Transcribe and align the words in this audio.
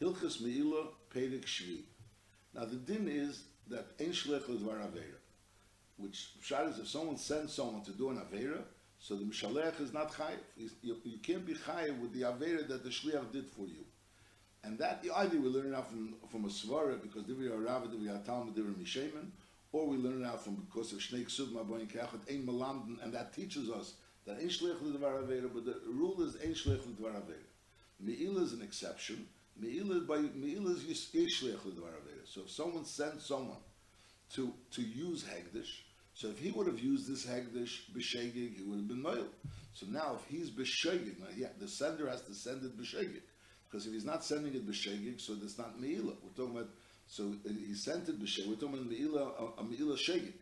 Hilchas 0.00 0.40
Meila 0.40 0.88
Perik 1.12 1.44
Shvi. 1.44 1.80
Now 2.54 2.64
the 2.64 2.76
din 2.76 3.08
is 3.08 3.44
that 3.68 3.86
Ein 4.00 4.12
Shlech 4.12 4.42
Ledvar 4.42 4.78
Avera, 4.78 5.18
which 5.96 6.30
Pshat 6.42 6.70
is 6.70 6.78
if 6.78 6.88
someone 6.88 7.16
sends 7.16 7.52
someone 7.52 7.82
to 7.82 7.90
do 7.92 8.10
an 8.10 8.16
Avera, 8.16 8.62
so 9.00 9.16
the 9.16 9.24
Mishalech 9.24 9.80
is 9.80 9.92
not 9.92 10.12
Chayiv. 10.12 10.70
You, 10.82 10.96
you 11.04 11.18
can't 11.18 11.44
be 11.44 11.54
Chayiv 11.54 12.00
with 12.00 12.12
the 12.12 12.22
Avera 12.22 12.66
that 12.68 12.84
the 12.84 12.90
Shliach 12.90 13.32
did 13.32 13.46
for 13.46 13.66
you. 13.66 13.84
And 14.64 14.78
that 14.78 15.04
either 15.14 15.38
we 15.38 15.48
learn 15.48 15.72
it 15.72 15.76
out 15.76 15.88
from, 15.88 16.14
from 16.30 16.44
a 16.44 16.48
Svara, 16.48 17.00
because 17.00 17.22
Divri 17.24 17.48
Arav, 17.48 17.88
Divri 17.88 18.24
Talmud, 18.24 18.56
Divri 18.56 18.74
Mishemen, 18.74 19.30
or 19.72 19.86
we 19.86 19.96
learn 19.96 20.22
it 20.22 20.26
out 20.26 20.42
from 20.42 20.56
because 20.56 20.92
of 20.92 20.98
Shnei 20.98 21.24
Ksub, 21.26 21.52
Maboin 21.52 21.86
Kachat, 21.86 22.28
Ein 22.28 22.44
Malamden, 22.44 23.02
and 23.02 23.12
that 23.14 23.32
teaches 23.32 23.70
us 23.70 23.94
that 24.26 24.38
Ein 24.38 24.48
Shlech 24.48 24.78
Ledvar 24.78 25.22
Avera, 25.22 25.48
but 25.52 25.64
the 25.64 25.80
rule 25.86 26.20
is 26.22 26.36
Ein 26.36 26.54
Shlech 26.54 26.80
Ledvar 26.80 27.12
Avera. 27.12 27.46
Me'ila 28.00 28.42
is 28.42 28.52
an 28.52 28.62
exception. 28.62 29.26
By 29.60 30.16
is 30.16 31.08
So 32.24 32.40
if 32.42 32.50
someone 32.50 32.84
sent 32.84 33.20
someone 33.20 33.58
to 34.34 34.52
to 34.72 34.82
use 34.82 35.24
Hegdish, 35.24 35.82
so 36.14 36.28
if 36.28 36.38
he 36.38 36.50
would 36.50 36.66
have 36.66 36.78
used 36.78 37.08
this 37.08 37.26
Hegdish 37.26 37.90
b'shegig, 37.92 38.56
he 38.56 38.62
would 38.66 38.78
have 38.78 38.88
been 38.88 39.02
Moil. 39.02 39.26
So 39.72 39.86
now 39.86 40.16
if 40.16 40.26
he's 40.28 40.50
b'shegig, 40.50 41.16
yeah, 41.36 41.48
the 41.58 41.66
sender 41.66 42.08
has 42.08 42.22
to 42.22 42.34
send 42.34 42.64
it 42.64 42.78
b'shegig. 42.78 43.22
Because 43.68 43.86
if 43.86 43.92
he's 43.92 44.04
not 44.04 44.24
sending 44.24 44.54
it 44.54 44.66
b'shegig, 44.68 45.20
so 45.20 45.34
that's 45.34 45.58
not 45.58 45.80
Me'ila. 45.80 46.12
We're 46.22 46.36
talking 46.36 46.56
about, 46.56 46.70
so 47.06 47.34
uh, 47.46 47.52
he 47.66 47.74
sent 47.74 48.08
it 48.08 48.20
b'shegig, 48.20 48.48
we're 48.48 48.54
talking 48.54 48.74
about 48.74 48.86
Me'ila, 48.86 49.32
a, 49.38 49.60
a 49.60 49.64
Me'ila 49.64 49.96
shegig. 49.96 50.32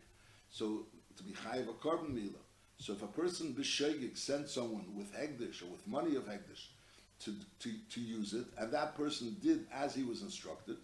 So 0.51 0.85
to 1.15 1.23
be 1.23 1.31
chayiv 1.31 1.69
a 1.69 1.73
korban 1.73 2.13
Me'ila. 2.13 2.41
So 2.79 2.93
if 2.93 3.01
a 3.01 3.07
person 3.07 3.55
b'shegig 3.57 4.17
sent 4.17 4.49
someone 4.49 4.85
with 4.95 5.11
Hegdish 5.13 5.63
or 5.63 5.67
with 5.67 5.87
money 5.87 6.15
of 6.15 6.27
Hegdish 6.27 6.67
to, 7.23 7.33
to, 7.59 7.73
to 7.91 7.99
use 7.99 8.33
it, 8.33 8.45
and 8.57 8.71
that 8.73 8.95
person 8.95 9.35
did 9.41 9.65
as 9.73 9.95
he 9.95 10.03
was 10.03 10.21
instructed, 10.21 10.77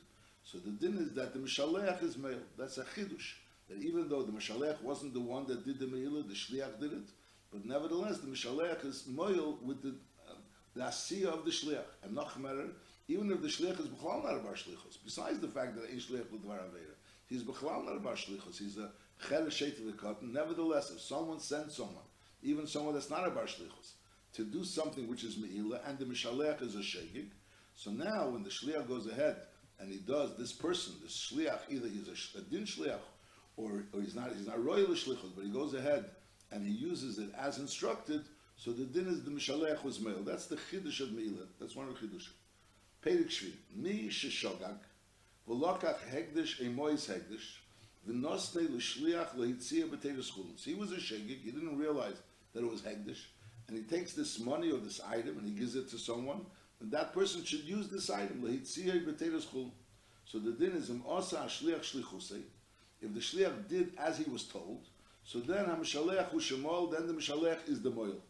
so 0.43 0.57
the 0.57 0.71
din 0.71 0.97
is 0.97 1.13
that 1.13 1.33
the 1.33 1.39
Mishalech 1.39 2.03
is 2.03 2.17
male. 2.17 2.39
That's 2.57 2.77
a 2.77 2.83
chidush. 2.83 3.33
That 3.69 3.81
even 3.81 4.09
though 4.09 4.23
the 4.23 4.31
Mishalech 4.31 4.81
wasn't 4.81 5.13
the 5.13 5.21
one 5.21 5.47
that 5.47 5.65
did 5.65 5.79
the 5.79 5.87
Me'ilah, 5.87 6.27
the 6.27 6.33
Shliach 6.33 6.79
did 6.79 6.93
it, 6.93 7.09
but 7.51 7.65
nevertheless 7.65 8.19
the 8.19 8.27
Mishalech 8.27 8.85
is 8.85 9.05
moil 9.07 9.57
with 9.63 9.81
the, 9.81 9.95
uh, 10.27 10.85
of 10.85 11.45
the 11.45 11.51
Shliach. 11.51 11.85
And 12.03 12.13
noch 12.13 12.37
matter, 12.37 12.67
even 13.07 13.31
if 13.31 13.41
the 13.41 13.47
Shliach 13.47 13.79
is 13.79 13.87
B'chlal 13.87 14.23
not 14.23 14.43
Bar 14.43 14.53
Shlichos, 14.53 14.97
besides 15.03 15.39
the 15.39 15.47
fact 15.47 15.75
that 15.75 15.89
Ein 15.89 15.99
Shliach 15.99 16.29
with 16.31 16.43
Dvar 16.43 16.59
Avera, 16.59 16.95
he's 17.27 17.43
B'chlal 17.43 17.85
not 17.85 18.03
Bar 18.03 18.13
Shlichos, 18.13 18.57
he's 18.57 18.77
a 18.77 18.91
Cher 19.27 19.45
Sheit 19.49 19.77
of 19.79 19.85
the 19.85 19.91
Katan. 19.93 20.33
Nevertheless, 20.33 20.91
if 20.91 20.99
someone 20.99 21.39
sends 21.39 21.75
someone, 21.75 22.03
even 22.41 22.67
someone 22.67 22.93
that's 22.93 23.09
not 23.09 23.27
a 23.27 23.31
Bar 23.31 23.45
Shlichos, 23.45 23.93
to 24.33 24.43
do 24.43 24.63
something 24.63 25.07
which 25.07 25.23
is 25.23 25.37
Me'ilah, 25.37 25.87
and 25.87 25.97
the 25.99 26.05
Mishalech 26.05 26.61
is 26.61 26.75
a 26.75 26.79
Shegig, 26.79 27.27
so 27.75 27.91
now 27.91 28.29
when 28.29 28.43
the 28.43 28.49
Shliach 28.49 28.87
goes 28.87 29.07
ahead 29.07 29.37
and 29.79 29.91
he 29.91 29.97
does 29.97 30.37
this 30.37 30.51
person, 30.51 30.93
this 31.01 31.31
Shliach, 31.31 31.59
either 31.69 31.87
he's 31.87 32.07
a, 32.07 32.39
a 32.39 32.41
Din 32.41 32.65
Shliach 32.65 32.99
or, 33.57 33.83
or 33.93 34.01
he's 34.01 34.15
not 34.15 34.31
he's 34.35 34.47
not 34.47 34.63
royal 34.63 34.87
shlichus, 34.87 35.31
but 35.35 35.45
he 35.45 35.51
goes 35.51 35.73
ahead 35.73 36.05
and 36.51 36.65
he 36.65 36.73
uses 36.73 37.19
it 37.19 37.29
as 37.37 37.59
instructed. 37.59 38.23
So 38.55 38.71
the 38.71 38.85
din 38.85 39.07
is 39.07 39.23
the 39.23 39.31
mishalech 39.31 39.83
was 39.83 39.99
male. 39.99 40.23
That's 40.23 40.45
the 40.45 40.55
chiddush 40.55 41.01
of 41.01 41.09
Meila. 41.09 41.47
That's 41.59 41.75
one 41.75 41.87
of 41.87 41.99
the 41.99 42.07
chiddush. 42.07 42.27
Perik 43.03 43.29
Shvi. 43.29 43.51
Mi 43.75 44.09
sheshogag 44.09 44.77
v'lokach 45.47 45.97
hegdish 46.11 46.61
emois 46.61 47.09
hegdish 47.09 47.57
v'nosne 48.07 48.69
l'shliach 48.69 49.35
lehitzia 49.35 49.89
b'teres 49.89 50.31
chulin. 50.31 50.63
He 50.63 50.73
was 50.73 50.91
a 50.91 50.97
shegig. 50.97 51.41
He 51.43 51.51
didn't 51.51 51.77
realize 51.77 52.15
that 52.53 52.63
it 52.63 52.69
was 52.69 52.81
hegdish, 52.81 53.19
and 53.67 53.77
he 53.77 53.83
takes 53.83 54.13
this 54.13 54.39
money 54.39 54.71
or 54.71 54.79
this 54.79 55.01
item 55.07 55.37
and 55.37 55.47
he 55.47 55.53
gives 55.53 55.75
it 55.75 55.89
to 55.89 55.97
someone, 55.97 56.45
and 56.81 56.91
that 56.91 57.13
person 57.13 57.43
should 57.43 57.63
use 57.63 57.87
this 57.89 58.09
item. 58.09 58.41
So 60.25 60.39
the 60.39 60.51
din 60.51 60.71
is. 60.73 60.89
If 63.01 63.13
the 63.13 63.19
shliach 63.19 63.67
did 63.67 63.93
as 63.97 64.17
he 64.17 64.29
was 64.29 64.43
told, 64.43 64.87
so 65.25 65.39
then 65.39 65.65
ha-mishalech 65.65 66.31
then 66.91 67.07
the 67.07 67.13
mishalech 67.13 67.67
is 67.67 67.81
the 67.81 67.89
moil. 67.89 68.21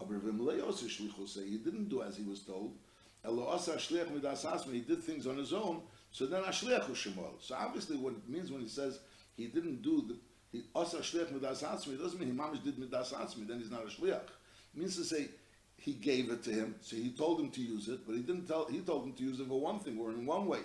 Aber 0.00 0.14
him 0.14 0.44
leos 0.44 0.82
shlichusei, 0.82 1.48
he 1.48 1.56
didn't 1.56 1.88
do 1.88 2.02
as 2.02 2.16
he 2.16 2.24
was 2.24 2.40
told, 2.40 2.76
elo 3.24 3.46
osa 3.48 3.72
shliach 3.72 4.10
midas 4.10 4.44
asma, 4.44 4.72
he 4.72 4.80
did 4.80 5.02
things 5.02 5.26
on 5.26 5.36
his 5.36 5.52
own, 5.52 5.82
so 6.12 6.26
then 6.26 6.44
ha-shliach. 6.44 6.94
So 7.40 7.54
obviously 7.54 7.96
what 7.96 8.12
it 8.12 8.28
means 8.28 8.50
when 8.52 8.60
he 8.60 8.68
says 8.68 9.00
he 9.36 9.46
didn't 9.46 9.82
do 9.82 10.04
the, 10.06 10.16
he 10.52 10.64
osa 10.74 10.98
shliach 10.98 11.32
midas 11.32 11.62
asma, 11.62 11.94
it 11.94 12.00
doesn't 12.00 12.18
mean 12.20 12.30
he 12.30 12.36
mamish 12.36 12.62
did 12.62 12.78
midas 12.78 13.12
asma, 13.12 13.44
then 13.46 13.58
he's 13.58 13.70
not 13.70 13.82
a 13.82 13.86
shliach. 13.86 14.28
Means 14.78 14.96
to 14.96 15.04
say, 15.04 15.28
he 15.76 15.92
gave 15.92 16.30
it 16.30 16.44
to 16.44 16.50
him, 16.50 16.76
so 16.80 16.94
he 16.94 17.10
told 17.10 17.40
him 17.40 17.50
to 17.50 17.60
use 17.60 17.88
it, 17.88 18.06
but 18.06 18.14
he 18.14 18.22
didn't 18.22 18.46
tell, 18.46 18.66
he 18.66 18.80
told 18.80 19.04
him 19.06 19.12
to 19.14 19.22
use 19.22 19.40
it 19.40 19.48
for 19.48 19.60
one 19.60 19.80
thing, 19.80 19.98
or 19.98 20.10
in 20.10 20.24
one 20.24 20.46
way. 20.46 20.60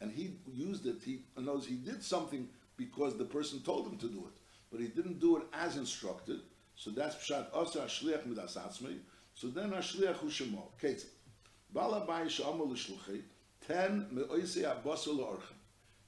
And 0.00 0.12
he 0.12 0.32
used 0.52 0.86
it, 0.86 0.96
he 1.04 1.20
knows 1.38 1.66
he 1.66 1.76
did 1.76 2.02
something 2.02 2.48
because 2.76 3.16
the 3.16 3.24
person 3.24 3.60
told 3.60 3.86
him 3.86 3.96
to 3.98 4.08
do 4.08 4.18
it, 4.26 4.38
but 4.70 4.80
he 4.80 4.88
didn't 4.88 5.18
do 5.18 5.38
it 5.38 5.44
as 5.52 5.76
instructed. 5.76 6.40
So 6.76 6.90
that's 6.90 7.14
pshat 7.16 7.46
asa 7.54 7.80
shliach 7.80 8.26
midas 8.26 8.56
atzmei. 8.56 8.98
So 9.34 9.48
then 9.48 9.70
shliach 9.70 10.16
hu 10.16 10.28
shemo. 10.28 10.62
Bala 11.72 12.04
ten 13.66 14.06
me'oisei 14.10 14.64
abasar 14.64 15.16
la'orchem. 15.18 15.58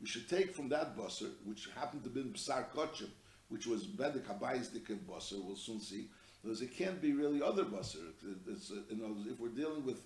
We 0.00 0.06
should 0.06 0.28
take 0.28 0.54
from 0.54 0.68
that 0.70 0.96
basar, 0.96 1.30
which 1.44 1.68
happened 1.74 2.04
to 2.04 2.10
be 2.10 2.22
b'sar 2.22 2.66
kochim, 2.74 3.08
which 3.48 3.66
was 3.66 3.86
bedek 3.86 4.24
habayis 4.24 4.68
dikim 4.68 4.98
basar. 5.08 5.42
We'll 5.42 5.56
soon 5.56 5.80
see. 5.80 6.08
Because 6.46 6.62
it 6.62 6.76
can't 6.76 7.02
be 7.02 7.12
really 7.12 7.42
other 7.42 7.64
busser. 7.64 8.12
It's, 8.46 8.70
uh, 8.70 8.76
you 8.88 8.98
know, 8.98 9.16
if 9.28 9.40
we're 9.40 9.48
dealing 9.48 9.84
with, 9.84 10.00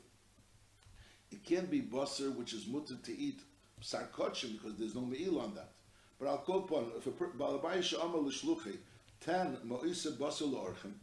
it 1.30 1.44
can't 1.44 1.70
be 1.70 1.82
busser 1.82 2.34
which 2.34 2.54
is 2.54 2.66
mutter 2.66 2.94
to 2.96 3.12
eat 3.14 3.40
sarkochim 3.82 4.52
because 4.52 4.78
there's 4.78 4.94
no 4.94 5.02
me'il 5.02 5.38
on 5.38 5.54
that. 5.54 5.72
But 6.18 6.28
I'll 6.28 6.38
quote 6.38 6.70
upon 6.70 6.92
if 6.96 7.06
a 7.06 7.10
balabai 7.10 7.82
shama 7.82 8.16
l'shluchi 8.16 8.78
ten 9.20 9.58
mo'isa 9.64 10.12
basar 10.12 10.50
la'orchem 10.50 10.94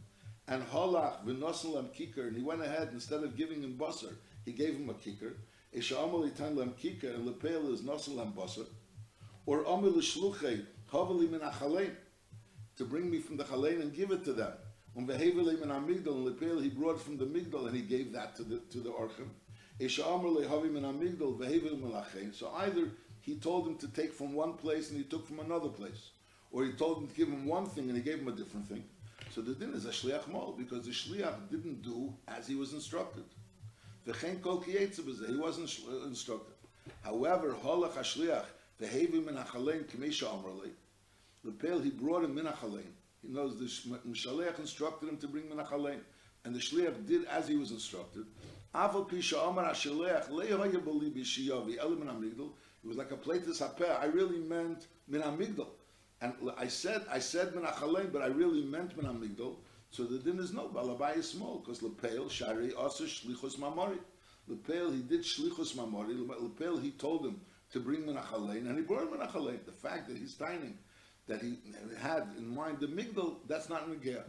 and 0.48 0.64
halach 0.64 1.24
v'nosan 1.24 1.72
lam 1.72 1.88
kikar 1.96 2.26
and 2.26 2.36
he 2.36 2.42
went 2.42 2.60
ahead 2.60 2.88
instead 2.92 3.22
of 3.22 3.36
giving 3.36 3.62
him 3.62 3.76
busser, 3.78 4.16
he 4.44 4.50
gave 4.50 4.74
him 4.74 4.90
a 4.90 4.94
kikar 4.94 5.34
isha 5.72 5.96
amal 5.98 6.28
itan 6.28 6.56
lam 6.56 6.74
kikar 6.82 7.14
and 7.14 7.26
lepel 7.26 7.72
is 7.72 7.82
nosan 7.82 8.16
lam 8.16 8.32
basar 8.32 8.66
or 9.46 9.60
amal 9.60 9.92
l'shluchi 9.92 10.66
havali 10.92 11.30
min 11.30 11.92
to 12.74 12.84
bring 12.84 13.08
me 13.08 13.20
from 13.20 13.36
the 13.36 13.44
chalein 13.44 13.80
and 13.80 13.94
give 13.94 14.10
it 14.10 14.24
to 14.24 14.32
them 14.32 14.52
lepel 15.06 16.60
he 16.60 16.68
brought 16.70 17.00
from 17.00 17.16
the 17.16 17.24
migdal 17.24 17.66
and 17.66 17.76
he 17.76 17.82
gave 17.82 18.12
that 18.12 18.34
to 18.36 18.42
the 18.42 18.58
to 18.70 18.78
the 18.78 18.90
achein 18.90 19.28
so 22.34 22.52
either 22.56 22.90
he 23.28 23.36
told 23.36 23.66
him 23.68 23.76
to 23.76 23.88
take 23.88 24.12
from 24.12 24.32
one 24.32 24.54
place 24.54 24.88
and 24.88 24.98
he 24.98 25.04
took 25.04 25.26
from 25.26 25.40
another 25.40 25.68
place. 25.68 26.10
Or 26.50 26.64
he 26.64 26.72
told 26.72 26.98
him 26.98 27.08
to 27.08 27.14
give 27.14 27.28
him 27.28 27.46
one 27.46 27.66
thing 27.66 27.88
and 27.88 27.96
he 27.96 28.02
gave 28.02 28.20
him 28.20 28.28
a 28.28 28.32
different 28.32 28.66
thing. 28.66 28.84
So 29.30 29.42
the 29.42 29.54
din 29.54 29.74
is 29.74 29.84
a 29.84 29.90
shliach 29.90 30.28
mol 30.28 30.54
because 30.56 30.86
the 30.86 30.92
shliach 30.92 31.50
didn't 31.50 31.82
do 31.82 32.12
as 32.26 32.46
he 32.46 32.54
was 32.54 32.72
instructed. 32.72 33.24
V'chein 34.06 34.40
kol 34.40 34.60
he 34.60 35.36
wasn't 35.36 35.78
uh, 35.86 36.06
instructed. 36.06 36.54
However, 37.02 37.54
holach 37.62 37.92
hashliach 37.92 38.46
v'hevi 38.80 39.24
min 39.24 39.36
hachalein 39.36 39.84
k'meisha 39.84 40.24
amrali. 40.24 40.70
Lepel 41.44 41.80
he 41.80 41.90
brought 41.90 42.24
him 42.24 42.34
min 42.34 42.46
hachalein. 42.46 42.94
He 43.22 43.28
knows 43.28 43.58
the 43.58 43.68
sh- 43.68 43.86
Mishalech 44.06 44.58
instructed 44.58 45.08
him 45.08 45.16
to 45.18 45.28
bring 45.28 45.48
min 45.48 45.58
hachalein, 45.58 46.00
and 46.44 46.54
the 46.54 46.60
shliach 46.60 47.06
did 47.06 47.24
as 47.26 47.48
he 47.48 47.56
was 47.56 47.70
instructed. 47.70 48.26
Aval 48.74 49.08
pisha 49.08 49.48
amar 49.48 49.64
hashliach 49.64 50.28
le'hoya 50.28 50.80
b'li 50.80 51.12
b'shiyavi 51.12 51.78
elim 51.78 52.00
min 52.00 52.08
amigdal. 52.08 52.50
It 52.84 52.86
was 52.86 52.96
like 52.96 53.10
a 53.10 53.16
platus 53.16 53.60
hapeh. 53.60 54.00
I 54.00 54.06
really 54.06 54.38
meant 54.38 54.86
min 55.08 55.22
amigdal. 55.22 55.68
And 56.20 56.34
I 56.56 56.68
said, 56.68 57.04
I 57.10 57.18
said 57.18 57.54
min 57.54 57.64
achalein, 57.64 58.12
but 58.12 58.22
I 58.22 58.26
really 58.26 58.62
meant 58.62 58.96
min 58.96 59.06
amigdal. 59.06 59.56
So 59.90 60.04
the 60.04 60.18
din 60.18 60.38
is 60.38 60.52
no, 60.52 60.68
balabai 60.68 61.16
is 61.16 61.30
small, 61.30 61.58
because 61.58 61.80
lepeil 61.80 62.30
shari 62.30 62.72
also 62.72 63.04
shlichus 63.04 63.56
mamori. 63.56 63.98
Lepeil, 64.48 64.94
he 64.94 65.02
did 65.02 65.22
shlichus 65.22 65.74
mamori. 65.74 66.14
Lepeil, 66.26 66.82
he 66.82 66.90
told 66.92 67.24
him 67.26 67.40
to 67.72 67.80
bring 67.80 68.06
min 68.06 68.16
achalein, 68.16 68.68
and 68.68 68.76
he 68.76 68.82
brought 68.82 69.10
min 69.10 69.20
achalein. 69.26 69.64
The 69.64 69.72
fact 69.72 70.08
that 70.08 70.16
he's 70.16 70.34
tiny, 70.34 70.74
that 71.28 71.40
he 71.42 71.58
had 72.00 72.26
in 72.36 72.48
mind 72.48 72.80
the 72.80 72.86
migdal, 72.86 73.36
that's 73.46 73.68
not 73.68 73.88
negea. 73.88 74.22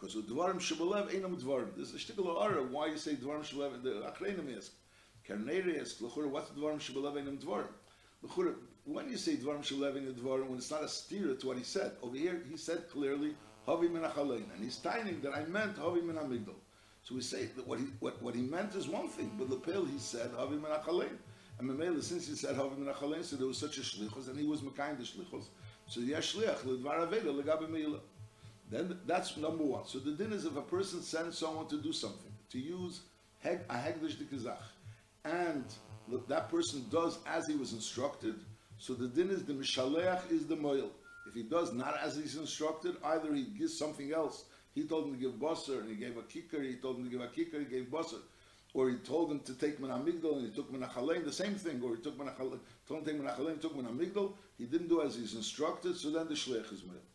Because 0.00 0.16
dvarim 0.16 0.56
shebelev 0.56 1.08
einam 1.10 1.36
dvarim. 1.40 1.76
This 1.76 1.92
is 1.92 1.94
a 1.94 2.12
shtickle. 2.12 2.70
Why 2.70 2.86
you 2.86 2.96
say 2.96 3.14
dvarim 3.14 3.44
shebelev? 3.44 3.82
The 3.82 4.12
achreinim 4.12 4.56
is. 4.56 4.70
Karneri 5.28 5.80
is 5.80 6.00
l'chura. 6.00 6.28
What's 6.28 6.50
dvarim 6.50 6.78
shebelev 6.78 7.14
einam 7.14 7.38
dvarim? 7.38 7.68
L'chura, 8.22 8.54
when 8.84 9.10
you 9.10 9.16
say 9.16 9.36
Dvarim 9.36 9.60
Shalevin 9.60 10.12
Dvarim, 10.12 10.48
when 10.48 10.58
it's 10.58 10.70
not 10.70 10.82
a 10.82 10.88
steer 10.88 11.34
to 11.34 11.46
what 11.46 11.56
he 11.56 11.64
said, 11.64 11.92
over 12.02 12.16
here 12.16 12.42
he 12.50 12.56
said 12.56 12.90
clearly, 12.90 13.34
Havi 13.66 13.90
min 13.90 14.04
and 14.04 14.62
he's 14.62 14.76
timing 14.76 15.22
that 15.22 15.34
I 15.34 15.44
meant 15.44 15.76
Havi 15.76 16.02
min 16.04 16.16
amigdal. 16.16 16.54
So 17.02 17.14
we 17.14 17.22
say 17.22 17.46
that 17.56 17.66
what 17.66 17.78
he 17.78 17.86
what, 18.00 18.20
what 18.22 18.34
he 18.34 18.42
meant 18.42 18.74
is 18.74 18.88
one 18.88 19.08
thing, 19.08 19.30
but 19.38 19.48
Lepel 19.48 19.86
he 19.86 19.98
said 19.98 20.30
Havi 20.32 20.60
min. 20.60 21.08
And 21.58 21.70
Mamela, 21.70 22.02
since 22.02 22.28
he 22.28 22.34
said 22.34 22.56
Havi 22.56 22.76
min 22.76 23.24
so 23.24 23.36
there 23.36 23.46
was 23.46 23.56
such 23.56 23.78
a 23.78 23.80
shlichus, 23.80 24.28
and 24.28 24.38
he 24.38 24.44
was 24.44 24.60
makayin 24.60 24.98
the 24.98 25.04
shlichus. 25.04 25.44
So 25.86 26.00
yesh 26.00 26.34
shliach 26.34 26.58
ledvar 26.64 27.08
aveda 27.08 27.42
legabe 27.42 27.68
meila. 27.68 28.00
Then 28.70 28.98
that's 29.06 29.36
number 29.36 29.62
one. 29.62 29.86
So 29.86 29.98
the 29.98 30.12
din 30.12 30.32
is 30.32 30.44
if 30.44 30.56
a 30.56 30.62
person 30.62 31.02
sends 31.02 31.38
someone 31.38 31.68
to 31.68 31.80
do 31.80 31.92
something, 31.92 32.32
to 32.50 32.58
use 32.58 33.00
heg, 33.44 33.60
a 33.68 33.74
hegdish 33.74 34.16
dikazach, 34.16 34.56
and 35.24 35.64
that 36.28 36.48
person 36.48 36.84
does 36.90 37.18
as 37.26 37.46
he 37.46 37.56
was 37.56 37.72
instructed, 37.72 38.34
so 38.78 38.94
the 38.94 39.08
din 39.08 39.30
is 39.30 39.44
the 39.44 39.52
Mishaleach 39.52 40.30
is 40.30 40.46
the 40.46 40.56
Moil. 40.56 40.90
If 41.26 41.34
he 41.34 41.42
does 41.42 41.72
not 41.72 41.98
as 42.02 42.16
he's 42.16 42.36
instructed, 42.36 42.96
either 43.04 43.34
he 43.34 43.44
gives 43.44 43.78
something 43.78 44.12
else. 44.12 44.44
He 44.74 44.84
told 44.84 45.06
him 45.06 45.14
to 45.14 45.20
give 45.20 45.32
basar 45.32 45.80
and 45.80 45.88
he 45.88 45.94
gave 45.94 46.16
a 46.16 46.22
kicker, 46.22 46.60
he 46.60 46.76
told 46.76 46.98
him 46.98 47.04
to 47.04 47.10
give 47.10 47.20
a 47.20 47.28
kicker, 47.28 47.60
he 47.60 47.64
gave 47.64 47.84
basar. 47.84 48.20
Or 48.74 48.90
he 48.90 48.96
told 48.96 49.30
him 49.30 49.40
to 49.40 49.54
take 49.54 49.80
menamigdal 49.80 50.36
and 50.36 50.48
he 50.48 50.52
took 50.52 50.72
menachalein, 50.72 51.24
the 51.24 51.32
same 51.32 51.54
thing. 51.54 51.80
Or 51.82 51.94
he 51.94 52.02
took 52.02 52.18
menachalein, 52.18 52.58
told 52.86 53.00
him 53.00 53.04
to 53.04 53.12
take 53.12 53.22
menachalein, 53.22 53.60
took 53.60 53.76
menamigdal. 53.76 54.34
He 54.58 54.66
didn't 54.66 54.88
do 54.88 55.00
as 55.00 55.14
he's 55.14 55.34
instructed, 55.34 55.96
so 55.96 56.10
then 56.10 56.26
the 56.26 56.34
shliach 56.34 56.72
is 56.72 56.82
made. 56.82 57.06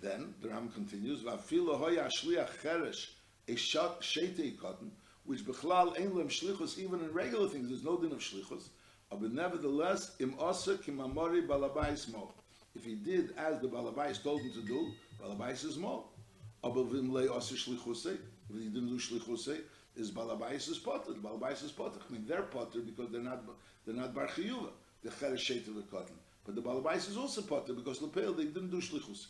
Then 0.00 0.34
the 0.42 0.50
Ram 0.50 0.68
continues, 0.68 1.22
"Va'afilo 1.22 1.78
hoya 1.78 2.08
shliach 2.20 2.50
cheresh 2.62 3.06
a 3.48 3.52
shetei 3.52 4.58
cotton, 4.60 4.92
which 5.24 5.44
bechlal 5.44 5.98
ein 5.98 6.14
lem 6.14 6.28
shlichus 6.28 6.78
even 6.78 7.00
in 7.00 7.12
regular 7.12 7.48
things. 7.48 7.68
There's 7.68 7.84
no 7.84 7.96
din 7.96 8.12
of 8.12 8.18
shlichus, 8.18 8.68
but 9.10 9.32
nevertheless 9.32 10.14
im 10.20 10.34
osa 10.38 10.76
kimamori 10.76 11.46
balabais 11.46 12.12
mo. 12.12 12.34
If 12.74 12.84
he 12.84 12.94
did 12.94 13.32
as 13.36 13.60
the 13.60 13.68
balabais 13.68 14.22
told 14.22 14.42
him 14.42 14.52
to 14.52 14.62
do, 14.62 14.92
balabais 15.20 15.64
is 15.64 15.78
mo. 15.78 16.08
Aber 16.64 16.84
vim 16.84 17.12
le 17.12 17.28
osa 17.28 17.54
shlichusei, 17.54 18.18
if 18.50 18.56
he 18.56 18.68
didn't 18.68 18.88
do 18.88 18.98
shlichusei, 18.98 19.62
is 19.96 20.10
balabais 20.10 20.68
is 20.68 20.78
potter. 20.78 21.12
Balabais 21.12 21.62
is 21.64 21.72
potter. 21.72 22.00
I 22.08 22.12
mean 22.12 22.24
they're 22.26 22.42
potter 22.42 22.80
because 22.80 23.10
they're 23.10 23.20
not 23.20 23.42
they're 23.84 23.94
not 23.94 24.14
bar 24.14 24.26
chiyuva. 24.26 24.70
The 25.02 25.10
cheresh 25.10 25.38
shetei 25.38 25.74
the 25.74 25.82
cotton. 25.90 26.16
But 26.44 26.54
the 26.54 26.62
balabais 26.62 27.08
is 27.08 27.16
also 27.16 27.42
potter 27.42 27.72
because 27.72 28.00
lepel 28.02 28.32
they 28.32 28.44
didn't 28.44 28.70
do 28.70 28.80
shlichusei. 28.80 29.26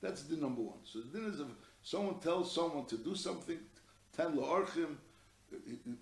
That's 0.00 0.22
the 0.22 0.36
number 0.36 0.62
one. 0.62 0.78
So 0.84 1.00
the 1.00 1.18
din 1.18 1.30
is 1.32 1.40
if 1.40 1.46
someone 1.82 2.20
tells 2.20 2.54
someone 2.54 2.86
to 2.86 2.96
do 2.96 3.14
something, 3.14 3.58
ten 4.16 4.36
la'orchim, 4.36 4.96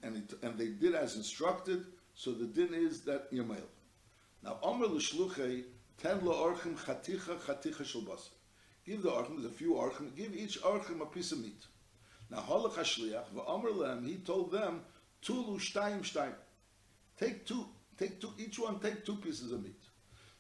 and, 0.03 0.17
it, 0.17 0.35
and 0.43 0.59
they 0.59 0.69
did 0.69 0.95
as 0.95 1.17
instructed, 1.17 1.87
so 2.15 2.33
the 2.33 2.47
din 2.47 2.75
is 2.75 3.03
that 3.03 3.33
Yamail. 3.33 3.69
Now, 4.43 4.59
Omer 4.63 4.87
l'shluchei, 4.87 5.65
ten 5.97 6.21
la'orchim 6.21 6.77
chaticha 6.77 7.39
chaticha 7.39 7.85
shel. 7.85 8.19
Give 8.85 9.03
the 9.03 9.11
there's 9.11 9.45
a 9.45 9.51
few 9.51 9.75
orchim, 9.75 10.15
give 10.15 10.37
each 10.37 10.61
orchim 10.63 11.01
a 11.01 11.07
piece 11.07 11.33
of 11.33 11.41
meat. 11.41 11.61
Now, 12.31 12.39
halach 12.39 12.75
hashliach, 12.75 13.31
v'omer 13.35 13.77
lehem, 13.77 14.07
he 14.07 14.17
told 14.17 14.53
them, 14.53 14.81
tulu 15.23 15.59
shtayim 15.59 16.01
shtayim. 16.01 16.35
Take 17.19 17.47
two, 17.47 17.67
take 17.99 18.21
two, 18.21 18.33
each 18.39 18.59
one 18.59 18.79
take 18.81 19.05
two 19.05 19.17
pieces 19.17 19.53
of 19.53 19.63
meat. 19.63 19.81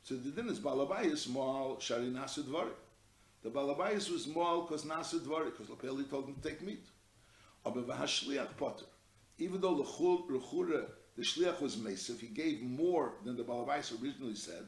So 0.03 0.15
the 0.17 0.31
din 0.31 0.49
is 0.49 0.61
balabayis 0.61 1.29
mal 1.33 1.79
shari 1.81 2.07
nasu 2.07 2.43
dvarim. 2.43 2.75
The 3.47 3.53
Balabais 3.53 4.11
was 4.11 4.25
small 4.25 4.63
because 4.63 4.85
Nasa 4.85 5.21
Dvari, 5.21 5.53
because 5.57 5.69
Lapeli 5.69 6.11
told 6.11 6.27
him 6.27 6.35
to 6.35 6.49
take 6.49 6.63
meat. 6.63 6.85
Aber 7.65 7.81
v'hashliach 7.83 8.57
potter. 8.57 8.87
Even 9.39 9.61
though 9.61 9.75
L'chure, 9.75 10.87
the 11.17 11.23
Shliach 11.23 11.61
was 11.61 11.77
Mesef, 11.77 12.19
he 12.19 12.27
gave 12.27 12.61
more 12.61 13.13
than 13.25 13.37
the 13.37 13.45
Balabais 13.45 13.93
originally 14.03 14.35
said. 14.35 14.67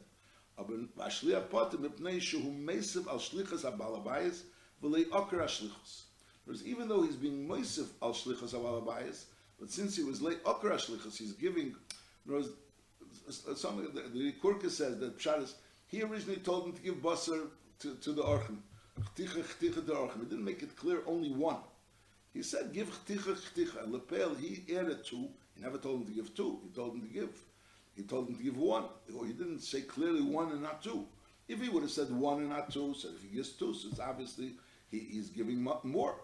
Aber 0.56 0.74
v'hashliach 0.96 1.50
potter, 1.50 1.76
mipnei 1.76 2.20
shehu 2.20 2.56
Mesef 2.64 3.08
al 3.08 3.18
Shlichas 3.18 3.62
ha-Balabais, 3.62 4.42
v'lei 4.80 5.06
okra 5.10 5.46
Shlichus. 5.46 6.02
Whereas 6.48 6.66
even 6.66 6.88
though 6.88 7.02
he's 7.02 7.14
being 7.14 7.46
Mesef 7.46 7.88
al 8.00 8.14
Shlichas 8.14 8.52
ha-Balabais, 8.52 9.24
but 9.60 9.70
since 9.70 9.94
he 9.94 10.02
was 10.02 10.22
lei 10.22 10.36
okra 10.46 10.76
Shlichus, 10.76 11.18
he's 11.18 11.32
giving, 11.32 11.74
whereas 12.24 12.48
some, 13.54 13.86
the, 13.92 14.00
the 14.18 14.32
Kurka 14.42 14.70
says 14.70 14.98
that 14.98 15.18
Pshat 15.18 15.52
he 15.88 16.02
originally 16.02 16.40
told 16.40 16.64
him 16.64 16.72
to 16.72 16.80
give 16.80 17.02
Basar 17.02 17.48
to, 17.80 17.94
to 17.96 18.12
the 18.12 18.22
Orchim. 18.22 18.56
Chticha, 18.98 19.44
chticha, 19.44 19.84
the 19.84 19.92
Orchim. 19.92 20.20
He 20.20 20.24
didn't 20.24 20.44
make 20.46 20.62
it 20.62 20.74
clear 20.74 21.02
only 21.06 21.32
one. 21.32 21.58
He 22.32 22.42
said, 22.42 22.72
give 22.72 22.88
chticha, 23.04 23.36
chticha. 23.36 23.82
And 23.82 23.92
Lepel, 23.92 24.34
he 24.34 24.64
added 24.74 25.04
two. 25.04 25.28
He 25.54 25.62
never 25.62 25.76
told 25.76 26.00
him 26.00 26.06
to 26.06 26.12
give 26.12 26.34
two. 26.34 26.60
He 26.62 26.70
told 26.74 26.94
him 26.94 27.02
to 27.02 27.08
give. 27.08 27.28
He 27.94 28.04
told 28.04 28.28
him 28.28 28.36
to 28.36 28.42
give 28.42 28.56
one. 28.56 28.84
Or 29.14 29.26
he 29.26 29.34
didn't 29.34 29.60
say 29.60 29.82
clearly 29.82 30.22
one 30.22 30.50
and 30.52 30.62
not 30.62 30.82
two. 30.82 31.04
If 31.46 31.60
he 31.60 31.68
would 31.68 31.82
have 31.82 31.92
said 31.92 32.10
one 32.10 32.38
and 32.38 32.48
not 32.48 32.70
two, 32.72 32.94
said 32.96 33.10
if 33.16 33.22
he 33.28 33.36
gives 33.36 33.50
two, 33.50 33.74
so 33.74 33.88
it's 33.90 34.00
obviously 34.00 34.52
he, 34.90 35.00
he's 35.00 35.28
giving 35.28 35.66
more. 35.84 36.16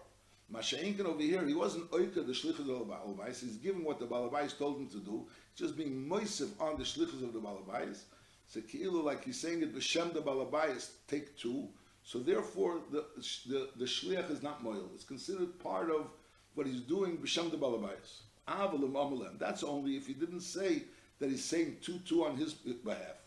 Masha'inkin 0.53 1.05
over 1.05 1.21
here, 1.21 1.43
he 1.45 1.53
wasn't 1.53 1.89
oika 1.91 2.25
the 2.25 2.33
shlichus 2.33 2.59
of 2.59 2.67
the 2.67 2.73
balabais. 2.73 3.41
He's 3.41 3.57
giving 3.57 3.83
what 3.83 3.99
the 3.99 4.05
balabais 4.05 4.57
told 4.57 4.77
him 4.77 4.87
to 4.89 4.99
do. 4.99 5.27
just 5.55 5.75
being 5.75 6.07
moisiv 6.07 6.49
on 6.59 6.77
the 6.77 6.83
shlichus 6.83 7.23
of 7.23 7.33
the 7.33 7.39
balabais. 7.39 8.03
So 8.47 8.59
ki'ilu, 8.61 9.03
like 9.03 9.23
he's 9.23 9.39
saying 9.39 9.63
it, 9.63 9.75
b'shem 9.75 10.13
the 10.13 10.21
balabais, 10.21 10.89
take 11.07 11.35
two. 11.37 11.67
So 12.03 12.19
therefore, 12.19 12.81
the, 12.91 13.05
the, 13.47 13.69
the 13.77 13.85
shliach 13.85 14.29
is 14.29 14.43
not 14.43 14.63
moil. 14.63 14.91
It's 14.93 15.03
considered 15.03 15.57
part 15.59 15.89
of 15.89 16.07
what 16.53 16.67
he's 16.67 16.81
doing 16.81 17.17
b'shem 17.17 17.49
the 17.49 17.57
balabais. 17.57 18.21
Avalim 18.47 18.91
amalem. 18.91 19.39
That's 19.39 19.63
only 19.63 19.97
if 19.97 20.05
he 20.05 20.13
didn't 20.13 20.41
say 20.41 20.83
that 21.19 21.31
he's 21.31 21.43
saying 21.43 21.77
two 21.81 21.97
two 22.05 22.23
on 22.23 22.37
his 22.37 22.53
behalf. 22.53 23.17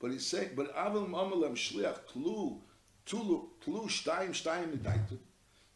But 0.00 0.10
he's 0.10 0.26
saying, 0.26 0.50
but 0.56 0.74
avalim 0.74 1.10
amalem 1.10 1.52
shliach 1.52 2.00
tlu 2.12 2.58
tulu 3.06 3.42
tlu 3.64 3.84
shtayim 3.84 4.30
shtayim 4.30 4.76
midaitu. 4.76 5.18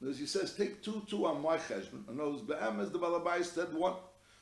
As 0.09 0.19
he 0.19 0.27
says, 0.27 0.55
take 0.55 0.83
two 0.83 1.03
two 1.09 1.27
on 1.27 1.43
my 1.43 1.57
cheshbon. 1.59 2.09
And 2.09 2.19
those 2.19 2.43
be'em 2.43 2.81
as 2.81 2.91
the 2.91 2.99
balabais 2.99 3.45
said 3.45 3.73
one. 3.73 3.95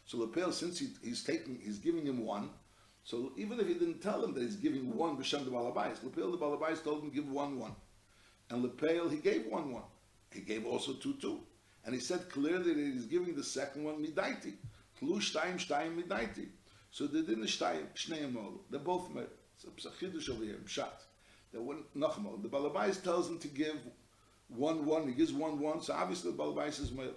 So 0.06 0.18
Lepel, 0.18 0.52
since 0.52 0.78
he, 0.78 0.88
he's 1.02 1.22
taking, 1.22 1.58
he's 1.62 1.78
giving 1.78 2.06
him 2.06 2.24
one. 2.24 2.50
So 3.04 3.32
even 3.36 3.60
if 3.60 3.66
he 3.66 3.74
didn't 3.74 4.00
tell 4.00 4.24
him 4.24 4.34
that 4.34 4.42
he's 4.42 4.56
giving 4.56 4.94
one 4.96 5.16
b'shem 5.16 5.44
the 5.44 5.50
balabais, 5.50 6.02
Lepel 6.02 6.32
the 6.32 6.38
balabais 6.38 6.82
told 6.82 7.02
him 7.02 7.10
give 7.10 7.30
one 7.30 7.58
one, 7.58 7.74
and 8.50 8.62
Lepel 8.62 9.08
he 9.08 9.18
gave 9.18 9.46
one 9.46 9.72
one. 9.72 9.84
He 10.32 10.40
gave 10.40 10.66
also 10.66 10.94
two 10.94 11.14
two, 11.14 11.40
and 11.84 11.94
he 11.94 12.00
said 12.00 12.30
clearly 12.30 12.74
that 12.74 12.92
he's 12.92 13.06
giving 13.06 13.34
the 13.34 13.44
second 13.44 13.84
one 13.84 14.04
midaiti, 14.04 14.54
tlu 15.00 15.16
shtayim 15.18 15.56
shtayim 15.56 16.02
midaiti. 16.02 16.48
So 16.90 17.06
they 17.06 17.20
didn't 17.22 17.44
shtayim 17.44 17.86
shneim 17.94 18.36
all. 18.36 18.62
They're 18.70 18.80
both 18.80 19.10
made. 19.10 19.26
It's 19.76 19.84
a 19.84 19.90
chidush 19.90 20.30
over 20.30 20.44
here, 20.44 20.58
pshat. 20.64 20.88
That 21.52 21.60
one 21.60 21.84
nachmal. 21.96 22.42
The 22.42 22.48
balabais 22.48 23.02
tells 23.02 23.28
him 23.28 23.38
to 23.38 23.48
give 23.48 23.76
one 24.56 24.84
one. 24.84 25.06
He 25.06 25.14
gives 25.14 25.32
one 25.32 25.58
one. 25.58 25.80
So 25.80 25.94
obviously 25.94 26.32
the 26.32 26.36
balabais 26.36 26.80
is 26.80 26.92
male. 26.92 27.14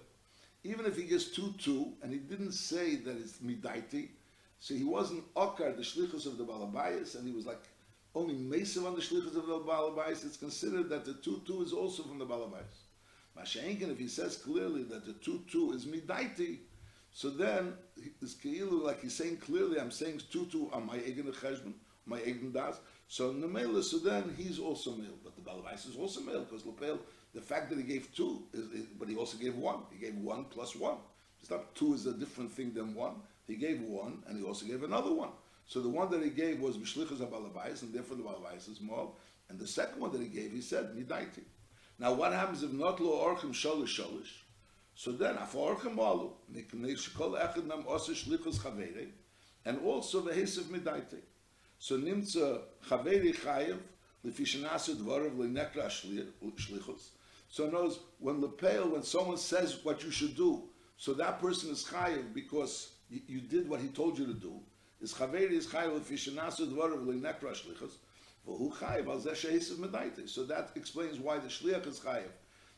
Even 0.63 0.85
if 0.85 0.95
he 0.95 1.03
gives 1.03 1.31
two 1.31 1.53
two, 1.57 1.93
and 2.01 2.11
he 2.11 2.19
didn't 2.19 2.53
say 2.53 2.95
that 2.95 3.17
it's 3.17 3.39
midaiti, 3.39 4.09
so 4.59 4.73
he 4.73 4.85
wasn't 4.85 5.23
okar 5.35 5.73
the 5.73 5.81
shlichus 5.81 6.25
of 6.25 6.37
the 6.37 6.45
balabayas, 6.45 7.15
and 7.15 7.27
he 7.27 7.33
was 7.33 7.45
like 7.45 7.61
only 8.15 8.33
mesav 8.35 8.87
on 8.87 8.95
the 8.95 9.01
shlichus 9.01 9.35
of 9.35 9.45
the 9.47 9.59
balabayas. 9.59 10.25
It's 10.25 10.37
considered 10.37 10.89
that 10.89 11.03
the 11.03 11.15
two 11.15 11.41
two 11.45 11.61
is 11.63 11.73
also 11.73 12.03
from 12.03 12.19
the 12.19 12.25
balabayas. 12.25 12.87
Mashenkin, 13.37 13.91
if 13.91 13.99
he 13.99 14.07
says 14.07 14.37
clearly 14.37 14.83
that 14.83 15.05
the 15.05 15.13
two 15.13 15.43
two 15.51 15.73
is 15.73 15.85
midaiti, 15.85 16.59
so 17.11 17.29
then 17.29 17.73
it's 18.21 18.35
keilu 18.35 18.81
like 18.81 19.01
he's 19.01 19.15
saying 19.15 19.37
clearly, 19.37 19.79
I'm 19.79 19.91
saying 19.91 20.21
two 20.31 20.45
two 20.45 20.69
on 20.71 20.85
my 20.85 20.97
egen 20.97 21.25
cheshbon, 21.25 21.73
my 22.05 22.21
egen 22.21 22.53
das. 22.53 22.79
So 23.09 23.31
in 23.31 23.41
the 23.41 23.47
male, 23.47 23.83
so 23.83 23.97
then 23.97 24.33
he's 24.37 24.59
also 24.59 24.95
male, 24.95 25.17
but 25.23 25.35
the 25.35 25.41
balabais 25.41 25.89
is 25.89 25.97
also 25.97 26.21
male 26.21 26.45
because 26.45 26.65
lapel. 26.65 26.99
The 27.33 27.41
fact 27.41 27.69
that 27.69 27.77
he 27.77 27.83
gave 27.83 28.13
two, 28.13 28.43
is, 28.53 28.65
is, 28.71 28.85
but 28.99 29.09
he 29.09 29.15
also 29.15 29.37
gave 29.37 29.55
one. 29.55 29.79
He 29.91 29.97
gave 29.97 30.15
one 30.15 30.45
plus 30.45 30.75
one. 30.75 30.97
It's 31.41 31.49
not 31.49 31.73
two 31.75 31.93
is 31.93 32.05
a 32.05 32.13
different 32.13 32.51
thing 32.51 32.73
than 32.73 32.93
one. 32.93 33.15
He 33.47 33.55
gave 33.55 33.81
one, 33.81 34.23
and 34.27 34.37
he 34.37 34.45
also 34.45 34.65
gave 34.65 34.83
another 34.83 35.13
one. 35.13 35.31
So 35.65 35.81
the 35.81 35.89
one 35.89 36.09
that 36.11 36.23
he 36.23 36.29
gave 36.29 36.59
was 36.59 36.77
Mishlichas 36.77 37.17
Abalabais, 37.17 37.81
and 37.81 37.93
therefore 37.93 38.17
the 38.17 38.23
Balabais 38.23 38.69
is 38.69 38.79
more. 38.79 39.11
And 39.49 39.59
the 39.59 39.67
second 39.67 39.99
one 39.99 40.11
that 40.11 40.21
he 40.21 40.27
gave, 40.27 40.51
he 40.51 40.61
said, 40.61 40.95
Midaiti. 40.95 41.43
Now 41.99 42.13
what 42.13 42.33
happens 42.33 42.63
if 42.63 42.71
not 42.71 42.99
lo 42.99 43.25
orchim 43.25 43.51
sholish 43.51 43.99
sholish? 43.99 44.29
So 44.95 45.11
then, 45.11 45.35
af 45.37 45.53
orchim 45.53 45.97
alu, 45.97 46.29
niknei 46.53 46.95
shekol 46.95 47.39
echad 47.39 47.65
nam 47.65 47.83
osa 47.87 48.11
shlichus 48.11 48.59
chaveri, 48.59 49.09
and 49.65 49.79
also 49.85 50.21
vehesiv 50.21 50.65
Midaiti. 50.65 51.19
So 51.79 51.97
nimtza 51.97 52.61
chaveri 52.87 53.35
chayev, 53.35 53.79
lefi 54.25 54.45
shenasu 54.45 54.95
dvorav 54.95 55.35
lenekra 55.35 55.89
shlichus. 55.89 57.09
So 57.53 57.67
knows 57.67 57.99
when 58.17 58.41
lepel, 58.41 58.89
when 58.89 59.03
someone 59.03 59.37
says 59.37 59.77
what 59.83 60.03
you 60.03 60.09
should 60.09 60.35
do, 60.35 60.63
so 60.97 61.13
that 61.13 61.39
person 61.39 61.69
is 61.69 61.83
chayev 61.83 62.33
because 62.33 62.93
you, 63.11 63.41
did 63.41 63.69
what 63.69 63.79
he 63.79 63.89
told 63.89 64.17
you 64.17 64.25
to 64.25 64.33
do. 64.33 64.59
Is 64.99 65.13
chaveri 65.13 65.51
is 65.51 65.67
chayiv 65.67 65.91
chayev 65.91 65.99
lefi 65.99 66.13
shenasu 66.13 66.73
dvorav 66.73 67.05
lenekra 67.05 67.53
shlichus. 67.53 67.91
So 70.29 70.43
that 70.45 70.71
explains 70.75 71.19
why 71.19 71.37
the 71.37 71.47
shliach 71.47 71.85
is 71.85 71.99
chayev, 71.99 72.31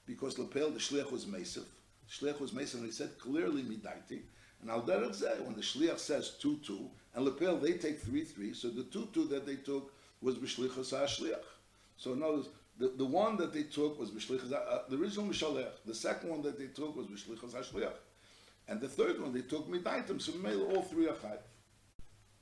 because 0.05 0.38
lepel 0.38 0.72
the 0.72 0.79
shliach 0.79 1.10
was 1.10 1.24
mesav. 1.24 1.63
Shliach 2.12 2.41
was 2.41 2.51
mesav, 2.51 2.75
and 2.75 2.86
he 2.86 2.91
said 2.91 3.17
clearly 3.17 3.63
midaiti. 3.63 4.24
And 4.62 4.70
al 4.70 4.82
derech 4.82 5.22
zeh, 5.22 5.39
when 5.46 5.55
the 5.55 5.62
shliach 5.62 6.00
says 6.00 6.32
two 6.32 6.58
two, 6.58 6.89
and 7.13 7.24
lepel 7.24 7.55
they 7.55 7.77
take 7.77 8.01
three 8.01 8.25
three, 8.25 8.53
so 8.53 8.67
the 8.67 8.84
two 8.84 9.08
two 9.13 9.24
that 9.29 9.46
they 9.46 9.55
took 9.55 9.94
was 10.22 10.36
b'shlichus 10.36 10.91
shliach. 10.94 11.46
So 11.96 12.13
notice 12.13 12.50
the, 12.77 12.89
the 12.98 13.05
one 13.05 13.38
that 13.38 13.53
they 13.53 13.63
took 13.63 13.98
was 14.00 14.12
b'shlichus 14.12 14.51
uh, 14.51 14.79
the 14.89 14.98
original 14.98 15.25
mishalech. 15.25 15.72
The 15.86 15.96
second 15.96 16.29
one 16.29 16.41
that 16.41 16.60
they 16.60 16.67
took 16.67 16.96
was 16.96 17.08
b'shlichus 17.08 17.72
shliach, 17.72 17.94
and 18.67 18.82
the 18.82 18.89
third 18.89 19.22
one 19.22 19.34
they 19.34 19.41
took 19.41 19.70
midaitim. 19.70 20.22
So 20.22 20.34
made 20.34 20.60
all 20.60 20.82
three 20.82 21.08
are 21.08 21.13
chayev. 21.13 21.39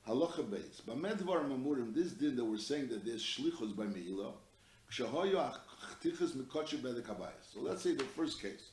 Halacha 0.08 0.44
beis. 0.44 0.82
B'medvar 0.82 1.48
mamurim, 1.48 1.94
this 1.94 2.12
din 2.14 2.36
that 2.36 2.46
we're 2.46 2.58
saying 2.58 2.88
that 2.90 3.06
there's 3.06 3.24
shlichus 3.24 3.76
by 3.76 3.84
Meila, 3.84 4.34
kshahoyu 4.92 5.36
achtichas 5.36 6.32
mikotche 6.32 6.82
by 6.82 6.92
the 6.92 7.02
kabayas. 7.02 7.54
So 7.54 7.62
let's 7.62 7.84
say 7.84 7.94
the 7.94 8.04
first 8.04 8.42
case. 8.42 8.72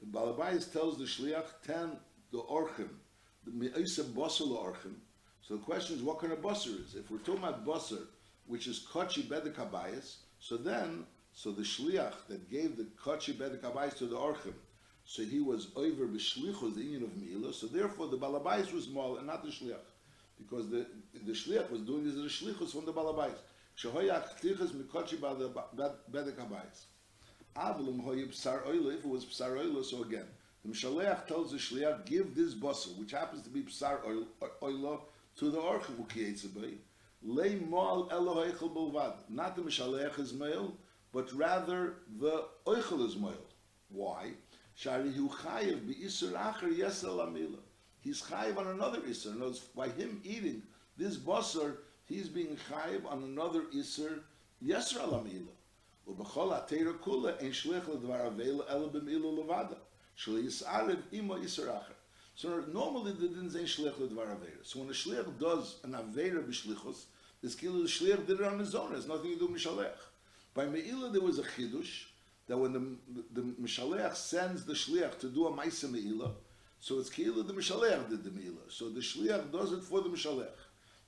The 0.00 0.06
Balabayas 0.06 0.72
tells 0.72 0.98
the 0.98 1.04
shliach, 1.04 1.44
ten 1.66 1.92
the 2.32 2.38
orchim, 2.38 2.88
the 3.44 3.50
me'isa 3.52 4.02
bosel 4.02 4.56
orchim, 4.58 4.94
So 5.42 5.56
the 5.56 5.62
question 5.62 5.96
is, 5.96 6.02
what 6.02 6.20
kind 6.20 6.32
of 6.32 6.40
basar 6.40 6.82
is? 6.82 6.94
If 6.94 7.10
we're 7.10 7.18
talking 7.18 7.44
about 7.44 7.66
basar, 7.66 8.06
which 8.46 8.66
is 8.66 8.78
kochi 8.78 9.22
bedek 9.22 9.54
habayis, 9.54 10.16
so 10.42 10.56
then, 10.56 11.06
so 11.32 11.52
the 11.52 11.62
shliach 11.62 12.14
that 12.28 12.50
gave 12.50 12.76
the 12.76 12.86
kochi 13.00 13.32
bedek 13.32 13.60
habayis 13.60 13.96
to 13.98 14.06
the 14.06 14.16
orchim, 14.16 14.54
so 15.04 15.22
he 15.22 15.40
was 15.40 15.68
over 15.76 16.06
b'shlichus, 16.06 16.74
the 16.74 16.82
union 16.82 17.04
of 17.04 17.10
milah, 17.10 17.54
so 17.54 17.68
therefore 17.68 18.08
the 18.08 18.18
balabais 18.18 18.72
was 18.72 18.88
mal 18.88 19.18
and 19.18 19.28
not 19.28 19.44
the 19.44 19.50
shliach. 19.50 19.86
Because 20.36 20.68
the, 20.68 20.84
the 21.24 21.32
shliach 21.32 21.70
was 21.70 21.82
doing 21.82 22.06
a 22.08 22.12
shlichus 22.28 22.72
from 22.72 22.86
the 22.86 22.92
balabais. 22.92 23.36
Shehoyach 23.78 24.40
tichas 24.40 24.72
mikochi 24.72 25.16
bedek 25.16 26.36
habayis. 26.36 26.86
Avlim 27.56 28.02
hoye 28.02 28.26
psar 28.26 28.66
oila, 28.66 28.94
if 28.94 29.04
it 29.04 29.08
was 29.08 29.24
psar 29.24 29.56
oila, 29.56 29.84
so 29.84 30.02
again, 30.02 30.26
the 30.64 30.72
Mishaleach 30.72 31.26
tells 31.26 31.52
the 31.52 31.58
Shliach, 31.58 32.06
give 32.06 32.34
this 32.34 32.54
basar, 32.54 32.96
which 32.98 33.10
happens 33.12 33.42
to 33.42 33.50
be 33.50 33.62
psar 33.62 34.00
oila, 34.62 35.00
to 35.36 35.50
the 35.50 35.58
orchim 35.58 35.96
who 35.96 36.04
creates 36.04 36.44
it 36.44 36.54
by. 36.54 36.68
Lay 37.24 37.56
mal 37.56 38.08
Eloheichel 38.10 38.74
bulvad. 38.74 39.14
Not 39.28 39.56
the 39.56 39.62
Mishaleach 39.62 40.18
is 40.18 40.32
male, 40.32 40.74
but 41.12 41.32
rather 41.32 41.94
the 42.18 42.44
oichel 42.66 43.06
is 43.06 43.16
male. 43.16 43.46
Why? 43.88 44.32
Shari 44.74 45.12
hu 45.12 45.28
chayev 45.28 45.86
be 45.86 45.94
isur 45.94 46.32
acher 46.32 46.76
yesel 46.76 47.18
amila. 47.18 47.58
He's 48.00 48.22
chayev 48.22 48.58
on 48.58 48.66
another 48.66 49.00
isur. 49.00 49.38
Knows 49.38 49.60
by 49.60 49.88
him 49.88 50.20
eating 50.24 50.62
this 50.96 51.16
basar, 51.16 51.76
he's 52.06 52.28
being 52.28 52.56
chayev 52.70 53.06
on 53.06 53.22
another 53.22 53.62
isur 53.74 54.20
yesel 54.64 55.12
amila. 55.12 55.52
ובכל 56.06 56.52
התרא 56.52 56.92
כולה 57.00 57.38
אין 57.38 57.52
שליח 57.52 57.88
לדבר 57.88 58.26
אבלה 58.26 58.64
אלא 58.68 58.88
במילו 58.88 59.36
לבדה. 59.36 59.76
שלא 60.16 60.38
יסערב 60.38 60.98
עמו 61.12 61.36
איסר 61.36 61.78
אחר. 61.78 61.92
So 62.34 62.48
normally 62.72 63.12
the 63.12 63.28
din 63.28 63.48
zayn 63.48 63.66
shlich 63.66 63.94
ledvar 63.94 64.26
avera. 64.26 64.64
So 64.64 64.80
when 64.80 64.88
a 64.88 64.92
shlich 64.92 65.38
does 65.38 65.76
an 65.84 65.92
avera 65.92 66.42
b'shlichus, 66.42 67.04
this 67.42 67.54
kilo 67.54 67.78
the 67.82 67.88
shlich 67.88 68.26
did 68.26 68.40
it 68.40 68.46
on 68.46 68.58
his 68.58 68.74
own. 68.74 68.92
It 68.92 68.96
has 68.96 69.08
nothing 69.08 69.32
to 69.32 69.38
do 69.38 69.48
mishalech. 69.48 69.96
By 70.54 70.66
meila 70.66 71.12
there 71.12 71.20
was 71.20 71.38
a 71.38 71.42
chidush 71.42 72.04
that 72.46 72.56
when 72.56 72.72
the 72.72 72.96
the 73.32 73.42
mishalech 73.42 74.14
sends 74.14 74.64
the 74.64 74.74
shlich 74.74 75.18
to 75.20 75.28
do 75.28 75.46
a 75.46 75.52
ma'isa 75.52 75.90
meila, 75.90 76.32
so 76.80 76.98
it's 76.98 77.10
kilo 77.10 77.42
the 77.42 77.52
mishalech 77.52 78.08
did 78.08 78.24
the 78.24 78.30
meila. 78.30 78.70
So 78.70 78.88
the 78.88 79.00
shlich 79.00 79.52
does 79.52 79.72
it 79.72 79.82
for 79.82 80.00
the 80.00 80.08
mishalech. 80.08 80.48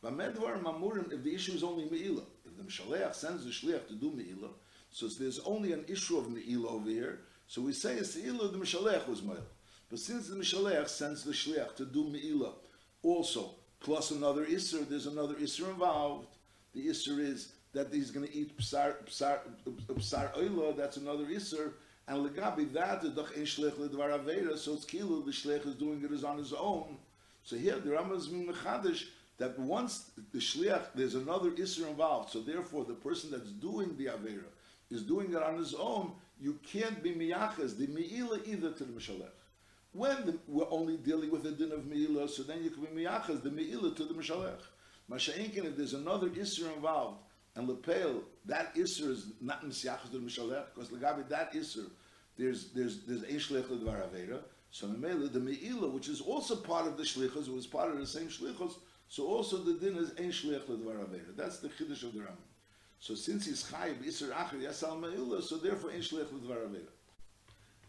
By 0.03 0.11
medvar 0.11 0.61
mamurim, 0.63 1.13
if 1.13 1.23
the 1.23 1.35
issue 1.35 1.53
is 1.53 1.63
only 1.63 1.85
meila, 1.85 2.25
if 2.45 2.57
the 2.57 2.63
mishalech 2.63 3.15
sends 3.15 3.45
the 3.45 3.51
shlich 3.51 3.87
to 3.89 3.95
do 3.95 4.11
meila, 4.11 4.51
so 4.91 5.07
there's 5.09 5.41
only 5.41 5.73
an 5.73 5.85
issue 5.89 6.19
of 6.19 6.27
meila 6.27 6.73
over 6.73 6.91
here. 6.91 7.21
So 7.47 7.63
we 7.63 7.73
say 7.73 7.95
it's 7.95 8.15
the 8.15 8.23
ilah 8.23 8.53
the 8.53 8.59
mishalech 8.59 9.07
was 9.09 9.21
meila. 9.21 9.43
But 9.95 10.01
since 10.01 10.29
the 10.29 10.35
Mishalech 10.35 10.89
sends 10.89 11.23
the 11.23 11.31
Shliach 11.31 11.77
to 11.77 11.85
do 11.85 12.05
Me'ilah 12.05 12.55
also, 13.03 13.55
plus 13.85 14.11
another 14.11 14.47
Isser, 14.47 14.89
there's 14.89 15.07
another 15.07 15.35
Isser 15.35 15.69
involved. 15.69 16.27
The 16.75 16.89
Isser 16.89 17.21
is 17.21 17.53
that 17.75 17.93
he's 17.93 18.11
going 18.11 18.27
to 18.27 18.35
eat 18.35 18.57
Psar, 18.59 18.95
Psar, 19.07 19.41
Psar 19.95 20.33
Oila, 20.35 20.77
that's 20.77 20.97
another 20.97 21.27
Isser. 21.27 21.73
And 22.09 22.27
Legabi, 22.27 22.73
that 22.73 23.05
is 23.05 23.11
Doch 23.11 23.37
Ein 23.37 23.45
Shlech 23.45 23.73
Ledvar 23.73 24.19
Avera, 24.19 24.57
so 24.57 24.73
it's 24.73 24.87
Kilu, 24.87 25.25
the 25.25 25.31
Shlech 25.31 25.67
is 25.67 25.75
doing 25.75 26.03
it 26.03 26.11
is 26.11 26.25
on 26.25 26.39
his 26.39 26.53
own. 26.53 26.97
So 27.45 27.57
here, 27.57 27.79
the 27.79 27.91
Rambam 27.91 28.17
is 28.17 28.29
Mechadish, 28.29 29.05
that 29.37 29.59
once 29.59 30.11
the 30.33 30.39
Shliach, 30.39 30.87
there's 30.95 31.15
another 31.15 31.51
Isser 31.51 31.87
involved, 31.89 32.31
so 32.31 32.41
therefore 32.41 32.85
the 32.85 32.95
person 32.95 33.31
that's 33.31 33.51
doing 33.51 33.97
the 33.99 34.07
Avera 34.07 34.49
is 34.91 35.03
doing 35.03 35.33
it 35.33 35.43
on 35.43 35.59
his 35.59 35.75
own, 35.75 36.13
you 36.41 36.59
can't 36.67 37.03
be 37.03 37.13
Miyachas, 37.13 37.77
the 37.77 37.87
Me'ilah 37.89 38.47
either 38.47 38.71
to 38.71 38.85
the 38.85 38.93
Mishalech. 38.93 39.29
When 39.95 40.27
the, 40.27 40.39
we're 40.49 40.71
only 40.71 40.97
dealing 40.97 41.31
with 41.31 41.45
the 41.45 41.53
din 41.53 41.71
of 41.71 41.87
Me'ilah, 41.87 42.29
so 42.29 42.43
then 42.43 42.65
you 42.65 42.71
can 42.71 42.85
be 42.85 43.05
Miyachas, 43.05 43.45
the 43.45 43.51
Me'ilah 43.51 43.95
to 43.95 44.05
the 44.05 44.13
Mishalech. 44.13 44.59
Masha'inkin, 45.09 45.67
if 45.67 45.77
there's 45.77 45.95
another 45.95 46.29
Isser 46.31 46.75
involved, 46.75 47.21
and 47.55 47.69
Lepel, 47.69 48.25
that 48.45 48.75
Isser 48.75 49.11
is 49.11 49.29
not 49.41 49.65
Misyachas 49.65 50.11
to 50.11 50.19
the 50.19 50.19
Mishalech, 50.19 50.65
because 50.75 50.91
Legabi, 50.91 51.29
that 51.29 51.53
Isser, 51.55 51.87
there's 52.37 52.73
there's 52.73 53.05
there's 53.07 53.23
a 53.23 53.27
Shlech 53.27 53.69
Ledvar 53.69 54.03
Avera, 54.11 54.41
so 54.73 54.89
Memela, 54.89 55.33
the 55.33 55.39
Me'ilah, 55.39 55.93
which 55.93 56.09
is 56.09 56.21
also 56.21 56.57
part 56.57 56.89
of 56.89 56.97
the 56.97 57.05
Shlichos, 57.05 57.49
was 57.55 57.69
part 57.69 57.93
of 57.93 57.99
the 57.99 58.07
same 58.07 58.27
Shlichos, 58.27 58.73
so 59.07 59.29
also 59.29 59.59
the 59.59 59.75
din 59.75 59.97
is 59.97 60.11
Ein 60.19 60.33
Shlech 60.33 60.65
Ledvar 60.65 61.05
Avera. 61.05 61.37
That's 61.37 61.61
the 61.61 61.69
Chiddush 61.69 62.03
of 62.03 62.15
the 62.15 62.21
Rambam. 62.21 62.51
So 62.99 63.15
since 63.15 63.47
he's 63.47 63.63
Chayiv, 63.63 64.03
Isser 64.05 64.33
Acher, 64.33 64.61
Yasal 64.61 64.99
Me'ilah, 65.01 65.41
so 65.41 65.59
therefore 65.59 65.93
Ein 65.93 66.01
Shlech 66.01 66.27
Ledvar 66.27 66.67
Avera. 66.67 66.89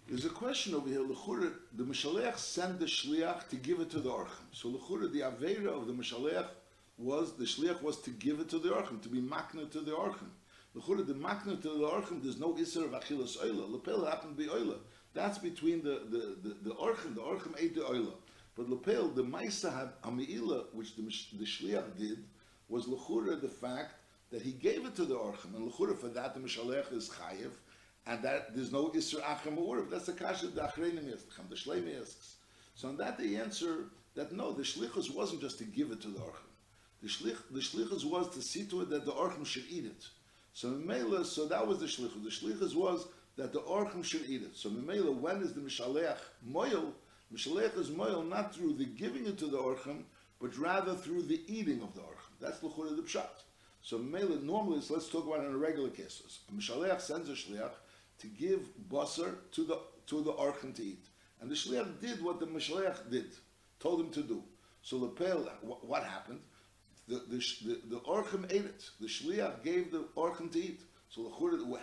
There's 0.07 0.25
a 0.25 0.29
question 0.29 0.75
over 0.75 0.87
here. 0.87 0.99
Lechura, 0.99 1.51
the 1.73 1.83
Mishaleach 1.83 2.37
sent 2.37 2.79
the 2.79 2.85
Shliach 2.85 3.47
to 3.49 3.55
give 3.55 3.79
it 3.79 3.89
to 3.89 3.99
the 3.99 4.09
Orchim. 4.11 4.45
So 4.51 4.69
Lechura, 4.69 5.11
the 5.11 5.21
Avera 5.21 5.69
of 5.69 5.87
the 5.87 5.93
Mishaleach 5.93 6.45
was, 6.99 7.33
the 7.33 7.45
Shliach 7.45 7.81
was 7.81 7.99
to 8.01 8.11
give 8.11 8.39
it 8.39 8.47
to 8.49 8.59
the 8.59 8.69
Orchim, 8.69 9.01
to 9.01 9.09
be 9.09 9.19
makna 9.19 9.67
to 9.71 9.79
the 9.79 9.93
Orchim. 9.93 10.29
Lechura, 10.75 11.07
the 11.07 11.15
makna 11.15 11.59
to 11.59 11.69
the 11.69 11.87
Orchim, 11.87 12.21
there's 12.21 12.39
no 12.39 12.53
Isser 12.53 12.85
of 12.85 12.91
Achilas 12.91 13.37
Oila. 13.37 13.71
Lepel 13.71 14.05
happened 14.05 14.37
to 14.37 14.43
be 14.43 14.47
Oila. 14.47 14.77
That's 15.15 15.39
between 15.39 15.83
the, 15.83 16.03
the, 16.11 16.49
the, 16.49 16.49
the. 16.49 16.69
The 16.69 16.75
Orchim 16.75 17.59
ate 17.59 17.73
the 17.73 17.81
Oila. 17.81 18.13
But 18.55 18.69
Lepel, 18.69 19.07
the 19.07 19.23
Maisa 19.23 19.73
had 19.75 19.89
Ami'ila, 20.03 20.65
which 20.73 20.95
the, 20.95 21.01
the 21.01 21.45
Shliach 21.45 21.97
did, 21.97 22.23
was 22.69 22.85
Lechura, 22.85 23.41
the 23.41 23.49
fact 23.49 23.95
that 24.29 24.43
he 24.43 24.51
gave 24.51 24.85
it 24.85 24.95
to 24.97 25.05
the 25.05 25.15
Orchim. 25.15 25.55
And 25.55 25.71
Lechura, 25.71 25.97
for 25.97 26.09
that, 26.09 26.35
the 26.35 26.41
Mishaleach 26.41 26.93
is 26.93 27.09
Chayev 27.09 27.53
and 28.07 28.21
that 28.23 28.55
there's 28.55 28.71
no 28.71 28.89
Isser 28.89 29.21
Achem 29.21 29.57
Urv. 29.57 29.89
That's 29.89 30.05
the 30.05 30.13
Kasha 30.13 30.47
the 30.47 30.61
Achreinim 30.61 31.05
Yitzcham, 31.05 31.49
the 31.49 31.55
Shleim 31.55 32.01
asks. 32.01 32.35
So 32.75 32.89
on 32.89 32.97
that 32.97 33.17
they 33.17 33.35
answer 33.35 33.85
that 34.15 34.31
no, 34.31 34.51
the 34.51 34.63
Shlichus 34.63 35.13
wasn't 35.13 35.41
just 35.41 35.57
to 35.59 35.63
give 35.63 35.91
it 35.91 36.01
to 36.01 36.07
the 36.07 36.19
Orchim. 36.19 36.45
The, 37.01 37.09
shlich, 37.09 37.37
the 37.51 37.59
Shlichus 37.59 38.05
was 38.05 38.29
to 38.33 38.41
see 38.41 38.65
to 38.65 38.81
it 38.81 38.89
that 38.89 39.05
the 39.05 39.11
Orchim 39.11 39.45
should 39.45 39.65
eat 39.69 39.85
it. 39.85 40.05
So 40.53 40.69
Mimela, 40.69 41.25
so 41.25 41.47
that 41.47 41.65
was 41.65 41.79
the 41.79 41.85
Shlichus. 41.85 42.23
The 42.23 42.29
Shlichus 42.29 42.75
was 42.75 43.07
that 43.37 43.51
the 43.51 43.59
Orchim 43.61 44.03
should 44.03 44.23
eat 44.27 44.41
it. 44.41 44.55
So 44.55 44.69
Mimela, 44.69 45.13
when 45.13 45.41
is 45.41 45.53
the 45.53 45.61
Mishaleach 45.61 46.17
Moil? 46.43 46.93
Mishaleach 47.33 47.77
is 47.77 47.91
Moil 47.91 48.23
not 48.23 48.55
through 48.55 48.73
the 48.73 48.85
giving 48.85 49.25
it 49.25 49.37
to 49.39 49.47
the 49.47 49.57
Orchim, 49.57 50.03
but 50.39 50.57
rather 50.57 50.95
through 50.95 51.23
the 51.23 51.41
eating 51.47 51.81
of 51.81 51.93
the 51.93 52.01
Orchim. 52.01 52.39
That's 52.39 52.61
L'chura 52.63 52.95
the 52.95 53.01
Pshat. 53.01 53.27
So 53.81 53.99
Mimela, 53.99 54.41
normally, 54.41 54.81
so 54.81 54.93
let's 54.93 55.09
talk 55.09 55.27
about 55.27 55.45
in 55.45 55.53
a 55.53 55.57
regular 55.57 55.89
case. 55.89 56.21
Mishaleach 56.55 57.01
sends 57.01 57.29
a 57.29 57.33
Shliach, 57.33 57.71
to 58.19 58.27
give 58.27 58.61
basar 58.89 59.35
to 59.51 59.63
the 59.63 59.79
to 60.07 60.21
the 60.21 60.33
archim 60.33 60.73
to 60.75 60.83
eat. 60.83 61.05
And 61.41 61.49
the 61.49 61.55
shliach 61.55 61.99
did 61.99 62.23
what 62.23 62.39
the 62.39 62.47
mishleach 62.47 63.09
did, 63.09 63.27
told 63.79 63.99
him 63.99 64.09
to 64.11 64.21
do. 64.21 64.43
So 64.81 64.97
lepel, 64.97 65.49
what, 65.61 65.85
what 65.85 66.03
happened? 66.03 66.39
The 67.07 67.23
the 67.27 67.37
the, 67.65 67.81
the 67.89 67.99
archim 68.01 68.45
ate 68.51 68.65
it. 68.65 68.89
The 68.99 69.07
shliach 69.07 69.63
gave 69.63 69.91
the 69.91 70.05
archim 70.15 70.51
to 70.51 70.59
eat. 70.59 70.81
So 71.09 71.31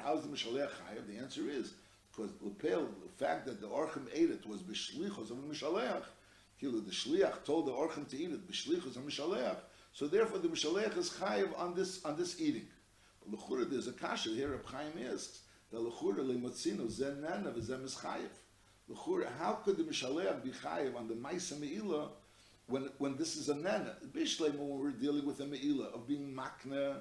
how's 0.03 0.23
the 0.23 0.29
mishleach 0.29 0.69
chayav? 0.69 1.07
The 1.07 1.19
answer 1.19 1.49
is 1.49 1.75
because 2.11 2.33
lepel, 2.41 2.89
the 3.03 3.25
fact 3.25 3.47
that 3.47 3.61
the 3.61 3.69
archim 3.69 4.09
ate 4.13 4.31
it 4.31 4.47
was 4.47 4.63
b'shlichos 4.63 5.31
of 5.31 5.43
the 5.43 5.55
mishleach. 5.55 6.05
The 6.61 6.69
shliach 6.69 7.45
told 7.45 7.67
the 7.67 7.73
archim 7.73 8.09
to 8.09 8.17
eat 8.17 8.31
it 8.31 8.51
b'shlichos 8.51 8.97
of 8.97 9.03
mishleach. 9.03 9.57
So 9.93 10.07
therefore, 10.07 10.39
the 10.39 10.49
mishleach 10.49 10.97
is 10.97 11.11
chayav 11.11 11.59
on 11.59 11.75
this 11.75 12.05
on 12.05 12.17
this 12.17 12.41
eating. 12.41 12.67
But 13.31 13.71
there's 13.71 13.87
a 13.89 13.93
kasha 13.93 14.31
here. 14.31 14.51
Reb 14.51 14.67
Chaim 14.67 14.93
asks 15.13 15.41
the 15.73 15.79
how 19.39 19.53
could 19.65 19.77
the 19.79 19.85
mishalech 19.85 20.43
be 20.43 20.51
chayev 20.51 20.97
on 20.97 21.09
the 21.09 21.15
ma'isa 21.15 21.55
meila 21.55 22.11
when 22.67 22.91
when 22.99 23.17
this 23.17 23.37
is 23.37 23.49
a 23.49 23.55
nana? 23.55 23.97
Bishlema 24.13 24.59
when 24.59 24.79
we're 24.79 24.91
dealing 24.91 25.25
with 25.25 25.41
a 25.41 25.45
meila 25.45 25.95
of 25.95 26.07
being 26.07 26.35
makna, 26.35 26.97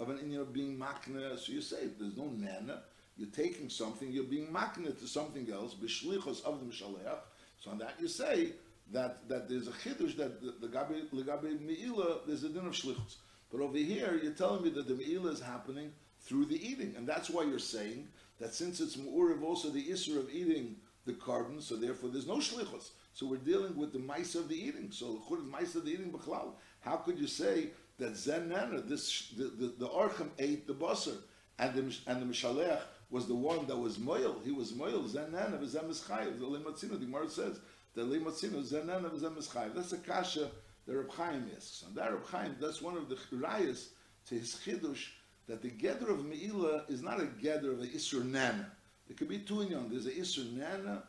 of 0.00 0.08
an 0.08 0.18
Indian 0.20 0.40
of 0.40 0.52
being 0.54 0.78
makna. 0.78 1.38
So 1.38 1.52
you 1.52 1.60
say 1.60 1.88
there's 1.98 2.16
no 2.16 2.30
nana. 2.30 2.82
You're 3.18 3.28
taking 3.30 3.68
something, 3.68 4.10
you're 4.10 4.24
being 4.24 4.46
makna 4.46 4.98
to 4.98 5.06
something 5.06 5.50
else. 5.52 5.74
Bishlichos 5.74 6.42
of 6.44 6.60
the 6.60 6.66
mishalech. 6.66 7.18
So 7.60 7.72
on 7.72 7.78
that 7.78 7.94
you 8.00 8.08
say 8.08 8.52
that 8.92 9.28
that 9.28 9.48
there's 9.50 9.68
a 9.68 9.72
chiddush 9.72 10.16
that 10.16 10.40
the, 10.40 10.66
the 10.66 10.68
legabi 10.68 11.58
meila 11.58 12.26
there's 12.26 12.44
a 12.44 12.48
din 12.48 12.66
of 12.66 12.72
shlichos. 12.72 13.16
But 13.52 13.60
over 13.60 13.76
here 13.76 14.18
you're 14.22 14.32
telling 14.32 14.62
me 14.62 14.70
that 14.70 14.88
the 14.88 14.94
meila 14.94 15.30
is 15.32 15.40
happening 15.40 15.92
through 16.28 16.44
the 16.44 16.62
eating. 16.64 16.94
And 16.96 17.08
that's 17.08 17.30
why 17.30 17.42
you're 17.44 17.58
saying 17.58 18.06
that 18.38 18.54
since 18.54 18.80
it's 18.80 18.96
Mu'uriv 18.96 19.42
also 19.42 19.70
the 19.70 19.88
Isser 19.88 20.18
of 20.18 20.30
eating 20.30 20.76
the 21.06 21.14
carbon, 21.14 21.60
so 21.60 21.76
therefore 21.76 22.10
there's 22.10 22.26
no 22.26 22.36
Shlichus. 22.36 22.90
So 23.14 23.26
we're 23.26 23.38
dealing 23.38 23.76
with 23.76 23.92
the 23.92 23.98
mice 23.98 24.34
of 24.34 24.48
the 24.48 24.54
eating. 24.54 24.90
So 24.92 25.20
the 25.28 25.36
mice 25.38 25.74
of 25.74 25.84
the 25.84 25.92
eating 25.92 26.12
b'chlal. 26.12 26.52
How 26.80 26.96
could 26.96 27.18
you 27.18 27.26
say 27.26 27.70
that 27.98 28.16
Zen 28.16 28.50
Nana, 28.50 28.80
this 28.80 29.30
the, 29.36 29.44
the, 29.44 29.66
the 29.78 30.30
ate 30.38 30.66
the 30.66 30.74
basar, 30.74 31.16
and 31.58 31.74
the 31.74 31.96
and 32.06 32.22
the 32.22 32.26
Mishalech 32.26 32.80
was 33.10 33.26
the 33.26 33.34
one 33.34 33.66
that 33.66 33.76
was 33.76 33.98
moil. 33.98 34.36
He 34.44 34.52
was 34.52 34.74
moil. 34.74 35.08
Zen 35.08 35.32
Nana 35.32 35.56
v'Zen 35.56 35.88
Mischayev. 35.88 36.38
The 36.38 36.46
Lematzino. 36.46 36.90
The 36.90 37.06
Gemara 37.06 37.28
says 37.28 37.58
the 37.94 38.02
Lematzino 38.02 38.62
Zen 38.62 38.86
Nana 38.86 39.08
v'Zen 39.08 39.34
Mischayev. 39.34 39.74
That's 39.74 39.92
a 39.92 39.98
kasha 39.98 40.50
that 40.86 40.96
Reb 40.96 41.10
Chaim 41.10 41.50
asks. 41.56 41.82
And 41.86 41.96
that 41.96 42.12
Reb 42.12 42.26
Chaim, 42.26 42.56
that's 42.60 42.80
one 42.80 42.96
of 42.96 43.08
the 43.08 43.16
rayas 43.34 43.88
to 44.26 44.34
his 44.36 44.60
chidush 44.64 45.06
that 45.48 45.62
the 45.62 45.70
gather 45.70 46.10
of 46.10 46.24
Me'ilah 46.24 46.88
is 46.88 47.02
not 47.02 47.20
a 47.20 47.26
gather 47.26 47.72
of 47.72 47.80
the 47.80 47.88
Isser 47.88 48.24
Nana. 48.24 48.70
There 49.06 49.16
could 49.16 49.28
be 49.28 49.38
two 49.38 49.62
in 49.62 49.68
yon. 49.68 49.88
There's 49.90 50.06
a 50.06 50.12
Isser 50.12 50.52
Nana, 50.52 51.02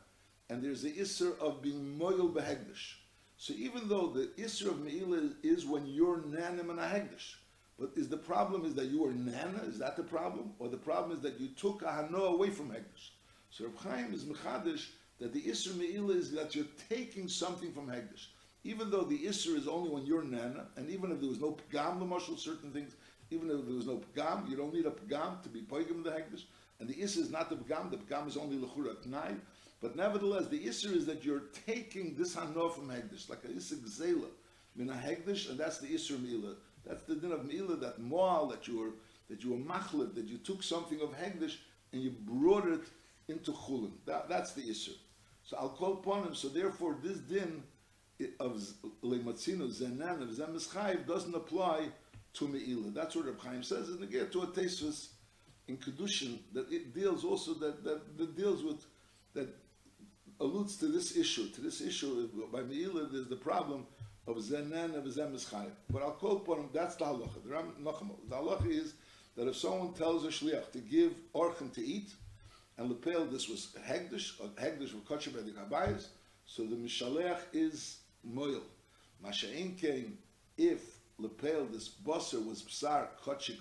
and 0.50 0.64
there's 0.64 0.82
the 0.82 0.94
Isser 0.94 1.38
of 1.40 1.62
being 1.62 2.00
Moyel 2.00 2.34
Behegdish. 2.34 2.96
So 3.38 3.54
even 3.54 3.88
though 3.88 4.08
the 4.08 4.32
Isra 4.38 4.68
of 4.68 4.80
Me'ilah 4.82 5.34
is, 5.44 5.66
when 5.66 5.86
you're 5.86 6.18
Nanim 6.18 6.70
and 6.70 6.80
a 6.80 6.84
Hegdish, 6.84 7.36
but 7.78 7.92
is 7.96 8.10
the 8.10 8.18
problem 8.18 8.66
is 8.66 8.76
that 8.76 8.88
you 8.88 9.06
are 9.06 9.12
Nana? 9.12 9.64
Is 9.66 9.80
that 9.80 9.96
the 9.96 10.04
problem? 10.04 10.52
Or 10.60 10.68
the 10.68 10.78
problem 10.78 11.16
is 11.16 11.24
that 11.24 11.40
you 11.40 11.48
took 11.50 11.82
a 11.82 11.86
Hano 11.86 12.34
away 12.34 12.50
from 12.50 12.70
Hegdish? 12.70 13.12
So 13.50 13.66
Reb 13.66 13.78
Chaim 13.78 14.14
is 14.14 14.26
Mechadish 14.26 14.88
that 15.20 15.34
the 15.34 15.42
Isra 15.42 15.76
Me'ilah 15.78 16.18
is 16.18 16.32
that 16.32 16.56
you're 16.56 16.66
taking 16.90 17.30
something 17.30 17.72
from 17.72 17.88
Hegdish. 17.88 18.28
Even 18.66 18.92
though 18.92 19.04
the 19.04 19.20
Isra 19.20 19.56
is 19.56 19.70
only 19.70 19.90
when 19.90 20.06
you're 20.06 20.24
Nana, 20.24 20.68
and 20.76 20.90
even 20.90 21.12
if 21.12 21.22
there 21.22 21.30
was 21.30 21.40
no 21.40 21.58
Pagam, 21.72 22.00
the 22.00 22.38
certain 22.38 22.72
things, 22.72 22.96
even 23.32 23.50
if 23.50 23.66
there 23.66 23.76
was 23.76 23.88
no 23.88 24.02
Pagam, 24.16 24.50
you 24.50 24.56
don't 24.58 24.74
need 24.74 24.86
a 24.86 24.92
Pagam 24.92 25.42
to 25.44 25.50
be 25.50 25.62
Poigam 25.62 26.04
the 26.04 26.12
Hegdish, 26.12 26.44
and 26.80 26.88
the 26.90 26.96
Isra 26.96 27.18
is 27.18 27.30
not 27.30 27.50
the 27.50 27.56
Pagam, 27.56 27.92
the 27.92 27.98
Pagam 27.98 28.28
is 28.28 28.38
only 28.38 28.58
Lechura 28.58 28.96
Tnai, 28.96 29.36
but 29.82 29.96
nevertheless, 29.96 30.48
the 30.48 30.60
Isser 30.66 30.94
is 30.94 31.06
that 31.06 31.24
you're 31.24 31.44
taking 31.66 32.16
this 32.16 32.36
Hanoah 32.36 32.74
from 32.74 32.90
Hegdish, 32.90 33.30
like 33.30 33.44
a 33.46 33.48
Isser 33.48 33.76
Gzela, 33.76 34.28
min 34.76 34.90
a 34.90 34.94
Hegdish, 34.94 35.50
and 35.50 35.58
that's 35.58 35.78
the 35.78 35.88
Isser 35.88 36.18
Milah. 36.18 36.56
That's 36.86 37.04
the 37.04 37.16
din 37.16 37.32
of 37.32 37.42
Milah, 37.42 37.80
that 37.80 38.00
Moal, 38.00 38.48
that 38.48 38.68
you 38.68 38.80
were, 38.80 38.92
that 39.30 39.44
you 39.44 39.52
were 39.52 39.58
Machlev, 39.58 40.16
that 40.16 40.28
you 40.28 40.38
took 40.38 40.64
something 40.64 41.00
of 41.02 41.10
Hegdish 41.18 41.58
and 41.94 42.02
you 42.02 42.12
brought 42.12 42.68
it 42.68 42.82
into 43.28 43.52
Chulin. 43.52 43.92
That, 44.06 44.28
that's 44.28 44.54
the 44.54 44.62
Isser. 44.62 44.96
So 45.44 45.58
I'll 45.58 45.70
call 45.70 45.94
upon 45.94 46.24
him. 46.24 46.36
So 46.36 46.50
therefore, 46.50 46.98
this 47.02 47.18
din 47.18 47.64
of 48.40 48.62
Leimatzino, 49.04 49.70
Zenan, 49.70 50.22
of 50.22 50.30
Zemeschayiv 50.30 51.08
doesn't 51.08 51.34
apply 51.34 51.88
to. 52.48 52.92
That's 52.94 53.16
what 53.16 53.26
Reb 53.26 53.40
Chaim 53.42 53.64
says. 53.64 53.90
And 53.90 54.04
again, 54.04 54.30
to 54.32 54.42
a 54.42 54.48
Tesvis 54.48 55.10
in 55.68 55.78
Kedushin, 55.78 56.40
that 56.54 56.72
it 56.72 56.94
deals 56.94 57.24
also, 57.24 57.54
that, 57.56 57.84
that, 57.84 58.18
that 58.18 58.36
deals 58.38 58.64
with, 58.64 58.86
that 59.34 59.50
alludes 60.40 60.78
to 60.78 60.88
this 60.88 61.18
issue. 61.18 61.50
To 61.50 61.62
this 61.62 61.82
issue, 61.82 62.30
by 62.52 62.62
Me'ilah, 62.62 63.12
there's 63.12 63.28
the 63.28 63.36
problem 63.36 63.86
of 64.28 64.38
Zenan 64.38 64.96
of 64.96 65.04
Zemes 65.06 65.50
Chayim. 65.50 65.72
But 65.92 66.04
I'll 66.04 66.12
quote 66.12 66.42
upon 66.42 66.60
him, 66.60 66.70
that's 66.74 66.96
the 66.96 67.06
halacha. 67.06 67.44
The, 67.44 67.50
Ram, 67.50 67.74
the 67.84 68.36
halacha 68.36 68.68
is 68.68 68.94
that 69.36 69.48
if 69.48 69.56
someone 69.56 69.94
tells 69.94 70.26
a 70.26 70.28
shliach 70.28 70.72
to 70.72 70.80
give 70.80 71.14
orchan 71.34 71.74
to 71.74 71.86
eat, 71.86 72.12
and 72.78 72.90
lepel, 72.90 73.26
this 73.26 73.50
was 73.50 73.76
hegdish, 73.86 74.40
or 74.40 74.48
hegdish 74.50 74.94
were 74.94 75.02
kosher 75.02 75.32
by 75.32 75.42
the 75.42 75.52
kabayas, 75.52 76.08
so 76.46 76.64
the 76.64 76.76
mishalech 76.76 77.40
is 77.54 77.98
moil. 78.24 78.62
Masha'in 79.24 79.78
came, 79.78 80.18
if 80.58 80.99
lepel, 81.20 81.66
this 81.66 81.90
bosser 81.90 82.46
was 82.46 82.62
psar 82.64 83.08
kosher, 83.24 83.54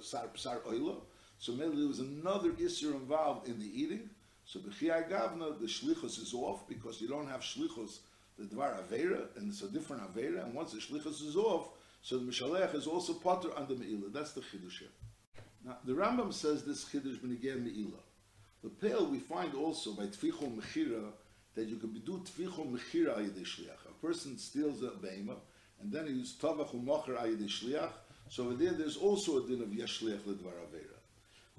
psar, 0.00 0.28
psar 0.36 0.60
oilo, 0.62 1.02
so 1.38 1.52
maybe 1.52 1.76
there 1.76 1.88
was 1.88 2.00
another 2.00 2.52
issue 2.58 2.92
involved 2.92 3.48
in 3.48 3.58
the 3.58 3.66
eating, 3.66 4.08
so 4.44 4.60
b'chiyai 4.60 5.10
gavna, 5.10 5.58
the 5.58 5.66
shlichus 5.66 6.22
is 6.22 6.32
off 6.34 6.68
because 6.68 7.00
you 7.00 7.08
don't 7.08 7.28
have 7.28 7.40
shlichus 7.40 7.98
the 8.38 8.44
dvar 8.44 8.76
avera, 8.82 9.26
and 9.36 9.50
it's 9.50 9.62
a 9.62 9.68
different 9.68 10.02
avera. 10.12 10.44
And 10.44 10.54
once 10.54 10.72
the 10.72 10.78
shlichus 10.78 11.26
is 11.26 11.36
off, 11.36 11.70
so 12.02 12.18
the 12.18 12.24
mishalech 12.30 12.74
is 12.74 12.86
also 12.86 13.14
potter 13.14 13.48
under 13.56 13.74
meila. 13.74 14.12
That's 14.12 14.32
the 14.32 14.40
chiddush. 14.40 14.82
Now 15.64 15.78
the 15.84 15.92
Rambam 15.92 16.32
says 16.32 16.64
this 16.64 16.84
chiddush 16.84 17.18
b'negei 17.18 17.56
meila. 17.62 17.98
The 18.62 18.70
pale 18.70 19.06
we 19.06 19.18
find 19.18 19.54
also 19.54 19.92
by 19.92 20.04
tfichol 20.04 20.56
mechira 20.56 21.12
that 21.54 21.66
you 21.66 21.76
can 21.76 21.92
do 21.92 22.22
tfichol 22.24 22.70
mechira 22.70 23.18
ayidei 23.18 23.44
shliach. 23.44 23.86
A 23.88 24.06
person 24.06 24.38
steals 24.38 24.82
a 24.82 24.90
beima 24.90 25.36
and 25.80 25.92
then 25.92 26.06
he 26.06 26.12
uses 26.12 26.36
tavach 26.36 26.70
u'mocher 26.74 27.16
shliach. 27.16 27.90
So 28.28 28.44
over 28.44 28.54
there, 28.54 28.72
there's 28.72 28.96
also 28.96 29.44
a 29.44 29.46
din 29.46 29.62
of 29.62 29.68
yeshliach 29.68 30.20
ledvar 30.20 30.52
avera. 30.52 30.96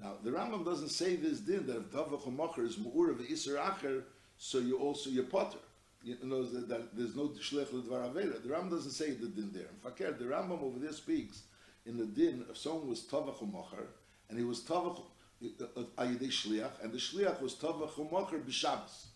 Now, 0.00 0.14
the 0.22 0.30
Rambam 0.30 0.64
doesn't 0.64 0.90
say 0.90 1.16
this 1.16 1.40
din 1.40 1.66
that 1.66 1.76
if 1.76 1.90
Tavach 1.90 2.22
Macher 2.34 2.64
is 2.64 2.76
Mu'ur 2.76 3.10
of 3.10 3.18
Isser 3.18 3.58
Acher, 3.58 4.02
so 4.36 4.58
you 4.58 4.78
also, 4.78 5.10
you're 5.10 5.24
potter. 5.24 5.58
You 6.04 6.16
know, 6.22 6.44
that, 6.44 6.68
that 6.68 6.96
there's 6.96 7.16
no 7.16 7.28
Shlech 7.28 7.72
L'dvar 7.72 8.12
Avera. 8.12 8.40
The 8.40 8.48
Rambam 8.48 8.70
doesn't 8.70 8.92
say 8.92 9.10
the 9.10 9.26
din 9.26 9.50
there. 9.52 9.64
In 9.64 9.90
Fakir, 9.90 10.12
the 10.12 10.26
Rambam 10.26 10.62
over 10.62 10.78
there 10.78 10.92
speaks 10.92 11.42
in 11.86 11.96
the 11.96 12.06
din 12.06 12.44
if 12.48 12.56
someone 12.56 12.88
was 12.88 13.00
Tavach 13.02 13.40
Macher, 13.52 13.86
and 14.28 14.38
he 14.38 14.44
was 14.44 14.60
Tavach 14.60 15.00
Ayidei 15.42 16.30
Shliach, 16.30 16.82
and 16.82 16.92
the 16.92 16.98
Shliach 16.98 17.40
was 17.40 17.54
Tavach 17.54 17.94
Macher 18.10 18.40
b'Shabbos. 18.40 19.06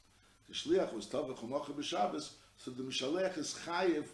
The 0.48 0.54
Shliach 0.54 0.92
was 0.92 1.06
Tavach 1.06 1.38
Macher 1.48 1.72
b'Shabbos, 1.74 2.32
so 2.56 2.72
the 2.72 2.82
Mishalech 2.82 3.38
is 3.38 3.56
Chayiv 3.64 4.06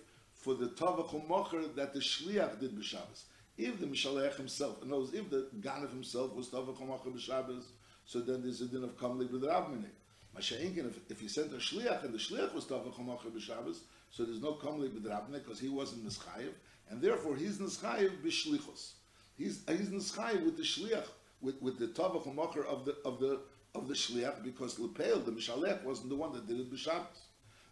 for 0.48 0.54
the 0.54 0.68
Tavach 0.68 1.28
Macher 1.28 1.74
that 1.74 1.92
the 1.92 2.00
Shliach 2.00 2.58
did 2.58 2.74
b'Shabbos. 2.74 3.24
If 3.58 3.78
the 3.80 3.87
Mishalech 3.87 4.37
himself, 4.37 4.78
other 4.82 5.04
if 5.12 5.28
the 5.28 5.46
Ganav 5.61 5.90
himself 5.90 6.34
was 6.34 6.48
Tavach 6.48 6.78
Macher 6.78 7.14
b'Shabbos, 7.14 7.64
so 8.06 8.20
then 8.20 8.40
there's 8.40 8.62
a 8.62 8.64
din 8.64 8.82
of 8.82 8.98
with 9.30 9.42
Rabbinik. 9.42 9.90
Masha'inkin, 10.34 10.88
if, 10.88 11.11
if 11.11 11.20
he 11.20 11.28
sent 11.28 11.52
a 11.52 11.56
shliach 11.56 12.02
and 12.02 12.14
the 12.14 12.18
shliach 12.18 12.54
was 12.54 12.64
Tavach 12.64 12.94
Hamacher 12.94 13.30
b'Shabbos, 13.30 13.80
so 14.11 14.24
there's 14.24 14.40
no 14.40 14.54
Kamli 14.54 14.88
b'Drabnik 14.88 15.44
because 15.44 15.61
he 15.61 15.68
wasn't 15.68 16.08
Nischayev, 16.08 16.54
and 16.88 17.02
therefore 17.02 17.37
he's 17.37 17.58
Nischayev 17.58 18.22
b'Shlichos. 18.24 18.92
He's, 19.37 19.61
he's 19.68 19.90
Nischayev 19.90 20.46
with 20.46 20.56
the 20.56 20.62
shliach, 20.62 21.08
with, 21.42 21.61
with 21.61 21.78
the 21.78 21.88
Tavach 21.88 22.24
Hamacher 22.24 22.64
of 22.64 22.87
the, 22.87 22.96
of 23.04 23.20
the, 23.20 23.40
of 23.74 23.87
the 23.87 23.92
shliach 23.92 24.42
because 24.42 24.78
Lepel, 24.78 25.18
the 25.18 25.30
Mishalech, 25.30 25.84
wasn't 25.84 26.08
the 26.08 26.16
one 26.16 26.32
that 26.32 26.48
did 26.48 26.58
it 26.58 26.72
b'Shabbos. 26.72 27.27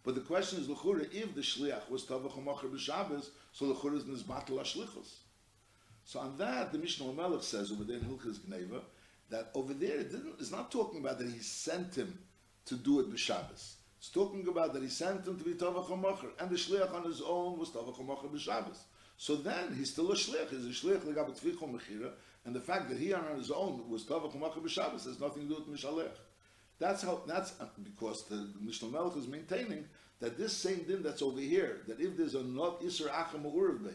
But 0.07 0.15
the 0.15 0.21
question 0.21 0.61
is, 0.61 0.69
L'chura, 0.69 1.05
if 1.13 1.35
the 1.35 1.41
shliach 1.41 1.89
was 1.89 2.05
Tavach 2.05 2.31
Hamacher 2.31 2.71
b'Shabbos, 2.71 3.27
so 3.51 3.65
L'chura 3.65 3.97
is 3.97 4.05
Nizbatel 4.05 4.51
HaShlichos. 4.51 5.15
So 6.05 6.21
on 6.21 6.37
that, 6.37 6.71
the 6.71 6.77
Mishnah 6.77 7.11
Melech 7.11 7.43
says 7.43 7.73
over 7.73 7.83
there 7.83 7.97
in 7.97 8.05
Hilchas 8.05 8.39
Gneva, 8.39 8.79
that 9.29 9.51
over 9.53 9.73
there 9.73 9.97
it 9.97 10.15
it's 10.39 10.49
not 10.49 10.71
talking 10.71 11.01
about 11.01 11.19
that 11.19 11.27
he 11.27 11.39
sent 11.39 11.95
him 11.95 12.17
to 12.67 12.75
do 12.75 13.01
it 13.01 13.11
b'Shabbos. 13.11 13.73
It's 13.99 14.09
talking 14.09 14.47
about 14.47 14.73
that 14.75 14.81
he 14.81 14.87
sent 14.87 15.27
him 15.27 15.37
to 15.39 15.43
be 15.43 15.55
Tavach 15.55 15.89
HaMacher, 15.89 16.29
and 16.39 16.49
the 16.49 16.55
Shliach 16.55 16.93
on 16.93 17.03
his 17.03 17.21
own 17.21 17.59
was 17.59 17.71
Tavach 17.71 17.97
HaMacher 17.97 18.31
b'Shabbos. 18.33 18.77
So 19.17 19.35
then 19.35 19.75
he's 19.75 19.91
still 19.91 20.09
a 20.13 20.15
Shliach, 20.15 20.51
he's 20.51 20.67
a 20.67 20.69
Shliach 20.69 21.01
legab 21.01 21.37
Tvichol 21.37 21.69
Mechira, 21.69 22.11
and 22.45 22.55
the 22.55 22.61
fact 22.61 22.87
that 22.87 22.97
he 22.97 23.13
on 23.13 23.37
his 23.37 23.51
own 23.51 23.89
was 23.89 24.05
Tavach 24.05 24.33
HaMacher 24.33 24.63
b'Shabbos 24.63 25.03
has 25.03 25.19
nothing 25.19 25.49
to 25.49 25.55
do 25.55 25.55
with 25.55 25.81
Mishalech. 25.81 26.15
That's 26.79 27.01
how, 27.01 27.21
that's 27.27 27.59
uh, 27.59 27.65
because 27.83 28.25
the 28.25 28.49
Mishnah 28.61 28.89
Melech 28.89 29.17
is 29.17 29.27
maintaining 29.27 29.85
that 30.19 30.37
this 30.37 30.53
same 30.53 30.83
din 30.87 31.03
that's 31.03 31.21
over 31.21 31.39
here, 31.39 31.81
that 31.87 31.99
if 31.99 32.17
there's 32.17 32.35
a 32.35 32.43
not 32.43 32.81
Isser 32.81 33.09
Acham 33.09 33.51
Urvei, 33.51 33.93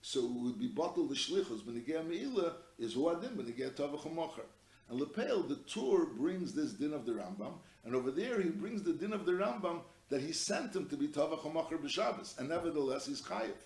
so 0.00 0.20
it 0.20 0.30
would 0.30 0.58
be 0.58 0.68
bottled 0.68 1.08
the 1.08 1.14
shlichus. 1.14 1.62
Benegea 1.62 2.04
meila 2.04 2.52
is 2.78 2.94
huadim 2.94 3.36
benegea 3.36 3.70
tavach 3.70 4.02
hamocher. 4.02 4.44
And 4.90 5.00
Lepel, 5.00 5.42
the 5.42 5.56
Tur 5.66 6.04
brings 6.04 6.52
this 6.52 6.74
din 6.74 6.92
of 6.92 7.06
the 7.06 7.12
Rambam, 7.12 7.54
and 7.84 7.94
over 7.94 8.10
there 8.10 8.40
he 8.40 8.50
brings 8.50 8.82
the 8.82 8.92
din 8.92 9.12
of 9.12 9.24
the 9.24 9.32
Rambam 9.32 9.80
that 10.10 10.20
he 10.20 10.32
sent 10.32 10.76
him 10.76 10.88
to 10.88 10.96
be 10.96 11.08
tavach 11.08 11.40
hamocher 11.40 11.78
b'Shabbos, 11.78 12.38
and 12.38 12.48
nevertheless 12.48 13.06
he's 13.06 13.22
chayiv. 13.22 13.56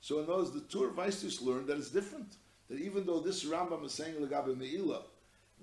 So 0.00 0.20
in 0.20 0.26
those 0.26 0.52
the 0.52 0.60
Tur 0.60 0.90
Vaistis 0.90 1.40
learned 1.40 1.68
that 1.68 1.78
it's 1.78 1.90
different. 1.90 2.36
That 2.68 2.78
even 2.78 3.06
though 3.06 3.20
this 3.20 3.44
Rambam 3.44 3.84
is 3.84 3.94
saying 3.94 4.16
legabe 4.16 4.54
meila, 4.54 5.02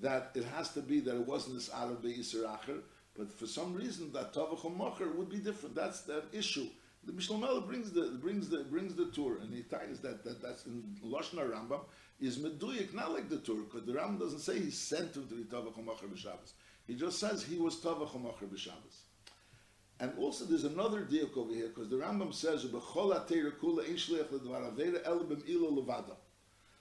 that 0.02 0.32
it 0.36 0.44
has 0.44 0.74
to 0.74 0.82
be 0.82 1.00
that 1.02 1.16
it 1.16 1.28
wasn't 1.28 1.56
this 1.56 1.70
Arab 1.74 2.04
Beiser 2.04 2.46
Acher, 2.46 2.82
but 3.16 3.32
for 3.32 3.46
some 3.46 3.74
reason 3.74 4.12
that 4.14 4.34
Tavach 4.34 4.62
Macher 4.76 5.14
would 5.16 5.30
be 5.30 5.38
different. 5.38 5.76
That's 5.76 6.02
that 6.02 6.26
issue. 6.34 6.68
The 7.06 7.12
Mishnah 7.12 7.38
Melech 7.38 7.68
brings 7.68 7.92
the 7.92 8.18
brings 8.22 8.50
the 8.50 8.64
brings 8.64 8.96
the 8.96 9.08
Tur, 9.08 9.40
and 9.42 9.54
he 9.54 9.64
ties 9.64 10.00
that 10.02 10.24
that 10.24 10.42
that's 10.42 10.66
in 10.66 10.84
Lashna 11.06 11.50
Rambam 11.52 11.82
is 12.22 12.38
meduyik, 12.38 12.94
not 12.94 13.12
like 13.12 13.30
the 13.30 13.40
Tur, 13.40 13.56
because 13.56 13.86
the 13.86 13.94
Rambam 13.94 14.20
doesn't 14.20 14.40
say 14.40 14.58
he 14.60 14.72
sent 14.72 15.16
him 15.16 15.28
to 15.28 15.36
be 15.36 15.44
Tavach 15.44 15.76
Macher 15.84 16.08
b'Shabbos. 16.10 16.54
He 16.88 16.96
just 16.96 17.20
says 17.20 17.44
he 17.44 17.58
was 17.58 17.76
Tavach 17.76 18.12
Macher 18.12 18.48
b'Shabbos. 18.48 19.02
And 20.00 20.14
also 20.18 20.46
there's 20.46 20.64
another 20.64 21.02
diak 21.02 21.36
over 21.36 21.54
here, 21.54 21.68
because 21.68 21.90
the 21.90 21.98
Rambam 21.98 22.34
says 22.34 22.64
b'chol 22.66 23.14
ateiru 23.14 23.52
kula 23.60 23.86
ein 23.86 23.96
shliach 23.96 24.30
ledvar 24.30 24.74
aveda 24.74 25.06
el 25.06 25.26
b'm'ilo 25.26 25.86
levada. 25.86 26.16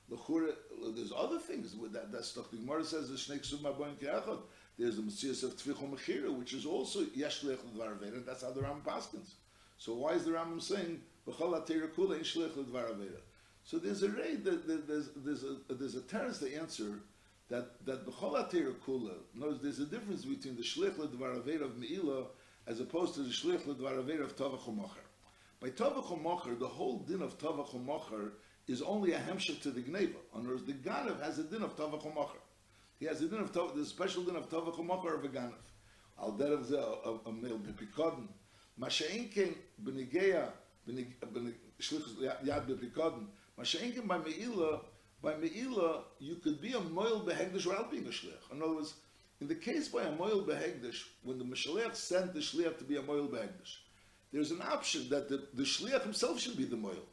There's 0.08 1.12
other 1.16 1.38
things 1.38 1.74
with 1.74 1.92
that, 1.92 2.12
that 2.12 2.24
stuff. 2.24 2.50
The 2.50 2.58
Gemara 2.58 2.84
says 2.84 3.08
the 3.08 3.16
Shnei 3.16 3.40
Ksub 3.40 3.60
Maboin 3.60 3.96
Keachot. 3.96 4.40
There's 4.78 4.96
the 4.96 5.02
Messias 5.02 5.42
of 5.42 5.56
Tvichol 5.56 5.90
Mechira, 5.90 6.30
which 6.30 6.52
is 6.54 6.66
also 6.66 7.04
Yeshlech 7.04 7.58
Ledvaraveda. 7.58 8.14
And 8.14 8.26
that's 8.26 8.42
how 8.42 8.50
the 8.50 8.60
Rambam 8.60 8.82
paskins. 8.82 9.34
So 9.78 9.94
why 9.94 10.12
is 10.12 10.24
the 10.24 10.32
Rambam 10.32 10.60
saying 10.60 11.00
B'chol 11.26 11.66
Kula 11.94 12.16
Ein 12.16 12.20
Shlech 12.20 12.50
Ledvaraveda? 12.50 13.20
So 13.64 13.78
there's 13.78 14.02
a 14.02 14.10
raid, 14.10 14.44
there's, 14.44 15.08
there's 15.16 15.44
a 15.44 15.56
there's 15.72 15.94
a 15.94 16.02
terrace 16.02 16.38
to 16.38 16.54
answer 16.54 17.00
that 17.48 17.84
that 17.86 18.06
B'chol 18.06 18.50
Kula. 18.86 19.14
Notice 19.34 19.58
there's 19.62 19.78
a 19.78 19.86
difference 19.86 20.24
between 20.24 20.56
the 20.56 20.62
Shlech 20.62 20.96
Ledvaraveda 20.96 21.62
of 21.62 21.72
Meila 21.72 22.26
as 22.66 22.80
opposed 22.80 23.14
to 23.14 23.20
the 23.20 23.30
Shlech 23.30 23.62
Ledvaraveda 23.62 24.22
of 24.22 24.36
Tavach. 24.36 24.90
By 25.60 25.68
Tavach 25.68 26.58
the 26.58 26.66
whole 26.66 26.98
din 27.00 27.22
of 27.22 27.38
Tavach 27.38 27.72
is 28.68 28.82
only 28.82 29.12
a 29.12 29.18
hemshech 29.18 29.60
to 29.62 29.70
the 29.70 29.80
gneva. 29.80 30.14
In 30.38 30.46
other 30.46 30.56
the 30.58 30.72
ganav 30.72 31.22
has 31.22 31.38
a 31.38 31.44
din 31.44 31.62
of 31.62 31.76
tavach. 31.76 32.28
He 32.98 33.06
has 33.06 33.20
a 33.20 33.28
din 33.28 33.40
of 33.40 33.52
tavach, 33.52 33.74
the 33.74 33.84
special 33.84 34.22
din 34.22 34.36
of 34.36 34.48
tavach 34.48 34.78
u'macher 34.78 35.18
of 35.18 35.24
a 35.24 35.28
ganav. 35.28 35.54
Al 36.20 36.32
derav 36.32 36.64
ze 36.64 36.76
a 36.76 37.32
male 37.32 37.58
bepikodin. 37.58 38.28
Masha'in 38.80 39.32
ken 39.32 39.54
b'nigeya 39.82 40.50
shlichus 41.80 42.16
yad 42.44 42.66
bepikodin. 42.66 43.26
Masha'in 43.58 43.94
ken 43.94 44.06
by 44.06 44.18
meila 44.18 44.80
by 45.22 45.34
meila 45.34 46.02
you 46.18 46.36
could 46.36 46.60
be 46.60 46.72
a 46.72 46.80
moil 46.80 47.20
behegdish 47.20 47.66
without 47.66 47.90
being 47.90 48.06
a 48.06 48.10
shlich. 48.10 48.50
In 48.52 48.62
other 48.62 48.74
words, 48.74 48.94
in 49.40 49.48
the 49.48 49.54
case 49.56 49.88
by 49.88 50.04
a 50.04 50.12
moil 50.12 50.42
behegdish, 50.42 51.02
when 51.24 51.38
the 51.38 51.44
Mashiach 51.44 51.96
sent 51.96 52.32
the 52.32 52.40
shliach 52.40 52.78
to 52.78 52.84
be 52.84 52.96
a 52.96 53.02
moil 53.02 53.26
behegdish, 53.26 53.78
there's 54.32 54.52
an 54.52 54.62
option 54.62 55.08
that 55.10 55.28
the, 55.28 55.48
the 55.54 55.64
shliach 55.64 56.02
himself 56.02 56.40
should 56.40 56.56
be 56.56 56.64
the 56.64 56.76
moil. 56.76 57.04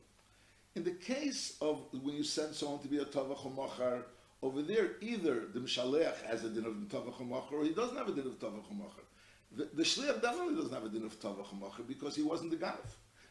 In 0.75 0.83
the 0.83 0.91
case 0.91 1.57
of 1.61 1.81
when 2.03 2.15
you 2.15 2.23
send 2.23 2.53
someone 2.53 2.79
to 2.79 2.87
be 2.87 2.99
a 2.99 3.05
tavach 3.05 3.43
machar, 3.55 4.05
over 4.41 4.61
there 4.61 4.91
either 5.01 5.47
the 5.53 5.59
mishalech 5.59 6.21
has 6.23 6.43
a 6.43 6.49
din 6.49 6.65
of 6.65 6.73
tavach 6.87 7.19
machar, 7.27 7.57
or 7.57 7.63
he 7.63 7.71
doesn't 7.71 7.97
have 7.97 8.07
a 8.07 8.11
din 8.11 8.27
of 8.27 8.39
tavach 8.39 8.69
machar. 8.71 9.03
The, 9.51 9.69
the 9.73 9.83
shliach 9.83 10.21
definitely 10.21 10.55
doesn't 10.55 10.73
have 10.73 10.85
a 10.85 10.89
din 10.89 11.05
of 11.05 11.19
tavach 11.19 11.59
machar 11.59 11.83
because 11.87 12.15
he 12.15 12.21
wasn't 12.21 12.51
the 12.51 12.57
ganav. 12.57 12.85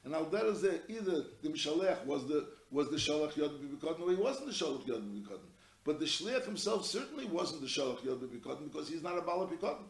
And 0.05 0.15
al 0.15 0.25
there 0.25 0.81
either 0.89 1.25
the 1.43 1.49
mishalech 1.49 2.05
was 2.07 2.27
the 2.27 2.49
was 2.71 2.91
the 2.91 2.97
shalach 2.97 3.37
yod 3.37 3.53
b'bikotin, 3.61 4.01
or 4.01 4.11
he 4.11 4.17
wasn't 4.17 4.47
the 4.47 4.53
shalach 4.53 4.87
yod 4.87 5.03
b'bikotin. 5.03 5.49
But 5.85 6.01
the 6.01 6.07
shliach 6.07 6.45
himself 6.45 6.87
certainly 6.87 7.25
wasn't 7.27 7.61
the 7.61 7.69
shalach 7.69 8.05
yod 8.05 8.21
b'bikotin 8.21 8.65
because 8.65 8.89
he's 8.89 9.03
not 9.03 9.17
a 9.17 9.23
bala 9.23 9.47
b'bikotin. 9.47 9.87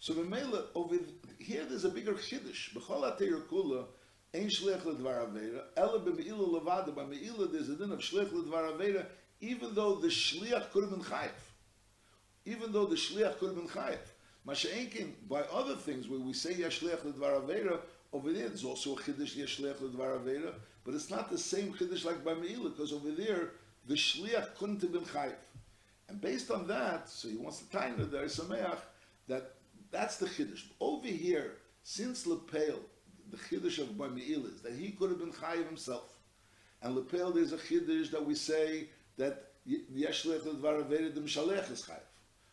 So 0.00 0.12
mele 0.14 0.66
over 0.74 0.96
here 1.38 1.64
there's 1.64 1.84
a 1.84 1.88
bigger 1.88 2.12
chiddush. 2.12 2.74
B'chol 2.74 3.48
kula 3.48 3.86
ein 4.34 4.48
shliach 4.48 4.82
ledvar 4.82 5.26
avera. 5.26 5.62
Ela 5.76 6.00
b'meila 6.00 6.60
levada. 6.60 6.92
B'meila 6.92 7.50
there's 7.52 7.68
a 7.68 7.76
din 7.76 7.92
of 7.92 8.00
shliach 8.00 8.30
ledvar 8.30 8.76
avera. 8.76 9.06
Even 9.40 9.74
though 9.74 9.96
the 9.96 10.08
have 10.08 10.72
been 10.72 11.00
chayiv. 11.00 11.30
Even 12.44 12.72
though 12.72 12.86
the 12.86 12.96
shliach 12.96 13.38
could 13.38 13.48
have 13.48 13.56
been 13.56 13.68
chayiv. 13.68 13.98
Masha'enkin, 14.46 15.12
by 15.28 15.40
other 15.52 15.76
things 15.76 16.08
where 16.08 16.20
we 16.20 16.32
say 16.32 16.52
yashliach 16.54 17.00
ledvar 17.00 17.42
avera, 17.42 17.80
over 18.12 18.32
there 18.32 18.48
there's 18.48 18.64
also 18.64 18.94
a 18.94 18.96
chiddush 18.96 19.36
yashliach 19.36 19.76
ledvar 19.76 20.18
avera, 20.20 20.54
but 20.84 20.94
it's 20.94 21.10
not 21.10 21.30
the 21.30 21.38
same 21.38 21.72
chiddush 21.72 22.04
like 22.04 22.24
by 22.24 22.34
meila 22.34 22.76
because 22.76 22.92
over 22.92 23.10
there 23.10 23.52
the 23.86 23.94
shliach 23.94 24.56
couldn't 24.56 24.82
have 24.82 24.92
been 24.92 25.02
chayiv. 25.02 25.34
And 26.08 26.20
based 26.20 26.50
on 26.50 26.66
that, 26.68 27.08
so 27.08 27.28
he 27.28 27.36
wants 27.36 27.58
to 27.60 27.70
tie 27.70 27.88
in 27.88 28.10
there, 28.10 28.24
Sameach, 28.24 28.78
that 29.28 29.54
that's 29.90 30.16
the 30.16 30.26
chiddush. 30.26 30.64
Over 30.80 31.06
here, 31.06 31.52
since 31.82 32.26
Lepel, 32.26 32.80
the 33.34 33.56
chiddush 33.56 33.78
of 33.78 33.88
Bami'il 33.88 34.52
is 34.52 34.60
that 34.62 34.74
he 34.74 34.90
could 34.90 35.10
have 35.10 35.18
been 35.18 35.32
chayiv 35.32 35.66
himself. 35.66 36.12
And 36.82 36.94
Lepel, 36.94 37.32
there's 37.32 37.52
a 37.52 37.56
chiddush 37.56 38.10
that 38.10 38.24
we 38.24 38.34
say 38.34 38.88
that 39.16 39.52
Yeshlech 39.68 40.40
Ledvar 40.40 40.84
Aveda, 40.84 41.14
the 41.14 41.20
Mishalech 41.20 41.70
is 41.70 41.82
chayiv. 41.82 42.00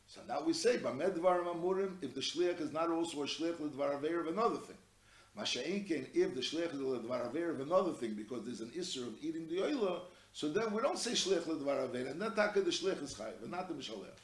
So 0.08 0.22
now 0.28 0.42
we 0.44 0.54
say, 0.54 0.78
Bamed 0.78 1.16
Dvar 1.16 1.44
Amurim, 1.46 1.94
if 2.02 2.14
the 2.16 2.22
shliach 2.22 2.60
is 2.62 2.74
not 2.74 2.90
also 2.90 3.24
a 3.24 3.26
shliach 3.26 3.56
Ledvar 3.58 4.02
Aveda 4.02 4.22
of 4.22 4.28
another 4.28 4.58
thing. 4.58 4.78
Masha'inkin, 5.38 6.08
if 6.14 6.36
the 6.36 6.42
shliach 6.42 6.74
is 6.74 6.80
Ledvar 6.82 7.32
Aveda 7.32 7.52
of 7.52 7.62
another 7.62 7.94
thing, 7.94 8.14
because 8.14 8.46
there's 8.46 8.62
an 8.62 8.72
issur 8.78 9.08
of 9.08 9.14
eating 9.22 9.48
the 9.48 9.58
oila, 9.58 10.02
so 10.34 10.50
then 10.50 10.74
we 10.74 10.82
don't 10.82 10.98
say 10.98 11.12
shliach 11.12 11.44
Ledvar 11.44 11.90
Aveda, 11.90 12.12
and 12.12 12.22
then 12.22 12.32
taka 12.32 12.62
the 12.62 12.72
shliach 12.72 13.02
is 13.04 13.14
chayiv, 13.14 13.42
and 13.42 13.52
not 13.52 13.68
the 13.68 13.74
Mishalech. 13.74 14.18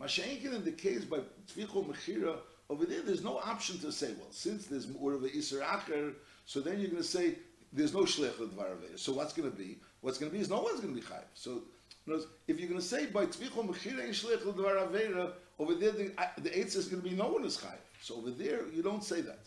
Masha'inkin 0.00 0.54
in 0.54 0.64
the 0.64 0.72
case 0.72 1.04
by 1.04 1.18
Tvicho 1.50 1.86
Mechira, 1.86 2.36
over 2.70 2.86
there, 2.86 3.02
there's 3.02 3.24
no 3.24 3.38
option 3.38 3.78
to 3.80 3.90
say, 3.90 4.12
well, 4.16 4.30
since 4.30 4.66
there's 4.66 4.86
more 4.88 5.12
of 5.12 5.24
a 5.24 5.42
so 5.42 6.60
then 6.60 6.78
you're 6.78 6.88
going 6.88 7.02
to 7.02 7.08
say, 7.08 7.34
there's 7.72 7.92
no 7.92 8.00
Shlech 8.00 8.34
Ledvar 8.34 8.76
So 8.96 9.12
what's 9.12 9.32
going 9.32 9.50
to 9.50 9.56
be? 9.56 9.78
What's 10.00 10.18
going 10.18 10.30
to 10.30 10.36
be 10.36 10.40
is 10.40 10.48
no 10.48 10.60
one's 10.60 10.80
going 10.80 10.94
to 10.94 11.00
be 11.00 11.06
Chayiv. 11.06 11.24
So 11.34 11.62
words, 12.06 12.26
if 12.46 12.58
you're 12.58 12.68
going 12.68 12.80
to 12.80 12.86
say, 12.86 13.06
by 13.06 13.26
Tvicho 13.26 13.66
Mechira 13.66 14.04
and 14.04 14.14
Shlech 14.14 14.42
Ledvar 14.42 15.32
over 15.58 15.74
there, 15.74 15.90
the, 15.90 16.12
the 16.38 16.50
Eitz 16.50 16.76
is 16.76 16.86
going 16.86 17.02
to 17.02 17.08
be 17.08 17.14
no 17.14 17.28
one 17.28 17.44
is 17.44 17.58
Chayiv. 17.58 17.78
So 18.02 18.16
over 18.16 18.30
there, 18.30 18.68
you 18.68 18.82
don't 18.82 19.02
say 19.02 19.20
that. 19.20 19.40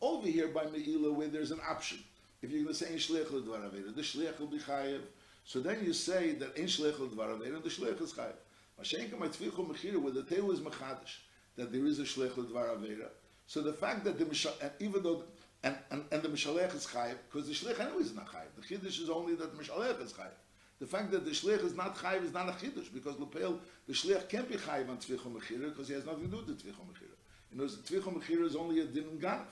Over 0.00 0.26
here 0.28 0.48
by 0.48 0.64
Me'ila, 0.66 1.12
where 1.12 1.28
there's 1.28 1.50
an 1.50 1.60
option, 1.68 1.98
if 2.40 2.50
you're 2.50 2.62
going 2.62 2.74
to 2.74 2.84
say, 2.84 2.92
Ein 2.92 2.98
Shlech 2.98 3.26
Ledvar 3.26 3.94
the 3.94 4.02
Shlech 4.02 4.38
will 4.38 4.46
be 4.46 4.58
Chayiv. 4.58 5.00
So 5.44 5.58
then 5.58 5.84
you 5.84 5.92
say 5.92 6.32
that 6.34 6.56
Ein 6.56 6.66
Shlech 6.66 6.94
Ledvar 6.94 7.34
and 7.34 7.62
the 7.62 7.68
Shlech 7.68 8.00
is 8.00 8.12
Chayiv. 8.12 8.34
Mashenka 8.80 9.18
my 9.18 9.26
Tvicho 9.26 9.68
Mechira, 9.68 9.96
where 9.96 10.12
the 10.12 10.22
tail 10.22 10.52
is 10.52 10.60
Mechadish 10.60 11.18
that 11.56 11.72
there 11.72 11.84
is 11.86 11.98
a 11.98 12.04
shlech 12.04 12.30
ledvar 12.30 12.76
avera. 12.76 13.08
So 13.46 13.60
the 13.60 13.72
fact 13.72 14.04
that 14.04 14.18
the 14.18 14.24
mishal, 14.24 14.52
and 14.60 14.70
even 14.80 15.02
though 15.02 15.24
and, 15.64 15.76
and, 15.90 16.04
and 16.10 16.22
the 16.22 16.28
mishalech 16.28 16.74
is 16.74 16.86
chayiv, 16.86 17.16
because 17.30 17.48
the 17.48 17.54
shlich 17.54 17.78
anyway 17.78 18.02
is 18.02 18.14
not 18.14 18.26
chayiv. 18.26 18.50
The 18.56 18.62
chiddush 18.62 19.00
is 19.00 19.08
only 19.08 19.34
that 19.36 19.56
mishalech 19.56 20.02
is 20.02 20.12
chayiv. 20.12 20.34
The 20.80 20.86
fact 20.86 21.12
that 21.12 21.24
the 21.24 21.30
shlich 21.30 21.64
is 21.64 21.76
not 21.76 21.96
chayiv 21.96 22.24
is 22.24 22.32
not 22.32 22.48
a 22.48 22.52
chiddush 22.52 22.92
because 22.92 23.18
lepel 23.18 23.60
the 23.86 23.92
shlich 23.92 24.28
can't 24.28 24.48
be 24.48 24.56
chayiv 24.56 24.88
on 24.88 24.96
tzvicho 24.96 25.32
mechira 25.32 25.68
because 25.68 25.88
he 25.88 25.94
has 25.94 26.04
nothing 26.04 26.24
to 26.24 26.28
do 26.28 26.36
with 26.38 26.46
the 26.46 26.54
tzvicho 26.54 26.80
mechira. 26.80 27.16
You 27.52 27.58
know, 27.58 27.66
the 27.66 27.76
tzvicho 27.76 28.20
mechira 28.20 28.44
is 28.44 28.56
only 28.56 28.80
a 28.80 28.84
din 28.84 29.04
ganav. 29.20 29.44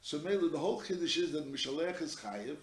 So 0.00 0.18
mainly 0.18 0.48
the 0.48 0.58
whole 0.58 0.80
chiddush 0.80 1.16
is 1.18 1.32
that 1.32 1.52
mishalech 1.52 2.02
is 2.02 2.16
chayiv 2.16 2.56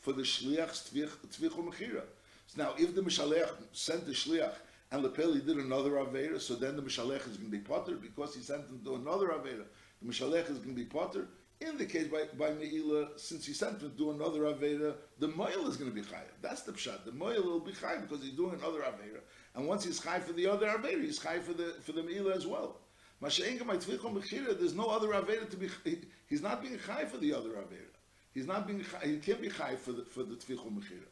for 0.00 0.12
the 0.12 0.22
shliach's 0.22 0.90
tzvicho 0.90 1.68
mechira. 1.68 2.02
So 2.46 2.62
now, 2.62 2.74
if 2.78 2.94
the 2.94 3.02
mishalech 3.02 3.50
sent 3.72 4.06
the 4.06 4.12
shliach 4.12 4.54
and 4.92 5.04
Lepeli 5.04 5.44
did 5.44 5.56
another 5.56 5.92
Avera, 5.92 6.40
so 6.40 6.54
then 6.54 6.76
the 6.76 6.82
Mishalech 6.82 7.28
is 7.28 7.36
going 7.36 7.50
to 7.50 7.56
be 7.56 7.58
Potter 7.58 7.96
because 7.96 8.34
he 8.34 8.40
sent 8.40 8.68
him 8.68 8.80
to 8.84 8.94
another 8.94 9.28
Avera. 9.28 9.64
The 10.00 10.08
Mishalech 10.08 10.50
is 10.50 10.58
going 10.58 10.76
to 10.76 10.82
be 10.82 10.84
Potter. 10.84 11.26
In 11.60 11.78
the 11.78 11.86
case 11.86 12.06
by, 12.08 12.24
by 12.38 12.50
Meila, 12.50 13.18
since 13.18 13.46
he 13.46 13.52
sent 13.52 13.80
him 13.80 13.90
to 13.90 13.96
do 13.96 14.10
another 14.10 14.40
Avera, 14.40 14.94
the 15.18 15.28
Moil 15.28 15.66
is 15.66 15.76
going 15.76 15.90
to 15.90 15.94
be 15.94 16.02
Chayav. 16.02 16.30
That's 16.42 16.62
the 16.62 16.72
Pshat. 16.72 17.04
The 17.04 17.12
Moil 17.12 17.42
will 17.42 17.60
be 17.60 17.72
Chayav 17.72 18.02
because 18.02 18.22
he's 18.22 18.34
doing 18.34 18.54
another 18.54 18.80
Avera. 18.80 19.20
And 19.54 19.66
once 19.66 19.84
he's 19.84 20.00
Chayav 20.00 20.22
for 20.22 20.34
the 20.34 20.46
other 20.46 20.66
Avera, 20.66 21.02
he's 21.02 21.18
Chayav 21.18 21.42
for 21.42 21.54
the, 21.54 21.74
for 21.80 21.92
the 21.92 22.02
Meila 22.02 22.36
as 22.36 22.46
well. 22.46 22.76
There's 23.20 24.74
no 24.74 24.86
other 24.86 25.08
Avera 25.08 25.48
to 25.48 25.56
be, 25.56 25.70
he, 25.84 25.98
he's 26.28 26.42
not 26.42 26.62
being 26.62 26.78
Chayav 26.78 27.08
for 27.08 27.16
the 27.16 27.32
other 27.32 27.50
Avera. 27.50 27.90
He's 28.34 28.46
not 28.46 28.66
being, 28.66 28.84
he 29.02 29.16
can't 29.16 29.40
be 29.40 29.48
Chayav 29.48 29.78
for 29.78 29.92
the, 29.92 30.04
for 30.04 30.22
the 30.22 30.34
Tvichum 30.34 30.78
Mechira. 30.78 31.08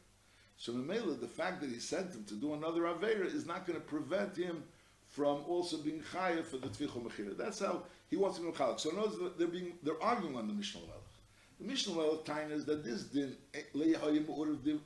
So 0.57 0.73
Mamela, 0.73 1.19
the 1.19 1.27
fact 1.27 1.61
that 1.61 1.69
he 1.69 1.79
sent 1.79 2.13
him 2.13 2.23
to 2.25 2.33
do 2.35 2.53
another 2.53 2.81
Avera 2.81 3.25
is 3.25 3.45
not 3.45 3.65
going 3.65 3.79
to 3.79 3.85
prevent 3.85 4.35
him 4.35 4.63
from 5.09 5.43
also 5.47 5.77
being 5.77 6.01
Chaya 6.13 6.43
for 6.43 6.57
the 6.57 6.67
Tvichel 6.67 7.03
Mechira. 7.03 7.37
That's 7.37 7.59
how 7.59 7.83
he 8.09 8.17
wants 8.17 8.37
to 8.37 8.43
be 8.43 8.51
Chalik. 8.51 8.79
So 8.79 8.91
notice 8.91 9.15
they're 9.37 9.47
being 9.47 9.73
they're 9.83 10.01
arguing 10.01 10.35
on 10.35 10.47
the 10.47 10.53
Mishnah 10.53 10.81
Melech. 10.81 10.95
The 11.59 11.65
Mishnah 11.65 11.95
Melech 11.95 12.25
time 12.25 12.51
is 12.51 12.65
that 12.65 12.83
this 12.83 13.03
din 13.03 13.35
eh, 13.53 13.61
Leihayim 13.73 14.25
Urav 14.25 14.79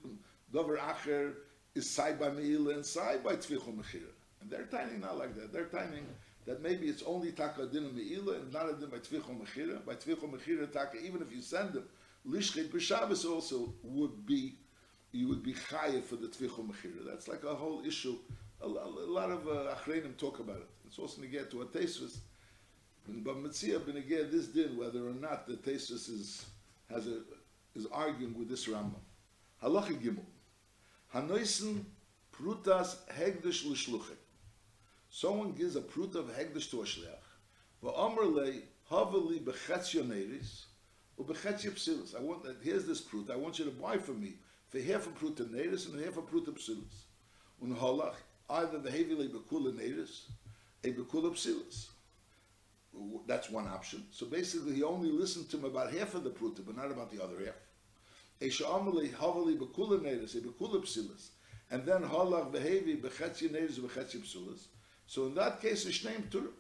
Dover 0.52 0.78
Acher 0.78 1.34
is 1.76 1.90
side 1.90 2.20
by 2.20 2.30
Meila 2.30 2.76
and 2.76 2.86
side 2.86 3.24
by 3.24 3.36
Tvichel 3.36 3.76
Mechira. 3.76 4.12
And 4.42 4.50
they're 4.50 4.66
timing 4.66 5.02
not 5.02 5.18
like 5.18 5.36
that. 5.36 5.54
They're 5.54 5.66
timing 5.66 6.06
that 6.46 6.62
maybe 6.62 6.88
it's 6.88 7.04
only 7.04 7.32
Taka 7.32 7.68
Din 7.68 7.90
Meila 7.90 8.42
and 8.42 8.54
not 8.54 8.70
a 8.70 8.74
din 8.74 8.90
by 8.90 8.98
Tvichel 8.98 9.40
Mechira. 9.40 9.86
By 9.86 9.96
Tvichel 9.96 10.32
Mechira 10.32 10.72
Taka, 10.72 10.98
even 11.04 11.22
if 11.22 11.34
you 11.34 11.42
send 11.42 11.74
them, 11.74 11.86
Lishchet 12.28 12.70
B'Shabbos 12.70 13.30
also 13.30 13.74
would 13.84 14.26
be 14.26 14.56
you 15.12 15.28
would 15.28 15.44
be 15.44 15.54
chayiv 15.54 16.04
for 16.04 16.16
the 16.16 16.28
tvichol 16.28 16.68
mechira. 16.68 17.06
That's 17.06 17.28
like 17.28 17.44
a 17.44 17.56
whole 17.56 17.84
issue. 17.86 18.18
A, 18.62 18.68
lot 18.68 19.32
of 19.32 19.48
uh, 19.48 19.74
talk 20.18 20.40
about 20.40 20.58
it. 20.58 20.70
It's 20.86 21.00
also 21.00 21.18
going 21.18 21.32
to 21.32 21.38
get 21.38 21.50
to 21.52 21.62
a 21.62 21.66
tesis. 21.66 22.18
But 23.08 23.38
Metzia 23.38 23.84
ben 23.84 23.98
again 23.98 24.30
this 24.32 24.48
din 24.48 24.78
whether 24.78 25.08
or 25.08 25.14
not 25.14 25.48
the 25.48 25.56
tesis 25.56 26.10
is 26.10 26.46
has 26.92 27.08
a 27.08 27.22
is 27.76 27.88
arguing 27.92 28.38
with 28.38 28.50
this 28.50 28.68
Rambam. 28.68 29.02
Halacha 29.64 30.00
gimel. 30.00 30.26
Hanoisen 31.14 31.86
prutas 32.32 32.98
hegdish 33.12 33.66
l'shluchim. 33.66 34.18
Someone 35.10 35.54
gives 35.54 35.76
a 35.76 35.82
prut 35.82 36.14
of 36.16 36.26
hegdish 36.38 36.70
to 36.70 36.82
a 36.82 36.86
shliach. 36.86 37.26
Va'omer 37.84 38.32
le 38.32 38.62
haveli 38.92 39.40
bechetzia 39.40 40.04
neris 40.04 40.66
or 41.18 41.26
bechetzia 41.26 41.72
psilis. 41.72 42.16
I 42.16 42.22
want 42.22 42.44
that. 42.44 42.58
Here's 42.62 42.86
this 42.86 43.02
prut. 43.02 43.32
I 43.32 43.38
want 43.38 43.58
you 43.58 43.66
to 43.66 43.72
buy 43.72 43.98
for 43.98 44.12
me 44.12 44.34
for 44.70 44.80
half 44.80 45.08
a 45.08 45.10
pruta 45.10 45.46
nedis 45.50 45.92
and 45.92 46.04
half 46.04 46.18
a 46.18 46.22
pruta 46.22 46.52
psilis. 46.52 47.06
Un 47.62 47.76
halach, 47.76 48.16
either 48.50 48.80
the 48.80 48.90
hevile 48.90 49.28
bekula 49.30 49.74
nedis, 49.74 50.30
a 50.84 50.92
bekula 50.92 51.32
psilis. 51.32 51.88
That's 53.28 53.50
one 53.50 53.68
option. 53.68 54.04
So 54.12 54.26
basically, 54.26 54.76
he 54.76 54.84
only 54.84 55.12
listened 55.12 55.50
to 55.50 55.58
him 55.58 55.66
about 55.66 55.94
half 55.94 56.16
of 56.16 56.24
the 56.24 56.32
pruta, 56.32 56.66
but 56.66 56.76
not 56.78 56.92
about 56.92 57.12
the 57.12 57.24
other 57.24 57.38
half. 57.46 57.56
Esha 58.42 58.66
amali 58.66 59.12
havali 59.12 59.58
bekula 59.58 60.00
nedis, 60.00 60.36
a 60.36 60.42
bekula 60.42 60.82
psilis. 60.82 61.30
And 61.72 61.86
then 61.86 62.04
halach 62.04 62.52
behevi 62.52 63.02
bechetzi 63.02 63.50
nedis, 63.50 63.80
bechetzi 63.80 64.20
psilis. 64.22 64.68
So 65.06 65.26
in 65.26 65.36
that 65.36 65.62
case, 65.62 65.86
it's 65.86 66.06
named 66.06 66.30
Turah. 66.30 66.52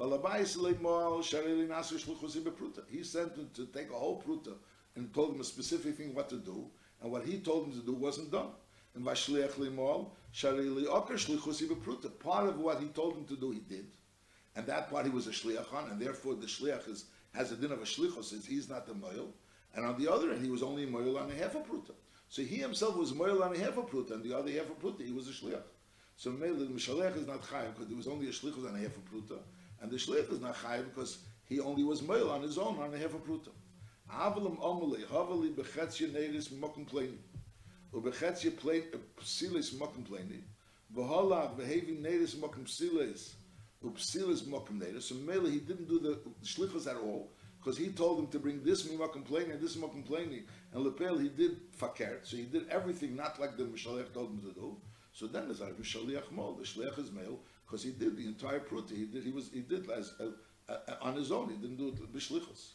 He 0.00 0.04
sent 3.02 3.36
him 3.36 3.50
to 3.52 3.66
take 3.66 3.90
a 3.90 3.94
whole 3.94 4.22
pruta 4.22 4.54
and 4.94 5.12
told 5.12 5.34
him 5.34 5.40
a 5.40 5.44
specific 5.44 5.96
thing 5.96 6.14
what 6.14 6.28
to 6.28 6.36
do 6.36 6.70
and 7.02 7.10
what 7.10 7.24
he 7.24 7.38
told 7.38 7.66
him 7.66 7.72
to 7.72 7.86
do 7.86 7.94
wasn't 7.94 8.30
done. 8.30 8.48
And 8.94 9.04
Vashliach 9.04 9.52
Limol, 9.52 10.10
Sharili 10.34 10.86
Bepruta. 10.86 12.18
Part 12.18 12.48
of 12.48 12.58
what 12.58 12.80
he 12.80 12.88
told 12.88 13.16
him 13.16 13.24
to 13.26 13.36
do, 13.36 13.50
he 13.50 13.60
did. 13.60 13.86
And 14.56 14.66
that 14.66 14.90
part 14.90 15.06
he 15.06 15.12
was 15.12 15.26
a 15.26 15.30
Shliach 15.30 15.72
on, 15.72 15.90
and 15.90 16.00
therefore 16.00 16.34
the 16.34 16.46
Shliach 16.46 16.88
is, 16.88 17.04
has 17.32 17.52
a 17.52 17.56
din 17.56 17.70
of 17.70 17.78
a 17.78 17.84
Shlichus, 17.84 18.24
since 18.24 18.44
he's 18.44 18.68
not 18.68 18.86
the 18.86 18.94
Moil. 18.94 19.32
And 19.74 19.86
on 19.86 19.96
the 20.02 20.10
other 20.10 20.32
end, 20.32 20.44
he 20.44 20.50
was 20.50 20.62
only 20.62 20.84
Moil 20.84 21.18
on 21.18 21.30
a 21.30 21.34
half 21.34 21.54
a 21.54 21.60
Pruta. 21.60 21.92
So 22.28 22.42
he 22.42 22.56
himself 22.56 22.96
was 22.96 23.14
Moil 23.14 23.42
on 23.42 23.54
a 23.54 23.58
half 23.58 23.76
a 23.76 23.82
Pruta, 23.82 24.12
and 24.12 24.24
the 24.24 24.36
other 24.36 24.50
half 24.50 24.68
a 24.68 24.72
Pruta, 24.72 25.06
he 25.06 25.12
was 25.12 25.28
a 25.28 25.32
Shliach. 25.32 25.62
So 26.16 26.30
Mele, 26.30 26.54
the 26.54 26.64
Mishalech 26.66 27.16
is 27.16 27.26
not 27.26 27.42
Chayiv, 27.42 27.74
because 27.74 27.86
there 27.86 27.96
was 27.96 28.08
only 28.08 28.26
a 28.26 28.32
Shlichus 28.32 28.68
on 28.68 28.74
a 28.74 28.78
half 28.78 28.96
a 28.96 29.00
Pruta. 29.00 29.38
And 29.80 29.90
the 29.90 29.96
Shliach 29.96 30.32
is 30.32 30.40
not 30.40 30.56
Chayiv, 30.56 30.86
because 30.86 31.18
he 31.44 31.60
only 31.60 31.84
was 31.84 32.02
Moil 32.02 32.30
on 32.30 32.42
his 32.42 32.58
own 32.58 32.78
on 32.78 32.92
a 32.92 32.98
half 32.98 33.14
a 33.14 33.18
Pruta. 33.18 33.50
Avalim 34.12 34.58
Omele, 34.58 35.04
Havali 35.06 35.54
Bechetzia 35.54 36.10
Neris 36.10 36.48
Mokum 36.50 36.88
Pleni. 36.88 37.18
Ubechetsia 37.92 38.52
Psilis 39.20 39.74
Mokum 39.74 40.06
Pleni. 40.06 40.42
V'halav 40.94 41.58
V'hevi 41.58 42.00
Neris 42.00 42.36
Mokum 42.36 42.64
Psilis. 42.64 43.34
Upsilis 43.84 44.42
Mokum 44.42 44.80
Neris. 44.80 45.02
So 45.02 45.14
Mele, 45.16 45.50
he 45.50 45.60
didn't 45.60 45.88
do 45.88 45.98
the 45.98 46.18
shlichus 46.44 46.86
at 46.86 46.96
all. 46.96 47.30
because 47.58 47.76
he 47.76 47.88
told 47.88 48.18
him 48.18 48.26
to 48.28 48.38
bring 48.38 48.62
this 48.62 48.88
mima 48.88 49.08
complaining 49.08 49.52
and 49.52 49.60
this 49.60 49.76
mima 49.76 49.88
complaining, 49.88 50.44
and 50.72 50.84
Lepel 50.84 51.18
he 51.18 51.28
did 51.28 51.70
fakert, 51.76 52.24
so 52.24 52.36
he 52.36 52.44
did 52.44 52.68
everything 52.70 53.16
not 53.16 53.38
like 53.40 53.56
the 53.56 53.64
Mishalech 53.64 54.12
told 54.14 54.30
him 54.30 54.40
to 54.40 54.54
do. 54.54 54.76
So 55.12 55.26
then 55.26 55.46
there's 55.46 55.60
a 55.60 55.66
Mishaliach 55.66 56.30
Mol, 56.30 56.54
the 56.54 56.64
Shliach 56.64 56.98
is 56.98 57.10
male, 57.10 57.40
because 57.66 57.82
he 57.82 57.90
did 57.90 58.16
the 58.16 58.24
entire 58.26 58.60
pruta. 58.60 58.90
He 58.96 59.04
did. 59.04 59.24
He 59.24 59.32
was. 59.32 59.50
He 59.52 59.60
did 59.60 59.90
as 59.90 60.14
uh, 60.20 60.72
uh, 60.72 60.94
on 61.02 61.16
his 61.16 61.32
own. 61.32 61.48
He 61.50 61.56
didn't 61.56 61.76
do 61.76 61.88
it 61.88 62.12
b'shlichus. 62.12 62.70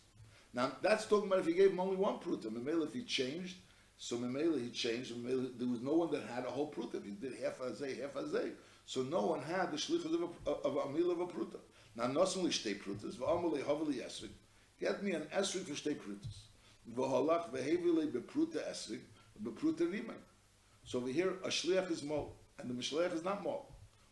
Now 0.54 0.72
that's 0.82 1.06
talking 1.06 1.28
about 1.28 1.40
if 1.40 1.48
he 1.48 1.54
gave 1.54 1.72
him 1.72 1.80
only 1.80 1.96
one 1.96 2.20
pruta. 2.20 2.46
Memela, 2.46 2.86
if 2.86 2.94
he 2.94 3.04
changed, 3.04 3.58
so 3.98 4.18
Memela 4.18 4.62
he 4.62 4.70
changed. 4.70 5.14
There 5.26 5.68
was 5.68 5.82
no 5.82 5.94
one 5.94 6.12
that 6.12 6.24
had 6.24 6.46
a 6.46 6.50
whole 6.50 6.72
pruta. 6.72 6.96
If 6.96 7.06
he 7.06 7.12
did 7.12 7.34
half 7.42 7.60
a 7.62 7.76
zay, 7.76 7.96
half 8.00 8.16
a 8.16 8.28
zay, 8.28 8.52
so 8.86 9.02
no 9.02 9.26
one 9.26 9.42
had 9.42 9.72
the 9.72 9.78
shlichus 9.78 10.14
of 10.14 10.30
a, 10.46 10.50
of 10.50 10.78
a 10.78 10.90
meal 10.92 11.12
of 11.12 11.20
a 11.20 11.26
pruta. 11.26 11.60
Now 11.96 12.08
not 12.08 12.36
only 12.38 12.52
shtei 12.52 12.80
prutas, 12.80 13.16
v'amalei 13.16 13.64
havali 13.64 13.96
esrig. 13.96 14.30
Get 14.80 15.04
me 15.04 15.14
an 15.14 15.24
esrig 15.36 15.64
for 15.64 15.74
shtei 15.74 15.96
prutas. 15.96 16.38
V'halach 16.96 17.52
v'hevili 17.52 18.12
bepruta 18.12 18.68
esrig, 18.70 19.02
bepruta 19.42 19.90
rimay. 19.90 20.16
So 20.86 21.00
over 21.00 21.08
here, 21.08 21.34
a 21.44 21.48
shliach 21.48 21.90
is 21.90 22.04
mo, 22.04 22.34
and 22.60 22.70
the 22.70 22.74
mishliach 22.74 23.14
is 23.14 23.24
not 23.24 23.44
mo. 23.44 23.66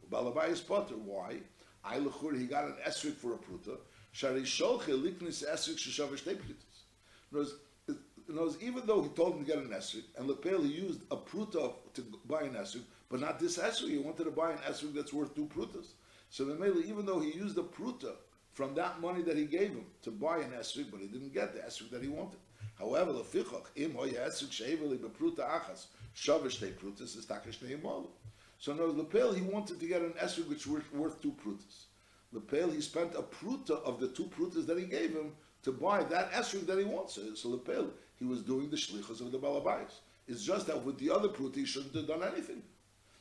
Balabai 0.10 0.50
is 0.50 0.62
potter. 0.62 0.96
Why? 0.96 1.38
I 1.84 1.96
he 1.96 2.46
got 2.46 2.66
an 2.66 2.76
esrik 2.86 3.14
for 3.14 3.34
a 3.34 3.38
pruta. 3.38 3.78
Shari 4.12 4.42
sholche 4.42 4.88
liknis 4.88 5.44
esrik 5.44 5.78
sheshav 5.78 6.10
shtei 6.10 6.38
prutas. 6.38 7.54
In 8.28 8.56
even 8.62 8.86
though 8.86 9.02
he 9.02 9.10
told 9.10 9.36
him 9.36 9.46
to 9.46 9.46
get 9.46 9.58
an 9.58 9.70
esrik, 9.70 10.04
and 10.18 10.28
lepel 10.28 10.62
he 10.62 10.70
used 10.70 11.02
a 11.12 11.18
pruta 11.18 11.74
to 11.94 12.02
buy 12.26 12.44
an 12.44 12.54
esrik, 12.54 12.84
but 13.10 13.20
not 13.20 13.40
this 13.40 13.58
esrik. 13.58 13.90
He 13.90 13.98
wanted 13.98 14.26
to 14.26 14.32
buy 14.32 14.52
an 14.52 14.58
esrik 14.60 14.94
that's 14.94 15.12
worth 15.14 15.36
two 15.36 15.48
prutas. 15.48 15.88
So 16.30 16.46
Memele, 16.46 16.86
even 16.86 17.06
though 17.06 17.20
he 17.20 17.32
used 17.32 17.58
a 17.58 17.64
pruta 17.64 18.14
from 18.54 18.74
that 18.76 19.02
money 19.02 19.22
that 19.24 19.38
he 19.38 19.46
gave 19.46 19.70
him 19.70 19.86
to 20.04 20.12
buy 20.12 20.40
an 20.40 20.52
esrik, 20.52 20.92
but 20.92 21.00
he 21.00 21.08
didn't 21.08 21.34
get 21.34 21.54
the 21.54 21.60
esrik 21.60 21.90
that 21.92 22.02
he 22.02 22.10
wanted. 22.10 22.40
However, 22.78 23.12
lefichach 23.12 23.66
im 23.76 23.96
hoya 23.96 24.28
esrik 24.28 24.50
sheiveli 24.50 24.98
bepruta 24.98 25.40
achas 25.40 25.88
shavish 26.16 26.60
shtei 26.60 26.74
prutas 26.74 27.18
is 27.18 27.26
takish 27.26 27.60
neimalu. 27.60 28.08
So 28.60 28.72
in 28.72 28.80
other 28.80 28.92
words, 28.92 29.00
Lepel, 29.00 29.34
he 29.34 29.42
wanted 29.42 29.80
to 29.80 29.86
get 29.88 30.02
an 30.02 30.14
esrog 30.14 30.48
which 30.48 30.68
was 30.68 30.84
worth 30.94 31.22
two 31.22 31.34
prutas. 31.44 31.86
Lepel, 32.34 32.72
he 32.72 32.82
spent 32.82 33.16
a 33.16 33.22
pruta 33.22 33.82
of 33.84 34.00
the 34.00 34.08
two 34.08 34.26
prutas 34.26 34.66
that 34.66 34.78
he 34.78 34.86
gave 34.86 35.12
him 35.12 35.34
to 35.64 35.72
buy 35.72 36.04
that 36.04 36.32
esrog 36.32 36.66
that 36.68 36.78
he 36.78 36.86
wants. 36.86 37.20
So, 37.36 37.50
Lepel, 37.50 37.92
he 38.18 38.26
was 38.26 38.42
doing 38.42 38.70
the 38.70 38.78
shlichus 38.78 39.22
of 39.22 39.32
the 39.32 39.40
balabais. 39.40 39.92
It's 40.28 40.44
just 40.44 40.68
that 40.68 40.84
with 40.84 40.98
the 40.98 41.10
other 41.10 41.28
pruta, 41.28 41.56
he 41.56 41.66
shouldn't 41.66 41.96
have 41.96 42.08
done 42.08 42.24
anything. 42.24 42.64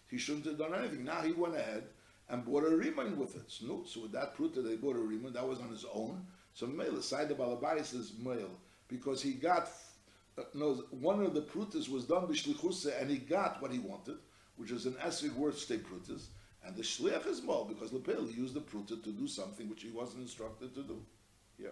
He 0.09 0.19
shouldn't 0.19 0.47
have 0.47 0.59
done 0.59 0.75
anything. 0.75 1.05
Now 1.05 1.23
he 1.23 1.33
went 1.33 1.57
ahead 1.57 1.85
and 2.29 2.45
bought 2.45 2.65
a 2.65 2.77
remind 2.77 3.17
with 3.17 3.35
it. 3.37 3.45
So, 3.49 3.67
no, 3.67 3.85
so 3.85 4.03
with 4.03 4.13
that 4.13 4.37
pruta, 4.37 4.63
they 4.63 4.77
bought 4.77 4.97
a 4.97 5.01
remind. 5.01 5.35
That 5.35 5.49
was 5.49 5.61
on 5.61 5.71
his 5.71 5.85
own. 5.93 6.25
So 6.55 6.67
Mele, 6.67 7.01
side 7.03 7.29
the 7.29 7.35
balabais 7.35 7.95
is 7.95 8.13
male 8.19 8.51
because 8.89 9.23
he 9.23 9.33
got, 9.33 9.69
uh, 10.39 10.43
knows 10.55 10.83
one 10.91 11.23
of 11.23 11.35
the 11.35 11.43
prutas 11.43 11.89
was 11.89 12.05
done 12.05 12.27
b'shlichusa 12.27 13.01
and 13.01 13.11
he 13.11 13.19
got 13.19 13.63
what 13.63 13.73
he 13.73 13.79
wanted 13.79 14.17
which 14.61 14.71
is 14.71 14.85
an 14.85 14.93
esrig 15.03 15.33
worth 15.37 15.59
state 15.59 15.83
prutas, 15.87 16.27
and 16.65 16.77
the 16.77 16.83
shliach 16.83 17.27
is 17.27 17.43
mal 17.43 17.65
because 17.65 17.93
lepel 17.93 18.29
used 18.31 18.55
the 18.55 18.61
pruta 18.61 19.03
to 19.03 19.11
do 19.11 19.27
something 19.27 19.69
which 19.69 19.83
he 19.83 19.91
wasn't 19.91 20.23
instructed 20.23 20.75
to 20.75 20.83
do. 20.83 21.01
Yeah. 21.59 21.69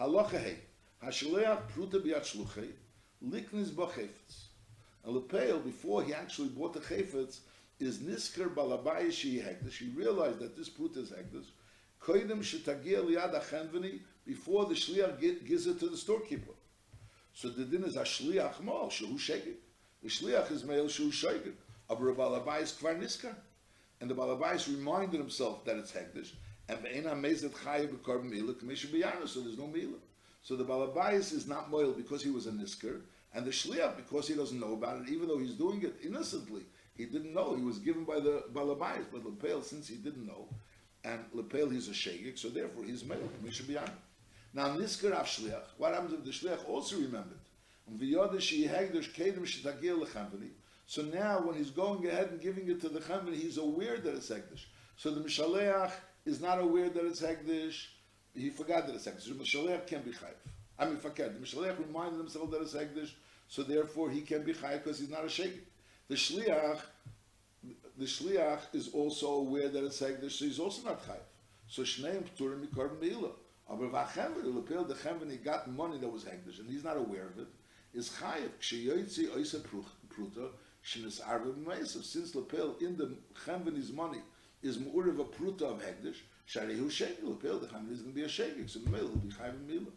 Halacha 0.00 0.40
hey, 0.40 0.56
hashliach 1.04 1.70
pruta 1.74 2.00
biyat 2.00 2.22
shluchei, 2.24 2.70
liknis 3.24 3.70
b'chefetz. 3.70 4.46
And 5.04 5.14
lepel 5.14 5.58
before 5.58 6.02
he 6.02 6.14
actually 6.14 6.48
bought 6.48 6.72
the 6.72 6.80
chefetz 6.80 7.40
is 7.78 7.98
nisker 7.98 8.48
balabai 8.48 9.12
she 9.12 9.38
hekdesh. 9.38 9.78
He 9.78 9.90
realized 9.90 10.38
that 10.40 10.56
this 10.56 10.70
pruta 10.70 10.98
is 10.98 11.10
hekdesh. 11.10 11.46
Koidim 12.02 12.40
shetagia 12.40 13.04
liad 13.04 13.34
achenveni 13.34 14.00
before 14.26 14.64
the 14.66 14.74
shliach 14.74 15.20
gives 15.46 15.66
it 15.66 15.78
to 15.80 15.88
the 15.88 15.96
storekeeper. 15.96 16.52
So 17.34 17.50
the 17.50 17.64
din 17.64 17.84
is 17.84 17.96
a 17.96 18.02
shliach 18.02 18.62
mal 18.62 18.88
shehu 18.88 19.14
shegig. 19.14 19.56
The 20.02 20.08
shliach 20.08 20.50
is 20.50 20.64
male 20.64 20.86
shehu 20.86 21.08
shegig 21.08 21.52
of 21.88 22.00
Rav 22.00 22.16
Alabais 22.16 22.74
Kvar 22.74 22.98
Niskar. 22.98 23.34
And 24.00 24.10
the 24.10 24.14
Balabais 24.14 24.68
reminded 24.68 25.18
himself 25.18 25.64
that 25.64 25.76
it's 25.76 25.92
Hegdish, 25.92 26.32
and 26.68 26.78
Ve'ena 26.78 27.14
Mezet 27.14 27.50
Chayev 27.50 27.88
B'Korban 27.88 28.30
Mila 28.30 28.52
K'Misha 28.52 28.86
B'Yana, 28.86 29.26
so 29.26 29.40
there's 29.40 29.58
no 29.58 29.66
Mila. 29.66 29.98
So 30.42 30.54
the 30.54 30.64
Balabais 30.64 31.32
is 31.32 31.46
not 31.46 31.70
Moil 31.70 31.92
because 31.92 32.22
he 32.22 32.30
was 32.30 32.46
a 32.46 32.50
Niskar, 32.50 33.00
and 33.34 33.46
the 33.46 33.50
Shliach 33.50 33.96
because 33.96 34.28
he 34.28 34.34
doesn't 34.34 34.60
know 34.60 34.74
about 34.74 35.00
it, 35.02 35.08
even 35.08 35.28
though 35.28 35.38
he's 35.38 35.54
doing 35.54 35.82
it 35.82 35.96
innocently. 36.04 36.62
He 36.94 37.04
didn't 37.06 37.34
know. 37.34 37.54
He 37.54 37.62
was 37.62 37.78
given 37.78 38.04
by 38.04 38.20
the 38.20 38.44
Balabais, 38.52 39.04
but 39.12 39.24
Lepel, 39.24 39.62
since 39.62 39.88
he 39.88 39.96
didn't 39.96 40.26
know, 40.26 40.48
and 41.04 41.20
Lepel 41.32 41.68
he's 41.70 41.88
a 41.88 41.92
Shegik, 41.92 42.38
so 42.38 42.48
therefore 42.48 42.84
he's 42.84 43.04
Moil 43.04 43.18
K'Misha 43.42 43.62
B'Yana. 43.62 43.90
Now 44.52 44.68
Niskar 44.76 45.12
Av 45.12 45.26
Shliach, 45.26 45.64
what 45.78 45.94
happens 45.94 46.12
if 46.12 46.24
the 46.24 46.30
Shliach 46.30 46.68
also 46.68 46.96
remembered? 46.96 47.38
And 47.86 47.98
V'yodah 47.98 48.40
Shi 48.40 48.66
Hegdish 48.66 49.12
Kedem 49.14 49.40
Shetagir 49.40 50.02
Lechamvani, 50.02 50.50
so 50.86 51.02
now, 51.02 51.40
when 51.40 51.56
he's 51.56 51.70
going 51.70 52.06
ahead 52.06 52.28
and 52.30 52.40
giving 52.40 52.68
it 52.68 52.80
to 52.80 52.88
the 52.88 53.00
Chamin, 53.00 53.34
he's 53.34 53.58
aware 53.58 53.98
that 53.98 54.14
it's 54.14 54.30
Hekdesh. 54.30 54.64
So 54.96 55.10
the 55.10 55.20
Mishaleach 55.20 55.92
is 56.24 56.40
not 56.40 56.60
aware 56.60 56.88
that 56.88 57.04
it's 57.04 57.20
Hekdesh. 57.20 57.86
He 58.34 58.50
forgot 58.50 58.86
that 58.86 58.94
it's 58.94 59.06
Hekdesh. 59.06 59.28
The 59.28 59.34
Mishaleach 59.34 59.86
can 59.86 60.02
be 60.02 60.12
Chayv. 60.12 60.34
I 60.78 60.86
mean, 60.86 60.98
forget. 60.98 61.34
The 61.34 61.44
Mishaleach 61.44 61.78
reminded 61.84 62.18
himself 62.18 62.50
that 62.52 62.62
it's 62.62 62.74
Hekdesh, 62.74 63.10
so 63.48 63.62
therefore 63.62 64.10
he 64.10 64.20
can 64.20 64.44
be 64.44 64.54
Chayv 64.54 64.84
because 64.84 64.98
he's 64.98 65.10
not 65.10 65.24
a 65.24 65.28
Sheikh. 65.28 65.66
The 66.08 66.14
Shliach, 66.14 66.80
the 67.98 68.04
Shliach 68.04 68.60
is 68.72 68.88
also 68.92 69.32
aware 69.32 69.68
that 69.68 69.84
it's 69.84 70.00
Hekdesh, 70.00 70.32
so 70.32 70.44
he's 70.44 70.60
also 70.60 70.88
not 70.88 71.04
Chayv. 71.06 71.18
So 71.68 71.82
Shneim 71.82 72.22
Pturim 72.38 72.64
Mikorban 72.64 73.00
Be'ilah. 73.00 73.32
Aber 73.68 73.88
v'achemver, 73.88 74.42
the 74.42 74.50
lepel, 74.50 74.84
the 74.84 74.94
chemver, 74.94 75.28
he 75.28 75.38
got 75.38 75.68
money 75.68 75.98
that 75.98 76.08
was 76.08 76.24
hekdesh, 76.24 76.60
and 76.60 76.70
he's 76.70 76.84
not 76.84 76.96
aware 76.96 77.26
of 77.26 77.38
it, 77.38 77.48
is 77.94 78.10
chayev, 78.10 78.50
ksheyoytzi 78.60 79.28
oisa 79.30 79.60
pruta, 80.08 80.50
Shinas 80.86 81.20
Arba 81.26 81.50
B'Maisav. 81.50 82.04
Since 82.04 82.34
Lepel 82.34 82.76
in 82.80 82.96
the 82.96 83.16
Chamveni's 83.44 83.92
money 83.92 84.20
is 84.62 84.78
more 84.78 85.08
of 85.08 85.18
a 85.18 85.24
pruta 85.24 85.62
of 85.62 85.82
Hegdish, 85.82 86.18
Sharihu 86.48 86.88
Shegel, 86.88 87.30
Lepel, 87.30 87.58
the 87.58 87.66
Chamveni 87.66 87.92
is 87.92 88.00
going 88.02 88.12
to 88.12 88.14
be 88.14 88.22
a 88.22 88.28
Shegel, 88.28 88.70
so 88.70 88.80
Mele 88.88 89.08
will 89.08 89.16
be 89.16 89.28
Chayv 89.28 89.66
Mila. 89.66 89.90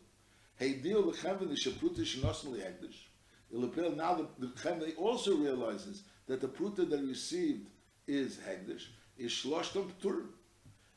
Hey, 0.57 0.73
deal 0.73 1.03
the 1.03 1.15
Chamveni 1.15 1.55
Shapruta 1.55 1.99
Shinosnli 1.99 2.61
Hegdish. 2.61 3.05
Lepel, 3.51 3.91
now 3.95 4.15
the, 4.15 4.27
the 4.39 4.47
Chamveni 4.47 4.97
also 4.97 5.37
realizes 5.37 6.03
that 6.27 6.41
the 6.41 6.47
pruta 6.47 6.89
that 6.89 7.01
received 7.01 7.69
is 8.07 8.37
Hegdish, 8.37 8.87
is 9.17 9.31
Shloshtom 9.31 9.91
Pturim. 10.01 10.29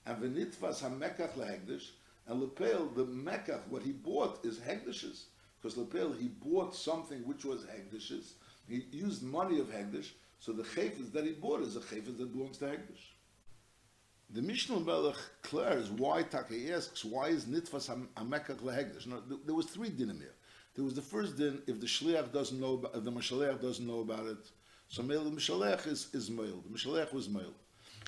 And 0.06 0.22
Venitvas 0.22 0.82
HaMekach 0.82 1.34
LeHegdish, 1.34 1.90
and 2.26 2.40
Lepel, 2.40 2.88
the 2.96 3.04
Mekach, 3.04 3.68
what 3.68 3.82
he 3.82 3.92
bought 3.92 4.44
is 4.44 4.58
Hegdishes. 4.58 5.24
Because 5.60 5.76
Lepel, 5.76 6.12
he 6.12 6.28
bought 6.28 6.74
something 6.74 7.18
which 7.26 7.44
was 7.44 7.64
Hegdishes, 7.64 8.32
he 8.72 8.96
used 8.96 9.22
money 9.22 9.58
of 9.60 9.66
Hegdish, 9.66 10.10
so 10.40 10.52
the 10.52 10.62
chayfetz 10.62 11.12
that 11.12 11.24
he 11.24 11.32
bought 11.32 11.60
is 11.60 11.76
a 11.76 11.80
chayfetz 11.80 12.18
that 12.18 12.32
belongs 12.32 12.58
to 12.58 12.66
Hegdish. 12.66 13.12
The 14.34 14.40
Mishnah 14.40 14.80
Melech 14.80 15.16
declares 15.42 15.90
why 15.90 16.22
Taka 16.22 16.72
asks 16.72 17.04
why 17.04 17.28
is 17.28 17.44
nitfas 17.44 17.94
hamekach 18.16 18.60
lehegdish. 18.62 19.06
Now 19.06 19.22
there 19.44 19.54
was 19.54 19.66
three 19.66 19.90
dinim 19.90 20.20
here. 20.20 20.34
There 20.74 20.84
was 20.84 20.94
the 20.94 21.02
first 21.02 21.36
din 21.36 21.60
if 21.66 21.80
the 21.80 21.86
shliach 21.86 22.32
doesn't 22.32 22.58
know 22.58 22.74
about, 22.74 22.96
if 22.96 23.04
the 23.04 23.12
mishaleach 23.12 23.60
doesn't 23.60 23.86
know 23.86 24.00
about 24.00 24.26
it. 24.26 24.38
So 24.88 25.02
the 25.02 25.14
mishaleach 25.14 25.86
is 25.86 26.08
is 26.14 26.30
male. 26.30 26.62
The 26.66 26.78
mishaleach 26.78 27.12
was 27.12 27.28
male. 27.28 27.52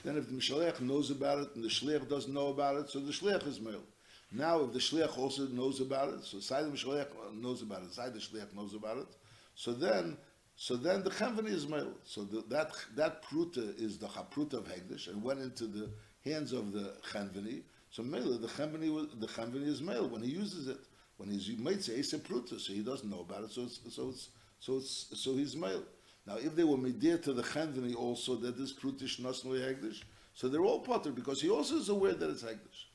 Then 0.03 0.16
if 0.16 0.29
the 0.29 0.33
mishaleach 0.33 0.81
knows 0.81 1.11
about 1.11 1.40
it 1.40 1.55
and 1.57 1.62
the 1.62 1.68
shliach 1.68 2.09
doesn't 2.09 2.33
know 2.33 2.48
about 2.48 2.77
it, 2.77 2.88
so 2.88 3.00
the 3.00 3.12
shliach 3.12 3.46
is 3.46 3.61
male. 3.61 3.85
Now 4.33 4.62
if 4.62 4.72
the 4.72 4.79
shliach 4.79 5.18
also 5.18 5.46
knows 5.48 5.81
about 5.83 6.09
it, 6.14 6.24
so 6.24 6.40
side 6.40 6.64
the 6.64 6.70
mishaleach 6.70 7.09
knows 7.35 7.61
about 7.61 7.83
it, 7.83 7.92
side 7.92 8.14
the 8.14 8.18
shliach 8.18 8.55
knows 8.55 8.72
about 8.72 8.96
it, 8.96 9.09
so 9.55 9.74
then 9.74 10.16
so 10.56 10.76
then 10.76 11.02
the 11.02 11.10
Chenveni 11.10 11.48
is 11.48 11.66
male. 11.66 11.92
So 12.04 12.22
the, 12.22 12.44
that 12.48 12.70
that 12.96 13.22
pruta 13.24 13.78
is 13.80 13.98
the 13.98 14.06
chapruta 14.06 14.54
of 14.54 14.66
Hegdish 14.66 15.08
and 15.08 15.22
went 15.22 15.40
into 15.40 15.66
the 15.66 15.90
hands 16.24 16.52
of 16.52 16.72
the 16.72 16.94
Chenveni. 17.12 17.62
So 17.90 18.02
male, 18.02 18.38
the 18.38 18.48
Chenveni 18.48 19.20
the 19.20 19.26
Chenveni 19.26 19.66
is 19.66 19.82
male 19.82 20.08
when 20.08 20.22
he 20.22 20.30
uses 20.30 20.68
it. 20.68 20.78
When 21.16 21.30
he's 21.30 21.46
he 21.46 21.56
might 21.56 21.82
say 21.82 21.94
a 21.94 22.02
pruta, 22.02 22.60
so 22.60 22.72
he 22.72 22.82
doesn't 22.82 23.08
know 23.10 23.20
about 23.20 23.44
it. 23.44 23.50
So 23.50 23.62
it's, 23.62 23.80
so 23.94 24.08
it's 24.10 24.28
so 24.60 24.76
it's 24.76 25.06
so 25.14 25.34
he's 25.34 25.56
male. 25.56 25.82
Now 26.26 26.36
if 26.36 26.54
they 26.54 26.64
were 26.64 26.78
medir 26.78 27.22
to 27.24 27.32
the 27.32 27.42
Chenveni 27.42 27.96
also 27.96 28.36
that 28.36 28.56
is 28.56 28.74
nosnoi 28.74 29.60
Hegdish, 29.60 30.02
so 30.34 30.48
they're 30.48 30.64
all 30.64 30.80
potter 30.80 31.10
because 31.10 31.40
he 31.40 31.50
also 31.50 31.76
is 31.76 31.88
aware 31.88 32.14
that 32.14 32.30
it's 32.30 32.44
Hegdish. 32.44 32.86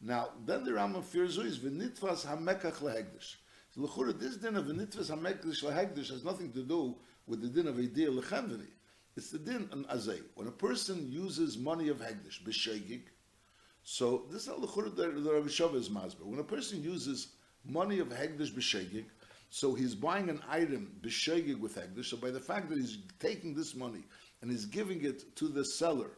Now 0.00 0.30
then 0.46 0.64
the 0.64 0.72
Rambam 0.72 1.04
fears 1.04 1.36
is 1.36 1.58
v'nitvas 1.58 2.26
hamekach 2.26 2.78
lehegdish. 2.78 3.36
So 3.74 3.82
l'chura, 3.82 4.18
this 4.18 4.36
din 4.36 4.56
of 4.56 4.66
v'nitvas 4.66 5.10
hamekdish 5.10 5.64
lehegdish 5.64 6.10
has 6.10 6.24
nothing 6.24 6.52
to 6.52 6.62
do 6.62 6.94
with 7.26 7.40
the 7.40 7.48
din 7.48 7.66
of 7.66 7.78
idea 7.78 8.10
lechenveni. 8.10 8.66
It's 9.16 9.30
the 9.30 9.38
din 9.38 9.68
an 9.72 9.84
azay. 9.84 10.20
When 10.34 10.46
a 10.46 10.52
person 10.52 11.10
uses 11.10 11.56
money 11.56 11.88
of 11.88 11.98
hegdish 11.98 12.42
b'shegig, 12.42 13.02
so 13.82 14.26
this 14.30 14.42
is 14.42 14.48
not 14.48 14.60
l'chura 14.60 14.94
the 14.94 15.08
Rabbi 15.08 15.48
Shava 15.48 15.76
is 15.76 15.88
masber. 15.88 16.24
When 16.24 16.38
a 16.38 16.44
person 16.44 16.82
uses 16.82 17.28
money 17.64 17.98
of 17.98 18.08
hegdish 18.08 18.52
b'shegig, 18.52 19.04
so 19.48 19.74
he's 19.74 19.94
buying 19.94 20.28
an 20.28 20.42
item 20.50 20.94
b'shegig 21.00 21.58
with 21.58 21.76
hegdish. 21.76 22.06
So 22.06 22.18
by 22.18 22.30
the 22.30 22.40
fact 22.40 22.68
that 22.68 22.78
he's 22.78 22.98
taking 23.20 23.54
this 23.54 23.74
money 23.74 24.04
and 24.42 24.50
he's 24.50 24.66
giving 24.66 25.02
it 25.02 25.34
to 25.36 25.48
the 25.48 25.64
seller 25.64 26.10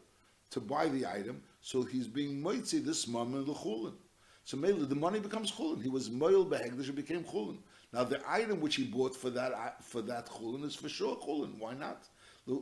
to 0.50 0.60
buy 0.60 0.88
the 0.88 1.06
item, 1.06 1.40
so 1.60 1.82
he's 1.84 2.08
being 2.08 2.42
moitzi 2.42 2.84
this 2.84 3.06
and 3.06 3.48
l'chulin. 3.48 3.94
So 4.44 4.58
mainly 4.58 4.84
the 4.84 4.94
money 4.94 5.20
becomes 5.20 5.50
chulin. 5.50 5.82
He 5.82 5.88
was 5.88 6.10
moil 6.10 6.44
behegdish, 6.44 6.88
it 6.88 6.94
became 6.94 7.24
chulin. 7.24 7.58
Now 7.92 8.04
the 8.04 8.20
item 8.28 8.60
which 8.60 8.76
he 8.76 8.84
bought 8.84 9.16
for 9.16 9.30
that 9.30 9.52
uh, 9.52 9.70
for 9.80 10.02
that 10.02 10.28
chulin 10.28 10.64
is 10.64 10.74
for 10.74 10.88
sure 10.88 11.16
chulin. 11.16 11.58
Why 11.58 11.74
not? 11.74 12.08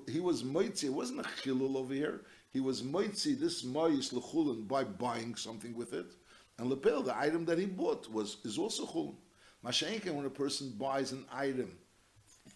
He 0.08 0.20
was 0.20 0.44
moitzi. 0.44 0.84
It 0.84 0.92
wasn't 0.92 1.20
a 1.20 1.24
chilul 1.24 1.76
over 1.76 1.92
here. 1.92 2.20
He 2.52 2.60
was 2.60 2.82
moitzi 2.82 3.38
this 3.38 3.64
mois 3.64 4.10
lechulin 4.12 4.68
by 4.68 4.84
buying 4.84 5.34
something 5.34 5.74
with 5.74 5.92
it, 5.92 6.14
and 6.58 6.70
lepel 6.70 7.02
the 7.02 7.18
item 7.18 7.44
that 7.46 7.58
he 7.58 7.66
bought 7.66 8.08
was 8.12 8.36
is 8.44 8.58
also 8.58 8.86
chulin. 8.86 9.16
Mashenken 9.64 10.14
when 10.14 10.26
a 10.26 10.30
person 10.30 10.74
buys 10.78 11.10
an 11.10 11.24
item 11.32 11.76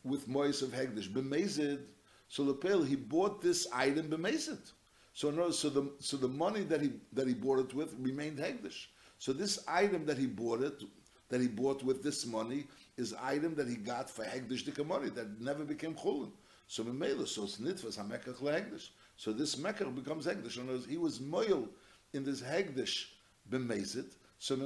with 0.05 0.29
mois 0.29 0.63
of 0.63 0.71
hegdish 0.71 1.09
b'mezid, 1.09 1.81
so 2.29 2.45
lepel 2.45 2.85
he 2.85 2.95
bought 2.95 3.43
this 3.43 3.67
item 3.73 4.09
b'mezid. 4.09 4.71
So 5.15 5.51
so 5.51 5.71
the 5.71 5.93
so 5.99 6.17
the 6.17 6.29
money 6.29 6.63
that 6.63 6.81
he 6.81 6.93
that 7.13 7.27
he 7.27 7.35
bought 7.35 7.59
it 7.59 7.75
with 7.75 7.93
remained 7.99 8.39
hegdish. 8.39 8.87
So 9.19 9.33
this 9.33 9.65
item 9.67 10.07
that 10.07 10.19
he 10.19 10.27
bought 10.27 10.63
it, 10.63 10.83
that 11.29 11.41
he 11.41 11.49
bought 11.49 11.83
with 11.83 12.03
this 12.03 12.27
money, 12.27 12.67
is 12.97 13.15
item 13.15 13.55
that 13.57 13.69
he 13.69 13.77
got 13.77 14.09
for 14.09 14.25
hegdish 14.25 14.87
money 14.87 15.11
that 15.11 15.41
never 15.41 15.65
became 15.65 15.95
chulin. 15.95 16.31
So 16.69 16.83
so 16.83 17.45
it's 17.45 17.59
nitvas 17.59 17.99
hamekach. 17.99 18.89
So 19.17 19.33
this 19.33 19.57
mekach 19.57 19.95
becomes 19.95 20.27
hegdish. 20.27 20.59
And 20.59 20.85
he 20.87 20.99
was 20.99 21.21
moil 21.21 21.69
in 22.13 22.25
this 22.25 22.41
hegdish 22.41 23.07
b'mezit. 23.51 24.13
So 24.39 24.57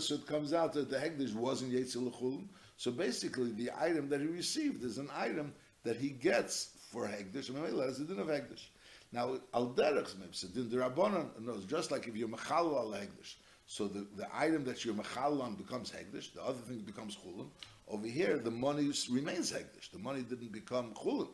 so 0.00 0.14
it 0.14 0.26
comes 0.26 0.52
out 0.52 0.72
that 0.72 0.90
the 0.90 0.96
hegdish 0.96 1.34
wasn't 1.34 1.72
yetzil. 1.72 2.48
So 2.76 2.90
basically, 2.90 3.52
the 3.52 3.70
item 3.78 4.08
that 4.08 4.20
he 4.20 4.26
received 4.26 4.82
is 4.84 4.98
an 4.98 5.10
item 5.14 5.52
that 5.84 5.96
he 5.96 6.10
gets 6.10 6.70
for 6.90 7.06
hegdish. 7.06 7.50
Memela 7.50 7.88
is 7.88 8.00
a 8.00 8.04
din 8.04 8.18
of 8.18 8.28
hegdish. 8.28 8.66
Now, 9.12 9.38
al 9.52 9.74
derech 9.74 10.14
din 10.54 10.70
derabanan 10.70 11.40
knows 11.40 11.64
just 11.64 11.90
like 11.90 12.08
if 12.08 12.16
you're 12.16 12.28
mechal 12.28 12.76
al 12.76 12.92
hegdish. 12.92 13.34
So 13.70 13.86
the, 13.86 14.04
the 14.16 14.26
item 14.34 14.64
that 14.64 14.84
you're 14.84 14.94
mechal 14.94 15.40
on 15.40 15.54
becomes 15.54 15.92
hegdish, 15.92 16.34
the 16.34 16.42
other 16.42 16.58
thing 16.58 16.78
becomes 16.80 17.16
chulin. 17.16 17.46
Over 17.86 18.08
here, 18.08 18.36
the 18.36 18.50
money 18.50 18.90
remains 19.08 19.52
hegdish. 19.52 19.92
The 19.92 19.98
money 20.00 20.22
didn't 20.22 20.50
become 20.50 20.92
chulin. 20.92 21.28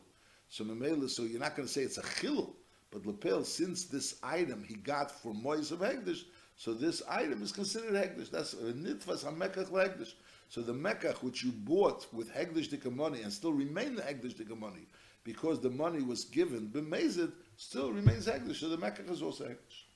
So 0.47 0.63
memela, 0.63 1.09
so 1.09 1.23
you're 1.23 1.39
not 1.39 1.55
going 1.55 1.67
to 1.67 1.73
say 1.73 1.81
it's 1.81 1.97
a 1.97 2.03
chilul, 2.03 2.53
but 2.91 3.07
lapel, 3.07 3.43
since 3.43 3.85
this 3.85 4.19
item 4.21 4.63
he 4.63 4.75
got 4.75 5.09
for 5.09 5.33
mois 5.33 5.71
of 5.71 5.79
hegdish, 5.79 6.25
so 6.55 6.75
this 6.75 7.01
item 7.09 7.41
is 7.41 7.51
considered 7.51 7.93
hegdish. 7.93 8.29
That's 8.29 8.53
a 8.53 8.71
nitvas 8.71 9.25
hamekach 9.25 9.71
hegdish. 9.71 10.13
So 10.49 10.61
the 10.61 10.73
mekach 10.73 11.23
which 11.23 11.43
you 11.43 11.51
bought 11.51 12.05
with 12.13 12.31
hegdish 12.31 12.69
dika 12.69 12.95
money 12.95 13.23
and 13.23 13.33
still 13.33 13.51
remain 13.51 13.95
the 13.95 14.03
hegdish 14.03 14.35
dika 14.35 14.55
money 14.55 14.85
because 15.23 15.59
the 15.59 15.71
money 15.71 16.03
was 16.03 16.25
given 16.25 16.67
b'mezid 16.67 17.31
still 17.55 17.91
remains 17.91 18.27
hegdish. 18.27 18.57
So 18.57 18.69
the 18.69 18.77
mekach 18.77 19.09
is 19.09 19.23
also 19.23 19.45
hegdish. 19.45 19.86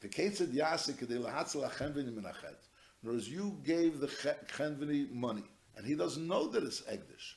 The 0.00 0.08
ketzed 0.08 0.52
yasik 0.52 0.94
kedei 0.94 1.22
lahatzel 1.22 1.68
achenvini 1.70 2.12
minachet. 2.12 2.56
In 3.02 3.08
other 3.08 3.12
words, 3.12 3.28
you 3.28 3.58
gave 3.64 4.00
the 4.00 4.06
chenvini 4.06 5.10
money, 5.10 5.44
and 5.76 5.86
he 5.86 5.94
doesn't 5.94 6.26
know 6.26 6.46
that 6.48 6.62
it's 6.62 6.82
hegdish 6.82 7.34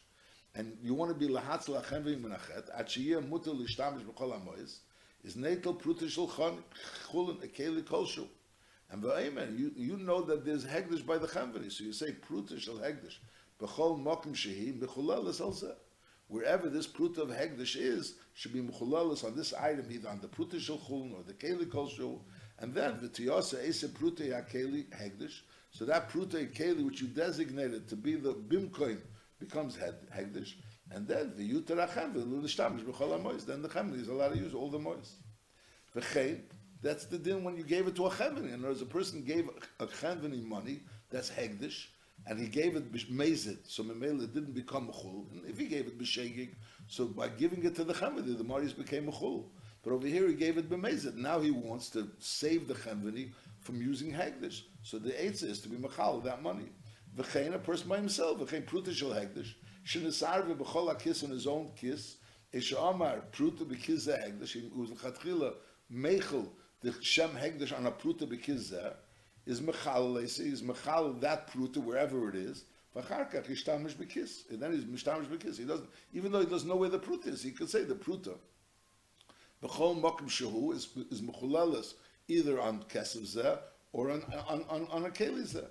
and 0.55 0.77
you 0.83 0.93
want 0.93 1.09
to 1.09 1.15
be 1.15 1.33
lahatz 1.33 1.65
lachem 1.65 2.03
v'menachet, 2.03 2.69
at 2.77 2.87
sheyeh 2.87 3.27
mutal 3.27 3.59
lishtamish 3.59 4.03
b'chol 4.03 4.39
hamois, 4.39 4.79
is 5.23 5.35
netel 5.35 5.79
prutishal 5.79 6.29
chulin 7.11 7.37
ekeli 7.37 7.81
kolshu. 7.83 8.27
And 8.91 9.03
v'aymen, 9.03 9.57
you, 9.57 9.71
you 9.75 9.97
know 9.97 10.21
that 10.21 10.45
there's 10.45 10.65
hegdish 10.65 11.05
by 11.05 11.17
the 11.17 11.27
chenveni, 11.27 11.71
so 11.71 11.83
you 11.83 11.93
say 11.93 12.15
prutishal 12.29 12.79
hegdish, 12.79 13.17
b'chol 13.59 13.99
mokim 14.03 14.35
shehi, 14.35 14.79
b'chulalis 14.79 15.41
alzeh. 15.41 15.73
Wherever 16.27 16.69
this 16.69 16.87
prut 16.87 17.17
of 17.17 17.29
hegdish 17.29 17.75
is, 17.75 18.15
should 18.33 18.53
be 18.53 18.61
mechulalis 18.61 19.23
on 19.23 19.35
this 19.35 19.53
item, 19.53 19.85
either 19.89 20.09
on 20.09 20.19
the 20.21 20.27
prutishal 20.27 20.79
chulin 20.87 21.15
or 21.15 21.23
the 21.23 21.33
keli 21.33 21.65
kolshu, 21.65 22.19
and 22.59 22.73
then 22.73 22.97
the 23.01 23.09
v'tiyasa 23.09 23.67
ese 23.67 23.85
prute 23.85 24.31
hakeli 24.31 24.85
hegdish, 24.89 25.41
so 25.71 25.85
that 25.85 26.09
prute 26.09 26.53
keli 26.53 26.85
which 26.85 27.01
you 27.01 27.07
designated 27.07 27.87
to 27.89 27.95
be 27.95 28.15
the 28.15 28.33
bimkoin, 28.33 28.99
becomes 29.39 29.77
hegdish, 29.77 30.53
and 30.91 31.07
then 31.07 31.33
the 31.35 31.49
yuter 31.49 31.77
achem 31.87 32.13
v'lulishtamis 32.13 32.83
b'chol 32.83 33.19
hamois. 33.19 33.45
Then 33.45 33.61
the 33.61 33.69
chemini 33.69 34.01
is 34.01 34.07
allowed 34.07 34.33
to 34.33 34.37
use 34.37 34.53
all 34.53 34.69
the 34.69 34.79
mois. 34.79 35.15
V'chein, 35.95 36.41
that's 36.81 37.05
the 37.05 37.17
din 37.17 37.43
when 37.43 37.57
you 37.57 37.63
gave 37.63 37.87
it 37.87 37.95
to 37.95 38.05
a 38.05 38.09
chemini. 38.09 38.53
And 38.53 38.63
words, 38.63 38.81
a 38.81 38.85
person 38.85 39.23
gave 39.23 39.49
a 39.79 39.87
chemini 39.87 40.45
money 40.45 40.81
that's 41.09 41.29
hegdish, 41.29 41.87
and 42.27 42.39
he 42.39 42.47
gave 42.47 42.75
it 42.75 42.93
b'mezid, 42.93 43.57
so 43.65 43.83
memela 43.83 44.31
didn't 44.31 44.53
become 44.53 44.89
a 44.89 44.91
chul. 44.91 45.29
And 45.31 45.45
if 45.49 45.57
he 45.57 45.65
gave 45.65 45.87
it 45.87 45.99
b'shegig, 45.99 46.55
so 46.87 47.05
by 47.05 47.29
giving 47.29 47.63
it 47.65 47.75
to 47.75 47.83
the 47.83 47.93
chemini, 47.93 48.37
the 48.37 48.43
maris 48.43 48.73
became 48.73 49.09
a 49.09 49.11
chul. 49.11 49.45
But 49.83 49.93
over 49.93 50.07
here 50.07 50.27
he 50.27 50.33
gave 50.33 50.57
it 50.57 50.69
b'mezid. 50.69 51.15
Now 51.15 51.39
he 51.39 51.51
wants 51.51 51.89
to 51.89 52.09
save 52.19 52.67
the 52.67 52.73
chemini 52.73 53.31
from 53.59 53.81
using 53.81 54.11
hegdish. 54.13 54.61
So 54.81 54.97
the 54.97 55.11
eitzah 55.11 55.49
is 55.49 55.59
to 55.61 55.69
be 55.69 55.77
machal 55.77 56.21
that 56.21 56.41
money. 56.41 56.69
V'chein, 57.17 57.53
a 57.53 57.59
person 57.59 57.89
by 57.89 57.97
himself, 57.97 58.39
v'chein 58.39 58.65
pruta 58.65 58.91
shel 58.93 59.09
hegdish, 59.09 59.53
shenesarve 59.85 60.55
b'chol 60.55 60.97
kiss 60.99 61.23
on 61.23 61.29
his 61.29 61.45
own 61.45 61.69
kiss, 61.75 62.15
ish 62.51 62.71
amar 62.71 63.21
pruta 63.31 63.65
b'kiz 63.65 64.07
hegdish, 64.07 64.53
he 64.53 64.71
was 64.75 64.89
l'chatchila 64.89 65.53
meichel, 65.93 66.47
the 66.81 66.93
shem 67.01 67.29
hegdish 67.31 67.77
on 67.77 67.85
a 67.85 67.91
pruta 67.91 68.25
b'kiz 68.25 68.73
is 69.45 69.61
mechal, 69.61 70.17
is 70.21 70.61
mechal 70.61 71.19
that 71.21 71.51
pruta 71.51 71.77
wherever 71.77 72.29
it 72.29 72.35
is, 72.35 72.65
v'charkach 72.95 73.45
ishtamish 73.45 73.93
b'kiz, 73.93 74.49
and 74.49 74.59
then 74.59 74.73
he's 74.73 74.85
mishtamish 74.85 75.27
b'kiz, 75.27 75.57
he 75.57 75.65
doesn't, 75.65 75.89
even 76.13 76.31
though 76.31 76.39
he 76.39 76.47
doesn't 76.47 76.67
know 76.67 76.77
where 76.77 76.89
the 76.89 76.99
pruta 76.99 77.27
is, 77.27 77.43
he 77.43 77.51
could 77.51 77.69
say 77.69 77.83
the 77.83 77.93
pruta. 77.93 78.35
B'chol 79.63 80.01
mokim 80.01 80.27
shehu 80.27 80.73
is, 80.73 80.89
is 81.09 81.21
mechulalis, 81.21 81.93
either 82.27 82.59
on 82.59 82.83
kesev 82.83 83.21
zeh, 83.21 83.57
or 83.93 84.11
on, 84.11 84.21
on, 84.49 84.65
on, 84.69 84.87
on 84.91 85.05
a 85.05 85.09
keli 85.09 85.43
zeh. 85.43 85.65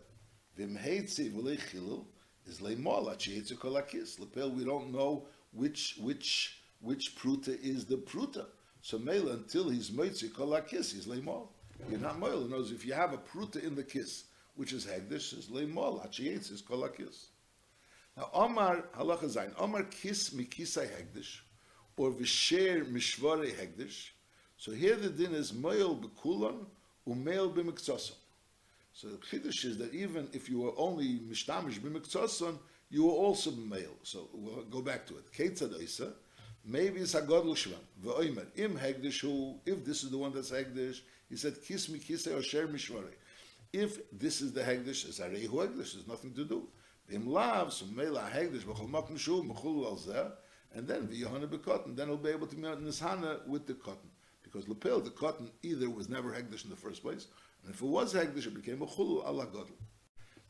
Vimheitzi 0.59 1.31
v'lei 1.31 1.59
chilul 1.59 2.07
is 2.47 2.61
leimol 2.61 3.15
achietzu 3.15 3.53
kolakis. 3.59 4.19
Lepel, 4.19 4.51
we 4.51 4.65
don't 4.65 4.93
know 4.93 5.27
which 5.53 5.97
which 6.01 6.63
which 6.81 7.17
pruta 7.17 7.59
is 7.63 7.85
the 7.85 7.97
pruta. 7.97 8.47
So 8.81 8.99
mela 8.99 9.33
until 9.33 9.69
he's 9.69 9.91
meitzi 9.91 10.31
kolakis, 10.31 10.95
he's 10.95 11.07
leimol. 11.07 11.49
You're 11.91 12.01
not 12.01 12.19
moil. 12.19 12.43
knows 12.43 12.73
if 12.73 12.87
you 12.87 12.95
have 12.95 13.13
a 13.13 13.19
pruta 13.19 13.63
in 13.63 13.75
the 13.75 13.83
kiss, 13.83 14.25
which 14.55 14.73
is 14.73 14.87
hegdish, 14.87 15.37
is 15.37 15.49
leimol 15.49 16.07
achietz 16.09 16.51
is 16.51 16.63
kolakis. 16.63 17.27
Now 18.17 18.31
Omar 18.33 18.85
halacha 18.97 19.25
zayin 19.25 19.53
Omar 19.59 19.83
kiss 19.85 20.31
mikisai 20.31 20.89
hegdish 20.89 21.41
or 21.97 22.11
v'sher 22.11 22.85
mishvare 22.87 23.51
hegdish. 23.55 24.11
So 24.57 24.73
here 24.73 24.97
the 24.97 25.09
din 25.09 25.35
is 25.35 25.53
moil 25.53 25.97
bekulon 25.97 26.67
umeil 27.09 27.53
b'miktsosam. 27.53 28.15
So 28.95 29.09
the 29.09 29.17
chiddush 29.17 29.65
is 29.65 29.79
that 29.79 29.95
even 29.95 30.29
if 30.33 30.49
you 30.51 30.61
were 30.61 30.73
only 30.77 31.19
mishtamish 31.19 31.81
b'miktzoson, 31.81 32.59
you 32.91 33.07
were 33.07 33.13
also 33.13 33.51
male. 33.53 33.97
So 34.03 34.29
we'll 34.35 34.65
go 34.65 34.83
back 34.83 35.07
to 35.07 35.15
it. 35.15 35.33
Ketzad 35.33 35.75
oisa, 35.81 36.13
maybe 36.65 37.01
it's 37.01 37.15
hagodl 37.15 37.55
shvam. 37.57 37.75
V'oimer, 38.05 38.47
im 38.57 38.77
hegdish 38.77 39.21
hu, 39.21 39.55
if 39.65 39.85
this 39.85 40.05
is 40.05 40.11
the 40.11 40.19
one 40.19 40.33
that's 40.33 40.51
hegdish, 40.51 41.01
he 41.31 41.37
said, 41.37 41.55
kis 41.65 41.89
mi 41.89 41.99
or 42.33 42.43
sher 42.43 42.69
mishvare. 42.69 43.15
If 43.73 43.99
this 44.13 44.43
is 44.43 44.53
the 44.53 44.61
hegdish, 44.61 45.09
it's 45.09 45.21
arehu 45.21 45.49
hegdish, 45.49 45.95
there's 45.95 46.07
nothing 46.07 46.35
to 46.35 46.45
do. 46.45 46.69
Im 47.11 47.27
lav, 47.27 47.73
so 47.73 47.87
mela 47.87 48.29
hegdish, 48.33 48.63
b'chol 48.65 48.91
makim 48.91 49.19
shu, 49.19 49.43
mechul 49.43 49.87
al 49.87 49.97
zeh, 49.97 50.31
and 50.75 50.87
then 50.89 51.09
v'yohana 51.09 51.47
katan, 51.47 51.97
then 51.97 52.09
he'll 52.09 52.17
be 52.17 52.31
able 52.31 52.47
to 52.47 52.57
be 52.57 52.63
nishana 52.63 53.47
with 53.47 53.67
the 53.67 53.75
katan. 53.75 54.11
Because 54.43 54.69
lapel, 54.69 55.01
the 55.01 55.11
katan 55.11 55.51
either 55.63 55.89
was 55.89 56.09
never 56.09 56.31
hegdish 56.31 56.65
in 56.65 56.71
the 56.71 56.77
first 56.77 57.03
place, 57.03 57.27
and 57.65 57.75
if 57.75 57.81
it 57.81 57.87
was 57.87 58.13
Hegdish, 58.15 58.47
it 58.47 58.55
became 58.55 58.83
a 58.83 58.87
Chulu 58.87 59.27
ala 59.27 59.47
Godel. 59.47 59.71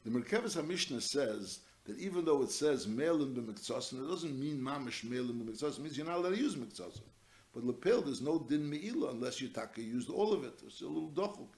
The 0.05 0.11
Merkevis 0.11 0.57
HaMishnah 0.61 1.03
says 1.03 1.61
that 1.85 1.99
even 1.99 2.25
though 2.25 2.43
it 2.43 2.51
says 2.51 2.87
Melim 2.87 3.35
b'miktzosin, 3.35 4.05
it 4.05 4.09
doesn't 4.09 4.39
mean 4.39 4.61
Mamish 4.61 5.05
Melim 5.05 5.43
b'miktzosin, 5.43 5.79
it 5.79 5.83
means 5.83 5.97
you're 5.97 6.07
not 6.07 6.19
allowed 6.19 6.31
to 6.31 6.39
use 6.39 6.57
miktzosin. 6.57 7.03
But 7.55 7.65
Lepel, 7.65 8.01
there's 8.03 8.23
no 8.23 8.39
din 8.39 8.69
me'ila 8.69 9.11
unless 9.11 9.41
you 9.41 9.49
taka 9.49 9.83
used 9.83 10.09
all 10.09 10.33
of 10.33 10.45
it. 10.45 10.55
It's 10.67 10.81
a 10.81 10.87
little 10.87 11.11
dochuk. 11.11 11.49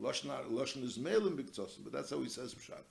Lashon 0.00 0.82
is 0.84 0.98
Melim 0.98 1.36
b'miktzosin, 1.36 1.82
but 1.82 1.92
that's 1.92 2.10
how 2.10 2.20
he 2.20 2.28
says 2.28 2.54
Pshat. 2.54 2.84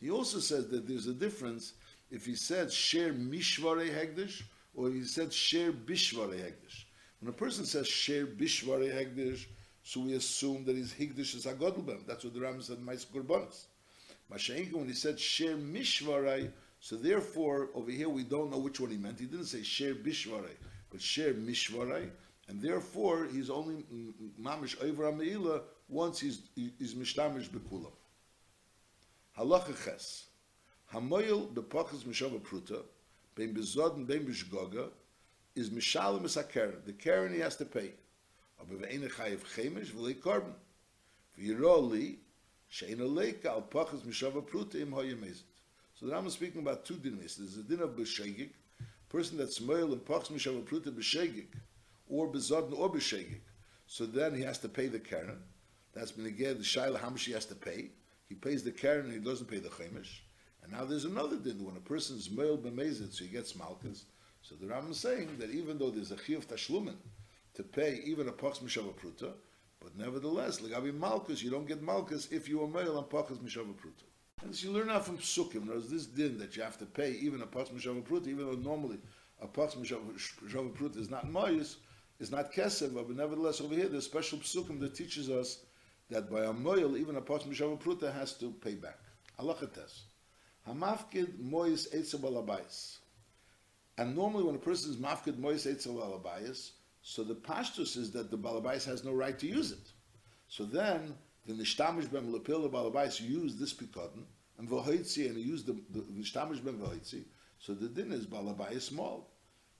He 0.00 0.10
also 0.10 0.38
says 0.38 0.68
that 0.68 0.86
there's 0.86 1.08
a 1.08 1.12
difference 1.12 1.74
if 2.10 2.24
he 2.24 2.34
said 2.34 2.72
share 2.72 3.12
mishvare 3.12 3.90
hegdish 3.90 4.42
or 4.74 4.90
he 4.90 5.04
said 5.04 5.32
share 5.32 5.72
bishvare 5.72 6.38
hegdish. 6.38 6.84
When 7.20 7.30
a 7.30 7.36
person 7.36 7.64
says 7.64 7.86
share 7.86 8.26
bishvare 8.26 8.92
hegdish, 8.92 9.46
so 9.82 10.00
we 10.00 10.14
assume 10.14 10.64
that 10.66 10.76
his 10.76 10.92
higdish 10.92 11.34
is 11.34 11.46
agodlbem. 11.46 12.06
That's 12.06 12.24
what 12.24 12.34
the 12.34 12.40
Ram 12.40 12.60
said, 12.60 12.80
Mais 12.80 13.04
Kurbanis. 13.04 13.66
Mashenka, 14.32 14.74
when 14.74 14.86
he 14.86 14.94
said 14.94 15.18
Sher 15.18 15.56
Mishvarai, 15.56 16.50
so 16.80 16.96
therefore, 16.96 17.68
over 17.74 17.90
here 17.90 18.08
we 18.08 18.22
don't 18.22 18.50
know 18.50 18.58
which 18.58 18.80
one 18.80 18.90
he 18.90 18.96
meant. 18.96 19.18
He 19.18 19.26
didn't 19.26 19.46
say 19.46 19.62
Sher 19.62 19.94
Bishvarai, 19.94 20.54
but 20.90 21.00
Sher 21.00 21.34
Mishvarai, 21.34 22.08
and 22.48 22.62
therefore 22.62 23.26
he's 23.30 23.50
only 23.50 23.84
Mamish 24.40 24.80
Over 24.82 25.10
Ameila 25.10 25.62
once 25.88 26.20
he's, 26.20 26.42
he's 26.54 26.94
Mishtamish 26.94 27.48
Bekulam. 27.48 27.92
Halacha 29.36 29.74
Ches. 29.84 30.26
Hamoyel 30.92 31.52
bepachas 31.52 32.04
Mishava 32.04 32.40
Pruta, 32.40 32.82
bein 33.40 33.54
bezod 33.54 33.96
and 33.96 34.06
bein 34.06 34.26
bishgoga, 34.26 34.90
is 35.54 35.70
Mishalim 35.70 36.24
is 36.24 36.36
a 36.36 36.44
Karen. 36.44 36.82
The 36.84 36.92
Karen 36.92 37.32
he 37.32 37.40
has 37.40 37.56
to 37.56 37.64
pay. 37.64 37.92
aber 38.60 38.80
wenn 38.80 38.90
eine 38.90 39.08
chayev 39.08 39.44
chemisch 39.54 39.94
will 39.94 40.08
ich 40.08 40.20
korben. 40.20 40.54
Wie 41.36 41.52
rolli, 41.52 42.18
Shein 42.70 42.98
leika 42.98 43.46
al 43.46 43.62
pachas 43.62 44.02
mishava 44.02 44.42
pruta 44.42 44.76
im 44.80 44.92
hoyemezit. 44.92 45.42
So 45.94 46.06
the 46.06 46.12
Rambam 46.12 46.26
is 46.26 46.34
speaking 46.34 46.60
about 46.60 46.84
two 46.84 46.94
dinis. 46.94 47.36
There's 47.36 47.56
a 47.56 47.62
din 47.62 47.80
of 47.80 47.90
b'shegig, 47.90 48.50
person 49.08 49.38
that's 49.38 49.60
moil 49.60 49.92
and 49.92 50.04
pachas 50.04 50.30
mishava 50.30 50.62
pruta 50.62 50.92
b'shegig, 50.92 51.46
or 52.08 52.28
bezodn 52.28 52.78
or 52.78 52.90
b'shegig. 52.90 53.40
So 53.86 54.06
then 54.06 54.34
he 54.34 54.42
has 54.42 54.58
to 54.58 54.68
pay 54.68 54.86
the 54.86 55.00
karen. 55.00 55.42
That's 55.94 56.12
been 56.12 56.26
again 56.26 56.58
the 56.58 57.00
much 57.10 57.24
he 57.24 57.32
has 57.32 57.46
to 57.46 57.56
pay. 57.56 57.90
He 58.28 58.36
pays 58.36 58.62
the 58.62 58.70
karen 58.70 59.10
he 59.10 59.18
doesn't 59.18 59.48
pay 59.48 59.58
the 59.58 59.70
chemish. 59.70 60.22
And 60.62 60.72
now 60.72 60.84
there's 60.84 61.04
another 61.04 61.36
din 61.36 61.64
when 61.64 61.76
a 61.76 61.80
person 61.80 62.16
is 62.16 62.30
moil 62.30 62.58
b'mezit, 62.58 63.12
so 63.12 63.24
he 63.24 63.30
gets 63.30 63.56
malchus. 63.56 64.04
So 64.42 64.54
the 64.54 64.66
Rambam 64.66 64.90
is 64.90 64.98
saying 64.98 65.36
that 65.38 65.50
even 65.50 65.78
though 65.78 65.90
there's 65.90 66.12
a 66.12 66.16
chiyuv 66.16 66.46
tashlumin 66.46 66.96
to 67.54 67.62
pay 67.62 68.00
even 68.04 68.28
a 68.28 68.32
pachas 68.32 68.62
mishava 68.62 68.92
pruta, 68.94 69.32
but 69.80 69.96
nevertheless, 69.96 70.60
legabi 70.60 70.94
malchus, 70.94 71.42
you 71.42 71.50
don't 71.50 71.66
get 71.66 71.82
malchus 71.82 72.28
if 72.30 72.48
you 72.48 72.62
are 72.62 72.66
moil 72.66 72.98
on 72.98 73.04
pachas 73.04 73.38
mishava 73.38 73.74
pruta. 73.74 74.04
And 74.42 74.54
so 74.54 74.68
you 74.68 74.74
learn 74.74 74.90
out 74.90 75.04
from 75.04 75.18
psukim. 75.18 75.66
There's 75.66 75.88
this 75.88 76.06
din 76.06 76.38
that 76.38 76.56
you 76.56 76.62
have 76.62 76.78
to 76.78 76.86
pay 76.86 77.12
even 77.12 77.42
a 77.42 77.46
pachas 77.46 77.70
mishava 77.70 78.02
pruta, 78.02 78.28
even 78.28 78.46
though 78.46 78.56
normally 78.56 78.98
a 79.40 79.46
pachas 79.46 79.76
mishava 79.76 80.72
pruta 80.72 80.96
is 80.96 81.10
not 81.10 81.26
moyus, 81.26 81.76
is 82.18 82.30
not 82.30 82.52
kesef, 82.52 82.94
but 82.94 83.08
nevertheless 83.10 83.60
over 83.60 83.74
here 83.74 83.88
there's 83.88 84.04
special 84.04 84.38
psukim 84.38 84.80
that 84.80 84.94
teaches 84.94 85.30
us 85.30 85.64
that 86.10 86.30
by 86.30 86.44
a 86.44 86.52
moil, 86.52 86.96
even 86.96 87.16
a 87.16 87.20
pachas 87.20 87.46
mishava 87.46 87.78
pruta 87.80 88.12
has 88.12 88.34
to 88.34 88.50
pay 88.50 88.74
back. 88.74 88.98
Alachates. 89.38 90.02
Hamafkid 90.68 91.38
moyis 91.38 91.92
etzav 91.94 92.20
alabayis. 92.20 92.98
And 93.98 94.14
normally 94.14 94.44
when 94.44 94.54
a 94.54 94.58
person 94.58 94.90
is 94.90 94.96
mafkid 94.96 95.38
moyis 95.38 95.66
etzav 95.66 95.94
alabayis, 95.94 96.70
so 97.02 97.24
the 97.24 97.34
pashtus 97.34 97.96
is 97.96 98.10
that 98.12 98.30
the 98.30 98.36
balabais 98.36 98.84
has 98.84 99.04
no 99.04 99.12
right 99.12 99.38
to 99.38 99.46
use 99.46 99.72
it. 99.72 99.92
So 100.48 100.64
then 100.64 101.14
the 101.46 101.54
nishtamish 101.54 102.10
bem 102.10 102.32
lepil 102.32 102.62
the 102.62 102.68
balabais 102.68 103.20
used 103.20 103.58
this 103.58 103.72
pikadon 103.72 104.24
and 104.58 104.68
v'hoitzi 104.68 105.26
and 105.26 105.38
used 105.38 105.66
the 105.66 105.72
the 105.90 106.00
nishtamish 106.00 106.62
bem 106.62 106.78
v'hoitzi. 106.78 107.24
So 107.58 107.74
the 107.74 107.88
din 107.88 108.12
is 108.12 108.26
balabais 108.26 108.82
small. 108.82 109.30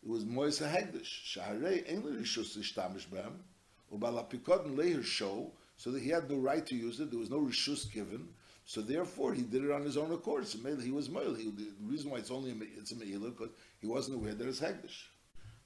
It 0.03 0.09
was 0.09 0.25
mois 0.25 0.61
a 0.61 0.65
hegdish. 0.69 1.37
Shaharei 1.37 1.91
ein 1.91 2.03
rishus 2.03 2.57
nishtamish 2.57 3.11
bem 3.11 3.45
ubala 3.93 4.29
pikadon 4.29 4.77
leher 4.77 5.05
show 5.05 5.53
so 5.77 5.91
that 5.91 6.03
he 6.03 6.09
had 6.09 6.31
no 6.31 6.37
right 6.37 6.65
to 6.67 6.75
use 6.75 7.01
it. 7.01 7.11
There 7.11 7.21
was 7.21 7.31
no 7.31 7.41
rishus 7.41 7.91
given. 7.91 8.29
So 8.71 8.81
therefore, 8.81 9.35
he 9.35 9.43
did 9.43 9.65
it 9.65 9.73
on 9.73 9.83
his 9.83 9.97
own 9.97 10.13
accord. 10.13 10.47
So 10.47 10.57
he 10.77 10.93
was 10.93 11.11
moil. 11.11 11.33
The 11.33 11.75
reason 11.83 12.09
why 12.09 12.19
it's 12.19 12.31
only 12.31 12.53
a, 12.53 12.55
it's 12.79 12.93
a 12.93 12.95
meila 12.95 13.37
because 13.37 13.51
he 13.81 13.89
wasn't 13.89 14.19
aware 14.19 14.33
that 14.33 14.47
it's 14.47 14.61
hegdish. 14.61 15.09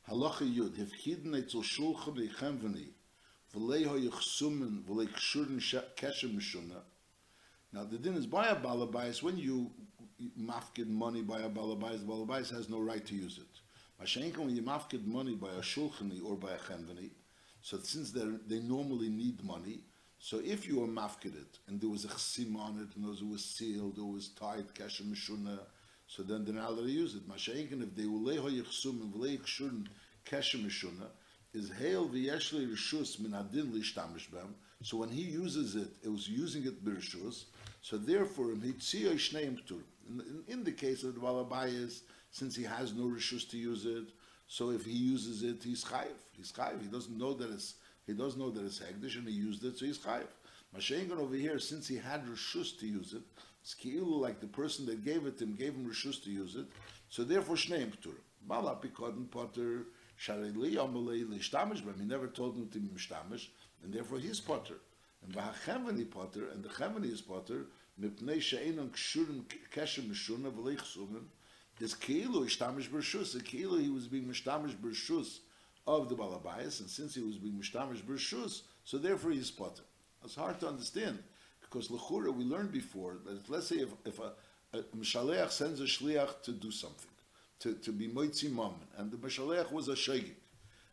Halacha 0.08 0.50
Yud, 0.50 0.80
etzel 0.80 1.60
Shulchan 1.60 2.30
keshem. 5.98 6.70
Now 7.74 7.84
the 7.84 7.98
din 7.98 8.14
is 8.14 8.24
by 8.24 8.48
a 8.48 8.56
balabais, 8.56 9.22
when 9.22 9.36
you 9.36 9.70
mafkid 10.40 10.88
money 10.88 11.20
by 11.20 11.40
a 11.40 11.50
balabais, 11.50 11.98
the 11.98 12.06
balabais 12.10 12.50
has 12.54 12.70
no 12.70 12.80
right 12.80 13.04
to 13.04 13.14
use 13.14 13.36
it. 13.36 14.02
Mashenka, 14.02 14.38
when 14.38 14.56
you 14.56 14.62
mafkid 14.62 15.04
money 15.04 15.34
by 15.34 15.50
a 15.50 15.60
shulchani 15.60 16.24
or 16.24 16.36
by 16.36 16.52
a 16.52 16.56
chemveni, 16.56 17.10
so 17.60 17.76
since 17.82 18.12
they 18.12 18.60
normally 18.60 19.10
need 19.10 19.44
money, 19.44 19.80
so 20.24 20.40
if 20.42 20.66
you 20.66 20.80
were 20.80 20.86
mafkid 20.86 21.34
it, 21.36 21.58
and 21.68 21.78
there 21.78 21.90
was 21.90 22.06
a 22.06 22.08
chsim 22.08 22.56
on 22.56 22.78
it, 22.78 22.96
and 22.96 23.04
it 23.04 23.26
was 23.30 23.44
sealed, 23.44 23.98
it 23.98 24.02
was 24.02 24.28
tied, 24.28 24.74
keshem 24.74 25.12
mishuna, 25.12 25.58
so 26.06 26.22
then 26.22 26.46
they're 26.46 26.54
not 26.54 26.70
allowed 26.70 26.86
to 26.86 26.90
use 26.90 27.14
it. 27.14 27.28
Masha'inkin, 27.28 27.82
if 27.82 27.94
they 27.94 28.06
will 28.06 28.22
lay 28.22 28.38
hoyichsum 28.38 29.02
and 29.02 29.14
lay 29.16 29.36
chshurn 29.36 29.86
keshem 30.24 30.64
mishuna, 30.64 31.08
is 31.52 31.70
hail 31.78 32.08
v'yeshli 32.08 32.66
rishus 32.72 33.20
min 33.20 33.34
adin 33.34 33.66
lishtamish 33.66 34.32
bem. 34.32 34.54
So 34.80 34.96
when 34.96 35.10
he 35.10 35.20
uses 35.20 35.76
it, 35.76 35.88
it 36.02 36.08
was 36.08 36.26
using 36.26 36.64
it 36.64 36.82
b'rishus. 36.82 37.44
So 37.82 37.98
therefore, 37.98 38.52
in, 38.52 38.62
in 40.48 40.64
the 40.64 40.72
case 40.72 41.02
of 41.02 41.16
the 41.16 41.20
balabayas, 41.20 42.00
since 42.30 42.56
he 42.56 42.62
has 42.62 42.94
no 42.94 43.04
rishus 43.04 43.46
to 43.50 43.58
use 43.58 43.84
it, 43.84 44.04
so 44.46 44.70
if 44.70 44.86
he 44.86 44.92
uses 44.92 45.42
it, 45.42 45.62
he's 45.62 45.84
chayiv. 45.84 46.16
He's 46.34 46.50
chayiv. 46.50 46.80
He 46.80 46.88
doesn't 46.88 47.18
know 47.18 47.34
that 47.34 47.50
it's 47.50 47.74
he 48.06 48.12
doesn't 48.12 48.38
know 48.38 48.50
that 48.50 48.64
it's 48.64 48.80
hegdish, 48.80 49.16
and 49.16 49.26
he 49.26 49.34
used 49.34 49.64
it, 49.64 49.78
so 49.78 49.86
he's 49.86 49.98
chayiv. 49.98 50.26
Mashengan 50.76 51.18
over 51.18 51.36
here, 51.36 51.58
since 51.58 51.86
he 51.88 51.96
had 51.96 52.26
rishus 52.26 52.78
to 52.80 52.86
use 52.86 53.14
it, 53.14 53.22
it's 53.62 53.76
like 53.84 54.40
the 54.40 54.46
person 54.46 54.84
that 54.86 55.04
gave 55.04 55.24
it 55.24 55.38
to 55.38 55.44
him 55.44 55.54
gave 55.54 55.74
him 55.74 55.88
rishus 55.88 56.22
to 56.22 56.30
use 56.30 56.54
it. 56.56 56.66
So 57.08 57.24
therefore, 57.24 57.56
shneim 57.56 57.92
p'tur. 57.92 58.14
Bala 58.46 58.76
pikodin 58.76 59.30
potter 59.30 59.86
shareli 60.20 60.74
amalei 60.74 61.24
lishtamish, 61.24 61.82
but 61.84 61.96
he 61.98 62.04
never 62.04 62.26
told 62.26 62.56
him 62.56 62.68
to 62.68 62.78
be 62.78 62.88
mishtamish, 62.88 63.46
and 63.82 63.92
therefore 63.92 64.18
he's 64.18 64.40
potter. 64.40 64.74
And 65.24 65.34
v'hachemeni 65.34 66.10
potter, 66.10 66.48
and 66.50 66.62
the 66.62 66.68
chemeni 66.68 67.10
is 67.10 67.22
potter, 67.22 67.66
mipnei 67.98 68.42
she'enon 68.42 68.90
kshurim 68.90 69.44
keshem 69.74 70.10
mishuna 70.10 70.50
v'lei 70.50 70.76
chsumin, 70.76 71.24
is 71.80 71.94
ki'ilu 71.94 72.44
ishtamish 72.44 72.90
b'rishus. 72.90 73.32
The 73.32 73.40
ki'ilu 73.40 73.80
he 73.80 73.88
was 73.88 74.08
being 74.08 74.24
mishtamish 74.24 74.76
b'rishus 74.76 75.38
of 75.86 76.08
the 76.08 76.14
balabayas, 76.14 76.80
and 76.80 76.88
since 76.88 77.14
he 77.14 77.22
was 77.22 77.36
being 77.36 77.54
mishtamish 77.54 78.02
b'rishus, 78.02 78.62
so 78.84 78.98
therefore 78.98 79.32
he's 79.32 79.50
potter. 79.50 79.82
It's 80.24 80.34
hard 80.34 80.58
to 80.60 80.68
understand. 80.68 81.18
Because 81.60 81.88
lechura, 81.88 82.32
we 82.34 82.44
learned 82.44 82.72
before 82.72 83.16
that 83.26 83.50
let's 83.50 83.68
say 83.68 83.76
if, 83.76 83.90
if 84.04 84.18
a, 84.18 84.32
a 84.72 85.50
sends 85.50 85.80
a 85.80 85.84
shliach 85.84 86.42
to 86.42 86.52
do 86.52 86.70
something, 86.70 87.10
to, 87.60 87.74
to 87.74 87.92
be 87.92 88.08
moitzi 88.08 88.50
mom, 88.50 88.74
and 88.96 89.10
the 89.10 89.16
mishaleach 89.16 89.70
was 89.72 89.88
a 89.88 89.94
shegik, 89.94 90.36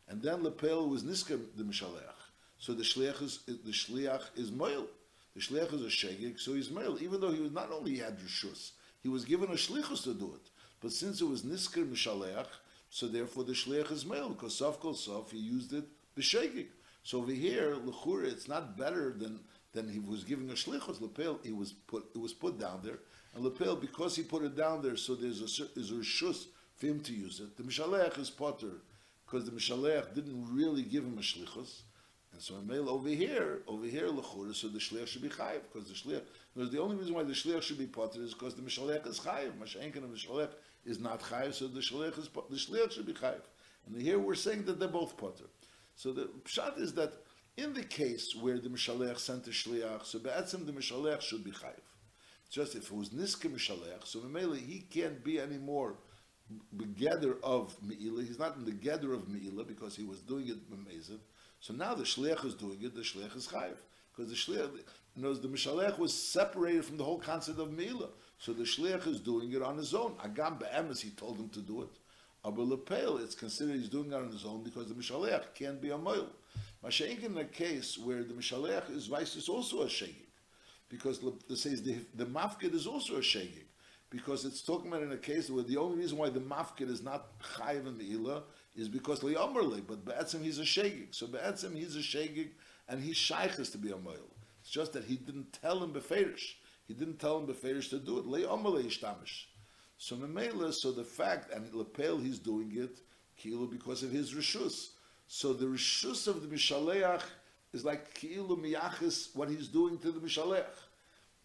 and 0.08 0.20
then 0.20 0.42
lepel 0.42 0.88
was 0.88 1.02
niska 1.02 1.40
the 1.56 1.62
mishaleach, 1.62 2.22
so 2.58 2.72
the 2.72 2.82
shliach 2.82 3.22
is 3.22 3.40
the 3.46 3.70
shliach 3.70 4.22
is 4.36 4.50
moil. 4.50 4.86
The 5.34 5.40
shliach 5.40 5.72
is 5.72 5.82
a 5.82 5.86
shegik, 5.86 6.38
so 6.38 6.54
he's 6.54 6.70
moil. 6.70 6.98
Even 7.00 7.20
though 7.20 7.32
he 7.32 7.40
was 7.40 7.52
not 7.52 7.72
only 7.72 7.96
had 7.96 8.18
rishus, 8.18 8.72
he 9.02 9.08
was 9.08 9.24
given 9.24 9.48
a 9.48 9.54
shlichus 9.54 10.04
to 10.04 10.14
do 10.14 10.34
it. 10.34 10.50
But 10.80 10.92
since 10.92 11.20
it 11.20 11.28
was 11.28 11.42
nisker 11.42 11.88
mishaleach, 11.88 12.46
so 12.92 13.08
therefore 13.08 13.42
the 13.42 13.54
shliach 13.54 13.90
is 13.90 14.04
male 14.04 14.28
because 14.28 14.54
sof 14.54 14.78
kol 14.78 14.92
sof 14.92 15.30
he 15.30 15.38
used 15.38 15.72
it 15.72 15.84
b'shegik. 16.14 16.66
So 17.02 17.18
over 17.18 17.32
here, 17.32 17.74
lechura, 17.74 18.30
it's 18.30 18.48
not 18.48 18.76
better 18.76 19.14
than 19.16 19.40
then 19.72 19.88
he 19.88 19.98
was 19.98 20.24
giving 20.24 20.50
a 20.50 20.52
shlichus 20.52 21.00
lepel. 21.00 21.40
He 21.42 21.52
was 21.52 21.72
put 21.72 22.04
it 22.14 22.18
was 22.18 22.34
put 22.34 22.60
down 22.60 22.80
there, 22.84 22.98
and 23.34 23.42
lepel 23.42 23.76
because 23.76 24.14
he 24.14 24.22
put 24.22 24.42
it 24.42 24.54
down 24.54 24.82
there, 24.82 24.98
so 24.98 25.14
there's 25.14 25.40
a 25.40 25.64
there's 25.74 25.90
a 25.90 26.04
shus 26.04 26.48
for 26.76 26.86
him 26.86 27.00
to 27.00 27.14
use 27.14 27.40
it. 27.40 27.56
The 27.56 27.62
mishalech 27.62 28.18
is 28.18 28.28
potter 28.28 28.82
because 29.24 29.46
the 29.46 29.52
mishalech 29.52 30.14
didn't 30.14 30.46
really 30.54 30.82
give 30.82 31.04
him 31.04 31.16
a 31.16 31.22
shlichus, 31.22 31.80
and 32.34 32.42
so 32.42 32.60
mail 32.60 32.90
over 32.90 33.08
here 33.08 33.62
over 33.66 33.86
here 33.86 34.08
lechura, 34.08 34.54
so 34.54 34.68
the 34.68 34.78
shliach 34.78 35.06
should 35.06 35.22
be 35.22 35.30
chayiv 35.30 35.62
because 35.72 35.88
the 35.88 35.94
shliach. 35.94 36.24
Because 36.54 36.70
the 36.70 36.78
only 36.78 36.96
reason 36.96 37.14
why 37.14 37.22
the 37.22 37.32
shliach 37.32 37.62
should 37.62 37.78
be 37.78 37.86
potter 37.86 38.22
is 38.22 38.34
because 38.34 38.54
the 38.54 38.60
mishalech 38.60 39.06
is 39.06 39.18
chayiv. 39.18 39.52
Mashenkin 39.52 40.04
and 40.04 40.14
mishalech 40.14 40.50
is 40.84 40.98
not 40.98 41.20
chayiv, 41.22 41.54
so 41.54 41.68
the 41.68 41.80
shliach 41.80 42.18
is 42.18 42.28
the 42.28 42.56
shliach 42.56 42.92
should 42.92 43.06
be 43.06 43.12
chayiv. 43.12 43.42
And 43.86 44.00
here 44.00 44.18
we're 44.18 44.34
saying 44.34 44.64
that 44.66 44.78
they're 44.78 44.88
both 44.88 45.16
potter. 45.16 45.44
So 45.96 46.12
the 46.12 46.28
pshat 46.44 46.80
is 46.80 46.94
that 46.94 47.12
in 47.56 47.74
the 47.74 47.82
case 47.82 48.34
where 48.34 48.58
the 48.58 48.68
Mishalech 48.68 49.18
sent 49.18 49.46
a 49.46 49.50
Shliach, 49.50 50.06
so 50.06 50.18
Be'etzim 50.18 50.64
the 50.64 50.72
Mishalech 50.72 51.20
should 51.20 51.44
be 51.44 51.50
Chayiv. 51.50 51.80
Just 52.50 52.74
if 52.74 52.90
it 52.90 52.96
was 52.96 53.10
Niska 53.10 53.50
Mishalech, 53.50 54.06
so 54.06 54.20
Memele, 54.20 54.56
he 54.56 54.80
can't 54.90 55.22
be 55.22 55.38
anymore 55.40 55.96
gather 56.98 57.36
of 57.42 57.74
Me'ilah. 57.82 58.26
He's 58.26 58.38
not 58.38 58.56
in 58.56 58.64
the 58.64 58.72
gather 58.72 59.12
of 59.12 59.28
Me'ilah 59.28 59.66
because 59.66 59.96
he 59.96 60.04
was 60.04 60.20
doing 60.20 60.48
it 60.48 60.70
Memezid. 60.70 61.20
So 61.60 61.72
now 61.72 61.94
the 61.94 62.04
Shliach 62.04 62.44
is 62.44 62.54
doing 62.54 62.78
it, 62.82 62.94
the 62.94 63.02
Shliach 63.02 63.36
is 63.36 63.46
Chayiv. 63.46 63.76
Because 64.14 64.30
the 64.30 64.36
Shliach, 64.36 64.70
knows 65.16 65.40
the 65.40 65.48
Mishalech 65.48 65.98
was 65.98 66.14
separated 66.14 66.84
from 66.84 66.96
the 66.96 67.04
whole 67.04 67.18
concept 67.18 67.58
of 67.58 67.70
Me'ilah. 67.70 68.10
So 68.38 68.52
the 68.52 68.64
Shliach 68.64 69.06
is 69.06 69.20
doing 69.20 69.52
it 69.52 69.62
on 69.62 69.76
his 69.76 69.94
own. 69.94 70.14
Agam 70.24 70.58
Be'emes, 70.58 71.00
he 71.00 71.10
told 71.10 71.38
him 71.38 71.48
to 71.50 71.60
do 71.60 71.82
it. 71.82 71.90
Aber 72.44 72.62
Lepel, 72.62 73.18
it's 73.18 73.34
considered 73.34 73.76
he's 73.76 73.88
doing 73.88 74.10
it 74.12 74.14
on 74.14 74.30
his 74.30 74.44
own 74.44 74.64
because 74.64 74.88
the 74.88 74.94
Mishalech 74.94 75.54
can't 75.54 75.80
be 75.80 75.90
a 75.90 75.98
Moil. 75.98 76.28
Mashenk 76.84 77.22
in 77.22 77.38
a 77.38 77.44
case 77.44 77.96
where 77.96 78.24
the 78.24 78.34
Mishalech 78.34 78.90
is 78.90 79.06
vice 79.06 79.36
is 79.36 79.48
also 79.48 79.82
a 79.82 79.86
Shegig. 79.86 80.26
Because 80.88 81.20
it 81.48 81.56
says 81.56 81.82
the, 81.82 81.96
the 82.16 82.26
Mafkid 82.26 82.74
is 82.74 82.86
also 82.86 83.16
a 83.16 83.20
Shegig. 83.20 83.66
Because 84.10 84.44
it's 84.44 84.60
talking 84.60 84.88
about 84.88 85.02
in 85.02 85.12
a 85.12 85.16
case 85.16 85.48
where 85.48 85.62
the 85.62 85.76
only 85.76 85.98
reason 85.98 86.18
why 86.18 86.28
the 86.28 86.40
Mafkid 86.40 86.90
is 86.90 87.02
not 87.02 87.40
Chayiv 87.40 87.86
in 87.86 87.96
the 87.96 88.12
Ilah 88.12 88.42
is 88.74 88.88
because 88.88 89.20
Li'amarli, 89.20 89.82
but 89.86 90.04
Be'etzim 90.04 90.42
he's 90.42 90.58
a 90.58 90.62
Shegig. 90.62 91.14
So 91.14 91.28
Be'etzim 91.28 91.76
he's 91.76 91.94
a 91.94 92.00
Shegig 92.00 92.48
and 92.92 93.02
he's 93.02 93.16
Shaykhis 93.16 93.72
to 93.72 93.78
be 93.78 93.90
a 93.90 93.96
Moil. 93.96 94.28
It's 94.60 94.70
just 94.70 94.92
that 94.92 95.04
he 95.04 95.16
didn't 95.16 95.58
tell 95.62 95.82
him 95.82 95.94
Beferish. 95.94 96.56
He 96.86 96.92
didn't 96.92 97.18
tell 97.18 97.38
him 97.38 97.46
Beferish 97.46 97.88
to 97.88 97.98
do 97.98 98.18
it. 98.18 98.26
Li'amarli 98.26 98.84
Ishtamish. 98.84 99.44
So 99.96 100.14
Memela, 100.14 100.74
so 100.74 100.92
the 100.92 101.02
fact, 101.02 101.54
and 101.54 101.72
Lepel 101.72 102.18
he's 102.18 102.38
doing 102.38 102.70
it, 102.76 102.98
Kilo 103.38 103.64
because 103.64 104.02
of 104.02 104.10
his 104.10 104.34
Rishus. 104.34 104.90
So 105.26 105.54
the 105.54 105.64
rishus 105.64 106.28
of 106.28 106.42
the 106.42 106.54
Mishaleach 106.54 107.22
is 107.72 107.82
like 107.82 108.12
Ki'ilu 108.12 108.60
Miyachis, 108.60 109.34
what 109.34 109.48
he's 109.48 109.68
doing 109.68 109.96
to 110.00 110.12
the 110.12 110.20
Mishaleach. 110.20 110.66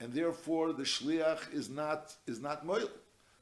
And 0.02 0.12
therefore 0.12 0.74
the 0.74 0.84
Shliach 0.84 1.54
is 1.54 1.70
not 1.70 2.14
is 2.28 2.42
not 2.42 2.66
Moil. 2.66 2.90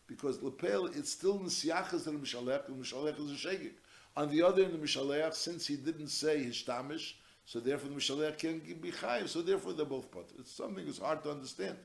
Because 0.06 0.44
Lepel, 0.44 0.86
it's 0.96 1.10
still 1.10 1.40
Nisiyachis 1.40 2.04
to 2.04 2.12
the 2.12 2.20
Mishaleach, 2.20 2.68
and 2.68 2.84
Mishaleach 2.84 3.20
is 3.20 3.32
a 3.32 3.48
Shegik. 3.48 3.72
On 4.16 4.30
the 4.30 4.44
other 4.44 4.64
end, 4.64 4.74
the 4.74 4.78
Mishaleach, 4.78 5.34
since 5.34 5.66
he 5.66 5.76
didn't 5.76 6.10
say 6.10 6.44
his 6.44 6.62
Tamish, 6.62 7.14
so 7.46 7.60
therefore 7.60 7.90
the 7.90 7.96
Mishalech 7.96 8.40
can 8.40 8.60
be 8.60 8.92
chayiv, 8.92 9.30
so 9.30 9.42
therefore 9.42 9.74
they're 9.74 9.86
both 9.86 10.12
put. 10.12 10.30
It's 10.40 10.52
something 10.52 10.86
that's 10.86 11.00
hard 11.00 11.24
to 11.24 11.32
understand. 11.32 11.78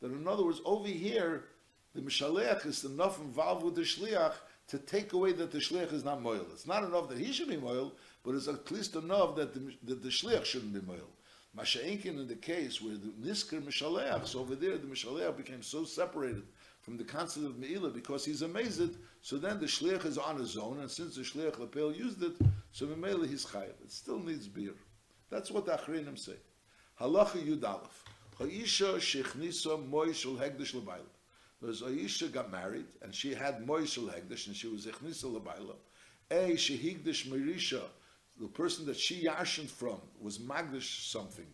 That 0.00 0.12
in 0.12 0.26
other 0.26 0.44
words, 0.44 0.60
over 0.64 0.88
here, 0.88 1.44
the 1.94 2.00
Mishalech 2.00 2.64
is 2.64 2.84
enough 2.84 3.20
involved 3.20 3.64
with 3.64 3.74
the 3.74 3.82
Shliach 3.82 4.34
to 4.68 4.78
take 4.78 5.12
away 5.12 5.32
that 5.32 5.50
the 5.50 5.58
Shliach 5.58 5.92
is 5.92 6.04
not 6.04 6.22
moil. 6.22 6.46
It's 6.52 6.66
not 6.66 6.84
enough 6.84 7.08
that 7.08 7.18
he 7.18 7.32
should 7.32 7.48
be 7.48 7.56
moil, 7.56 7.92
but 8.22 8.36
it's 8.36 8.46
at 8.46 8.70
least 8.70 8.94
enough 8.94 9.34
that 9.36 9.52
the, 9.52 9.74
that 9.84 10.02
the 10.02 10.08
Shliach 10.08 10.44
shouldn't 10.44 10.72
be 10.72 10.80
moil. 10.80 11.08
Masha'inkin 11.58 12.20
in 12.20 12.28
the 12.28 12.36
case 12.36 12.80
where 12.80 12.94
the 12.94 13.08
Nisker 13.28 13.60
Mishalech, 13.60 14.26
so 14.28 14.38
over 14.38 14.54
there 14.54 14.78
the 14.78 14.86
Mishalech 14.86 15.36
became 15.36 15.62
so 15.62 15.82
separated 15.82 16.44
from 16.82 16.96
the 16.96 17.02
concept 17.02 17.44
of 17.44 17.58
Me'ilah 17.58 17.92
because 17.92 18.24
he's 18.24 18.42
amazed, 18.42 18.96
so 19.22 19.36
then 19.36 19.58
the 19.58 19.66
Shliach 19.66 20.06
is 20.06 20.16
on 20.16 20.38
his 20.38 20.56
own, 20.56 20.78
and 20.78 20.90
since 20.90 21.16
the 21.16 21.22
Shliach 21.22 21.58
Lepel 21.58 21.92
used 21.92 22.22
it, 22.22 22.34
so 22.70 22.86
Me'ilah 22.86 23.28
he's 23.28 23.44
chayav. 23.44 23.74
It 23.82 23.90
still 23.90 24.20
needs 24.20 24.46
beer. 24.46 24.74
That's 25.30 25.50
what 25.50 25.66
the 25.66 25.72
Achrinim 25.72 26.18
say. 26.18 26.36
Halacha 27.00 27.44
Yud 27.44 27.64
Aleph. 27.64 28.04
Ha'isha 28.38 28.96
shechnisa 28.96 29.88
moishel 29.88 30.36
hegdish 30.38 30.74
lebayla. 30.74 31.06
Because 31.60 31.82
Aisha 31.82 32.32
got 32.32 32.50
married, 32.50 32.86
and 33.02 33.14
she 33.14 33.34
had 33.34 33.66
moishel 33.66 34.12
hegdish, 34.12 34.46
and 34.48 34.56
she 34.56 34.66
was 34.66 34.86
echnisa 34.86 35.24
lebayla. 35.24 35.76
A 36.30 36.52
shehigdish 36.52 37.28
merisha, 37.28 37.82
the 38.40 38.48
person 38.48 38.86
that 38.86 38.96
she 38.96 39.24
yashened 39.24 39.68
from 39.68 40.00
was 40.20 40.38
magdish 40.38 41.10
something, 41.10 41.46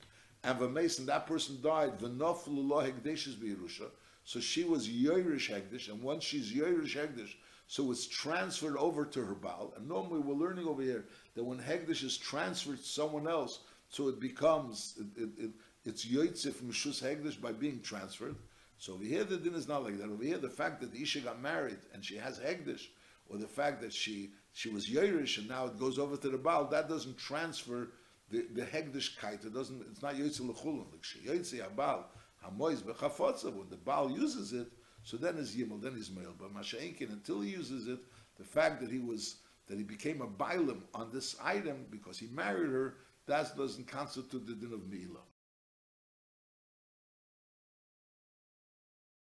and 0.45 0.59
the 0.59 0.68
mason 0.68 1.07
that 1.07 1.27
person 1.27 1.59
died. 1.62 1.99
V'nof 1.99 2.47
l'lo 2.47 2.83
hegdeshes 2.83 3.35
beirusha. 3.35 3.91
So 4.24 4.41
she 4.41 4.64
was 4.64 4.89
yoirish 4.89 5.51
hegdish, 5.51 5.89
and 5.89 6.03
once 6.03 6.24
she's 6.24 6.53
yoirish 6.53 6.97
hegdish, 6.97 7.35
so 7.66 7.91
it's 7.91 8.07
transferred 8.07 8.77
over 8.77 9.05
to 9.05 9.24
her 9.24 9.35
baal. 9.35 9.72
And 9.77 9.89
normally 9.89 10.20
we're 10.20 10.35
learning 10.35 10.66
over 10.66 10.83
here 10.83 11.07
that 11.37 11.45
when 11.45 11.59
hegdish 11.59 12.03
is 12.03 12.16
transferred 12.16 12.78
to 12.78 12.84
someone 12.84 13.28
else, 13.28 13.61
so 13.89 14.09
it 14.09 14.18
becomes 14.18 14.95
it, 14.99 15.22
it, 15.22 15.30
it, 15.39 15.51
it's 15.84 16.05
yoitze 16.05 16.53
from 16.53 16.72
hegdish 16.72 17.41
by 17.41 17.53
being 17.53 17.80
transferred. 17.80 18.34
So 18.78 18.95
over 18.95 19.05
here 19.05 19.22
the 19.22 19.37
din 19.37 19.55
is 19.55 19.68
not 19.68 19.84
like 19.84 19.99
that. 19.99 20.09
Over 20.09 20.24
here 20.24 20.39
the 20.39 20.51
fact 20.51 20.80
that 20.80 20.93
the 20.93 21.03
isha 21.03 21.20
got 21.20 21.41
married 21.41 21.78
and 21.95 22.05
she 22.05 22.16
has 22.16 22.41
hegdish, 22.41 22.87
or 23.28 23.39
the 23.39 23.47
fact 23.47 23.80
that 23.82 23.93
she 23.93 24.30
she 24.53 24.70
was 24.70 24.89
yoirish 24.89 25.39
and 25.39 25.49
now 25.49 25.66
it 25.66 25.78
goes 25.78 25.99
over 25.99 26.16
to 26.16 26.28
the 26.28 26.39
baal, 26.39 26.64
that 26.64 26.89
doesn't 26.89 27.18
transfer 27.18 27.91
the 28.30 28.47
the 28.55 28.62
hegdish 28.62 29.16
kite. 29.18 29.45
It 29.45 29.55
doesn't. 29.55 29.84
It's 29.91 30.03
not 30.03 30.14
yoitze 30.14 30.41
lechulim. 30.41 30.91
Like 30.91 31.05
she 31.05 31.20
yoitze 31.20 31.62
abal 31.62 32.05
hamois 32.45 32.82
bechafotza. 32.82 33.53
When 33.55 33.68
the 33.68 33.76
baal 33.76 34.11
uses 34.11 34.53
it, 34.55 34.68
so 35.03 35.16
then 35.18 35.37
is 35.37 35.55
yimel, 35.55 35.82
then 35.82 35.95
is 35.95 36.11
male. 36.11 36.34
But 36.39 36.55
masha'inkin 36.55 37.12
until 37.12 37.43
he 37.43 37.51
uses 37.51 37.89
it, 37.89 37.99
the 38.39 38.45
fact 38.45 38.80
that 38.80 38.91
he 38.91 38.99
was 38.99 39.37
that 39.69 39.79
he 39.79 39.85
became 39.85 40.21
a 40.21 40.27
bailim 40.27 40.81
on 40.95 41.11
this 41.12 41.37
item 41.43 41.87
because 41.91 42.19
he 42.19 42.29
married 42.29 42.71
her, 42.71 42.95
that 43.27 43.57
doesn't 43.57 43.87
constitute 43.89 44.47
the 44.47 44.55
din 44.55 44.73
of 44.73 44.81
milah. 44.81 45.26